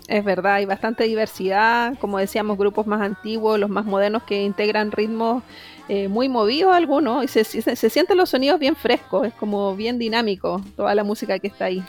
Es 0.07 0.23
verdad, 0.23 0.55
hay 0.55 0.65
bastante 0.65 1.05
diversidad, 1.05 1.97
como 1.99 2.17
decíamos, 2.17 2.57
grupos 2.57 2.85
más 2.85 3.01
antiguos, 3.01 3.57
los 3.57 3.69
más 3.69 3.85
modernos 3.85 4.23
que 4.23 4.43
integran 4.43 4.91
ritmos 4.91 5.43
eh, 5.89 6.07
muy 6.07 6.29
movidos 6.29 6.73
algunos 6.73 7.23
y 7.23 7.27
se, 7.27 7.43
se 7.43 7.89
sienten 7.89 8.17
los 8.17 8.29
sonidos 8.29 8.59
bien 8.59 8.75
frescos, 8.75 9.27
es 9.27 9.33
como 9.33 9.75
bien 9.75 9.99
dinámico 9.99 10.61
toda 10.75 10.95
la 10.95 11.03
música 11.03 11.39
que 11.39 11.47
está 11.47 11.65
ahí. 11.65 11.83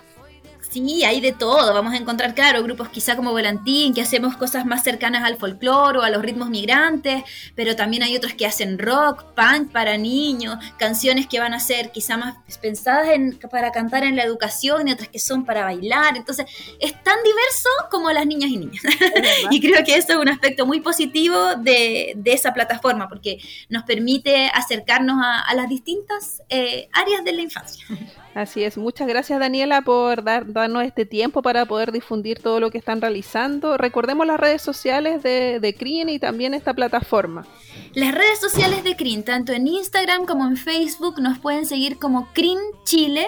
Sí, 0.75 1.05
hay 1.05 1.21
de 1.21 1.31
todo. 1.31 1.73
Vamos 1.73 1.93
a 1.93 1.99
encontrar, 1.99 2.35
claro, 2.35 2.61
grupos 2.65 2.89
quizá 2.89 3.15
como 3.15 3.31
Volantín, 3.31 3.95
que 3.95 4.01
hacemos 4.01 4.37
cosas 4.37 4.67
más 4.67 4.83
cercanas 4.83 5.23
al 5.23 5.37
folclore 5.37 6.01
o 6.01 6.03
a 6.03 6.11
los 6.11 6.21
ritmos 6.21 6.51
migrantes, 6.51 7.23
pero 7.55 7.77
también 7.77 8.03
hay 8.03 8.17
otros 8.17 8.35
que 8.35 8.45
hacen 8.45 8.81
rock, 8.81 9.23
punk 9.37 9.71
para 9.71 9.97
niños, 9.97 10.59
canciones 10.77 11.29
que 11.29 11.39
van 11.39 11.55
a 11.55 11.61
ser 11.61 11.93
quizá 11.93 12.17
más 12.17 12.35
pensadas 12.61 13.11
en, 13.11 13.39
para 13.53 13.71
cantar 13.71 14.03
en 14.03 14.17
la 14.17 14.25
educación 14.25 14.89
y 14.89 14.93
otras 14.93 15.11
que 15.11 15.21
son 15.21 15.45
para 15.45 15.63
bailar. 15.63 16.17
Entonces, 16.17 16.47
es 16.81 17.01
tan 17.05 17.23
diverso 17.23 17.69
como 17.89 18.11
las 18.11 18.27
niñas 18.27 18.51
y 18.51 18.57
niños. 18.57 18.83
y 19.53 19.61
creo 19.61 19.85
que 19.85 19.95
eso 19.95 20.15
es 20.15 20.19
un 20.19 20.29
aspecto 20.29 20.67
muy 20.67 20.81
positivo 20.81 21.55
de, 21.55 22.17
esa 22.25 22.53
plataforma, 22.53 23.09
porque 23.09 23.39
nos 23.69 23.85
permite 23.85 24.51
acercarnos 24.53 25.21
a, 25.23 25.55
las 25.55 25.69
distintas 25.69 26.43
eh, 26.49 26.89
áreas 26.93 27.23
de 27.23 27.33
la 27.33 27.43
infancia. 27.43 27.87
Así 28.35 28.65
es, 28.65 28.77
muchas 28.77 29.07
gracias 29.07 29.39
Daniela 29.39 29.83
por 29.83 30.25
dar, 30.25 30.53
darnos 30.53 30.83
este 30.83 31.07
tiempo 31.07 31.41
para 31.41 31.67
poder 31.67 31.93
difundir 31.93 32.41
todo 32.41 32.59
lo 32.59 32.71
que 32.71 32.79
están 32.79 33.01
realizando. 33.01 33.77
Recordemos 33.77 34.27
las 34.27 34.41
redes 34.41 34.61
sociales 34.61 35.23
de, 35.23 35.61
de 35.61 35.75
CRIN 35.75 36.09
y 36.09 36.19
también 36.19 36.53
esta 36.53 36.75
plataforma. 36.75 37.47
Las 37.95 38.13
redes 38.13 38.41
sociales 38.41 38.83
de 38.83 38.97
CRIN, 38.97 39.23
tanto 39.23 39.53
en 39.53 39.69
Instagram 39.69 40.27
como 40.27 40.47
en 40.47 40.57
Facebook, 40.57 41.21
nos 41.21 41.39
pueden 41.39 41.65
seguir 41.65 41.99
como 41.99 42.29
CRIN 42.33 42.59
Chile. 42.85 43.27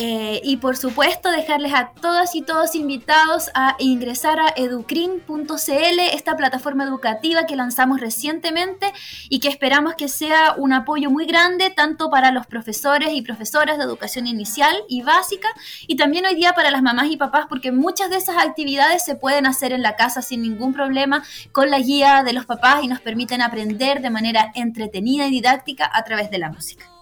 Eh, 0.00 0.40
y 0.44 0.58
por 0.58 0.76
supuesto 0.76 1.28
dejarles 1.28 1.74
a 1.74 1.90
todas 1.90 2.36
y 2.36 2.42
todos 2.42 2.76
invitados 2.76 3.50
a 3.54 3.74
ingresar 3.80 4.38
a 4.38 4.54
educrin.cl, 4.54 5.98
esta 6.12 6.36
plataforma 6.36 6.84
educativa 6.84 7.46
que 7.46 7.56
lanzamos 7.56 8.00
recientemente 8.00 8.92
y 9.28 9.40
que 9.40 9.48
esperamos 9.48 9.96
que 9.96 10.06
sea 10.06 10.54
un 10.56 10.72
apoyo 10.72 11.10
muy 11.10 11.26
grande 11.26 11.70
tanto 11.70 12.10
para 12.10 12.30
los 12.30 12.46
profesores 12.46 13.08
y 13.12 13.22
profesoras 13.22 13.76
de 13.76 13.82
educación 13.82 14.28
inicial 14.28 14.76
y 14.88 15.02
básica 15.02 15.48
y 15.88 15.96
también 15.96 16.26
hoy 16.26 16.36
día 16.36 16.52
para 16.52 16.70
las 16.70 16.82
mamás 16.82 17.10
y 17.10 17.16
papás 17.16 17.46
porque 17.48 17.72
muchas 17.72 18.08
de 18.08 18.18
esas 18.18 18.36
actividades 18.36 19.04
se 19.04 19.16
pueden 19.16 19.46
hacer 19.46 19.72
en 19.72 19.82
la 19.82 19.96
casa 19.96 20.22
sin 20.22 20.42
ningún 20.42 20.74
problema 20.74 21.24
con 21.50 21.70
la 21.70 21.80
guía 21.80 22.22
de 22.22 22.34
los 22.34 22.46
papás 22.46 22.84
y 22.84 22.86
nos 22.86 23.00
permiten 23.00 23.42
aprender 23.42 24.00
de 24.00 24.10
manera 24.10 24.52
entretenida 24.54 25.26
y 25.26 25.30
didáctica 25.32 25.90
a 25.92 26.04
través 26.04 26.30
de 26.30 26.38
la 26.38 26.50
música. 26.50 26.97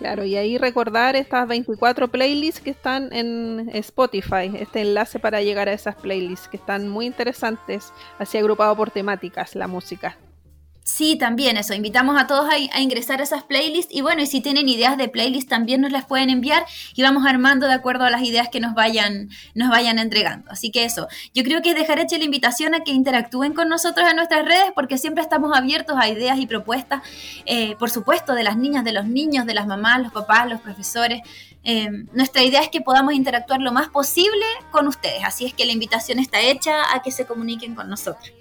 Claro, 0.00 0.24
y 0.24 0.34
ahí 0.34 0.56
recordar 0.56 1.14
estas 1.14 1.46
24 1.46 2.08
playlists 2.08 2.62
que 2.62 2.70
están 2.70 3.12
en 3.12 3.68
Spotify, 3.74 4.50
este 4.58 4.80
enlace 4.80 5.18
para 5.18 5.42
llegar 5.42 5.68
a 5.68 5.74
esas 5.74 5.94
playlists 5.94 6.48
que 6.48 6.56
están 6.56 6.88
muy 6.88 7.04
interesantes, 7.04 7.92
así 8.18 8.38
agrupado 8.38 8.74
por 8.74 8.90
temáticas 8.90 9.54
la 9.54 9.66
música. 9.66 10.16
Sí, 10.92 11.16
también 11.16 11.56
eso. 11.56 11.72
Invitamos 11.72 12.20
a 12.20 12.26
todos 12.26 12.48
a, 12.50 12.80
ingresar 12.80 13.20
a 13.20 13.22
esas 13.22 13.44
playlists 13.44 13.94
y 13.94 14.00
bueno, 14.00 14.22
y 14.22 14.26
si 14.26 14.40
tienen 14.40 14.68
ideas 14.68 14.98
de 14.98 15.08
playlists 15.08 15.48
también 15.48 15.80
nos 15.80 15.92
las 15.92 16.04
pueden 16.04 16.30
enviar 16.30 16.66
y 16.94 17.02
vamos 17.02 17.24
armando 17.26 17.68
de 17.68 17.74
acuerdo 17.74 18.04
a 18.04 18.10
las 18.10 18.22
ideas 18.22 18.48
que 18.48 18.58
nos 18.58 18.74
vayan, 18.74 19.30
nos 19.54 19.70
vayan 19.70 20.00
entregando. 20.00 20.50
Así 20.50 20.72
que 20.72 20.84
eso, 20.84 21.06
yo 21.32 21.44
creo 21.44 21.62
que 21.62 21.74
dejar 21.74 22.00
hecha 22.00 22.18
la 22.18 22.24
invitación 22.24 22.74
a 22.74 22.80
que 22.80 22.90
interactúen 22.90 23.54
con 23.54 23.68
nosotros 23.68 24.10
en 24.10 24.16
nuestras 24.16 24.44
redes 24.44 24.72
porque 24.74 24.98
siempre 24.98 25.22
estamos 25.22 25.56
abiertos 25.56 25.96
a 25.96 26.08
ideas 26.08 26.40
y 26.40 26.48
propuestas, 26.48 27.02
eh, 27.46 27.76
por 27.76 27.90
supuesto, 27.90 28.34
de 28.34 28.42
las 28.42 28.56
niñas, 28.56 28.82
de 28.84 28.92
los 28.92 29.06
niños, 29.06 29.46
de 29.46 29.54
las 29.54 29.68
mamás, 29.68 30.02
los 30.02 30.12
papás, 30.12 30.50
los 30.50 30.60
profesores. 30.60 31.22
Eh, 31.62 31.88
nuestra 32.12 32.42
idea 32.42 32.62
es 32.62 32.68
que 32.68 32.80
podamos 32.80 33.14
interactuar 33.14 33.60
lo 33.60 33.70
más 33.70 33.90
posible 33.90 34.44
con 34.72 34.88
ustedes, 34.88 35.22
así 35.24 35.46
es 35.46 35.54
que 35.54 35.66
la 35.66 35.72
invitación 35.72 36.18
está 36.18 36.40
hecha 36.40 36.92
a 36.92 37.00
que 37.00 37.12
se 37.12 37.26
comuniquen 37.26 37.76
con 37.76 37.88
nosotros. 37.88 38.32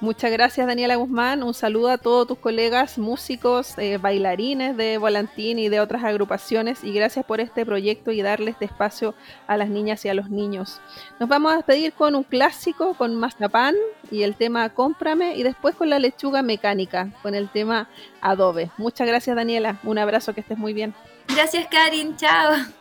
Muchas 0.00 0.32
gracias 0.32 0.66
Daniela 0.66 0.96
Guzmán, 0.96 1.42
un 1.42 1.52
saludo 1.52 1.90
a 1.90 1.98
todos 1.98 2.26
tus 2.26 2.38
colegas 2.38 2.96
músicos, 2.96 3.76
eh, 3.76 3.98
bailarines 3.98 4.74
de 4.74 4.96
Volantín 4.96 5.58
y 5.58 5.68
de 5.68 5.78
otras 5.78 6.04
agrupaciones 6.04 6.82
y 6.82 6.94
gracias 6.94 7.22
por 7.26 7.38
este 7.38 7.66
proyecto 7.66 8.10
y 8.10 8.22
darle 8.22 8.52
este 8.52 8.64
espacio 8.64 9.14
a 9.46 9.58
las 9.58 9.68
niñas 9.68 10.02
y 10.06 10.08
a 10.08 10.14
los 10.14 10.30
niños. 10.30 10.80
Nos 11.18 11.28
vamos 11.28 11.52
a 11.52 11.56
despedir 11.56 11.92
con 11.92 12.14
un 12.14 12.22
clásico, 12.22 12.94
con 12.94 13.14
Mazapán 13.14 13.74
y 14.10 14.22
el 14.22 14.36
tema 14.36 14.70
Cómprame 14.70 15.36
y 15.36 15.42
después 15.42 15.74
con 15.74 15.90
la 15.90 15.98
lechuga 15.98 16.40
mecánica, 16.40 17.10
con 17.22 17.34
el 17.34 17.50
tema 17.50 17.90
Adobe. 18.22 18.70
Muchas 18.78 19.06
gracias 19.06 19.36
Daniela, 19.36 19.80
un 19.82 19.98
abrazo, 19.98 20.32
que 20.32 20.40
estés 20.40 20.56
muy 20.56 20.72
bien. 20.72 20.94
Gracias 21.28 21.66
Karin, 21.70 22.16
chao. 22.16 22.79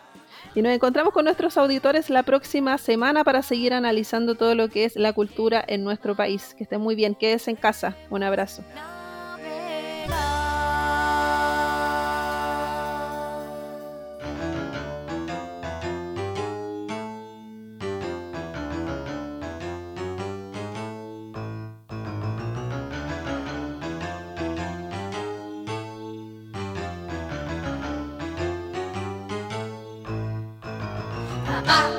Y 0.55 0.61
nos 0.61 0.73
encontramos 0.73 1.13
con 1.13 1.25
nuestros 1.25 1.57
auditores 1.57 2.09
la 2.09 2.23
próxima 2.23 2.77
semana 2.77 3.23
para 3.23 3.41
seguir 3.41 3.73
analizando 3.73 4.35
todo 4.35 4.55
lo 4.55 4.69
que 4.69 4.85
es 4.85 4.95
la 4.95 5.13
cultura 5.13 5.63
en 5.67 5.83
nuestro 5.83 6.15
país. 6.15 6.55
Que 6.57 6.63
estén 6.63 6.81
muy 6.81 6.95
bien, 6.95 7.15
quédese 7.15 7.51
en 7.51 7.57
casa. 7.57 7.95
Un 8.09 8.23
abrazo. 8.23 8.63
아. 31.69 31.98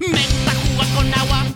me 0.00 0.08
gusta 0.08 0.54
jugar 0.54 0.88
con 0.94 1.10
barro, 1.10 1.55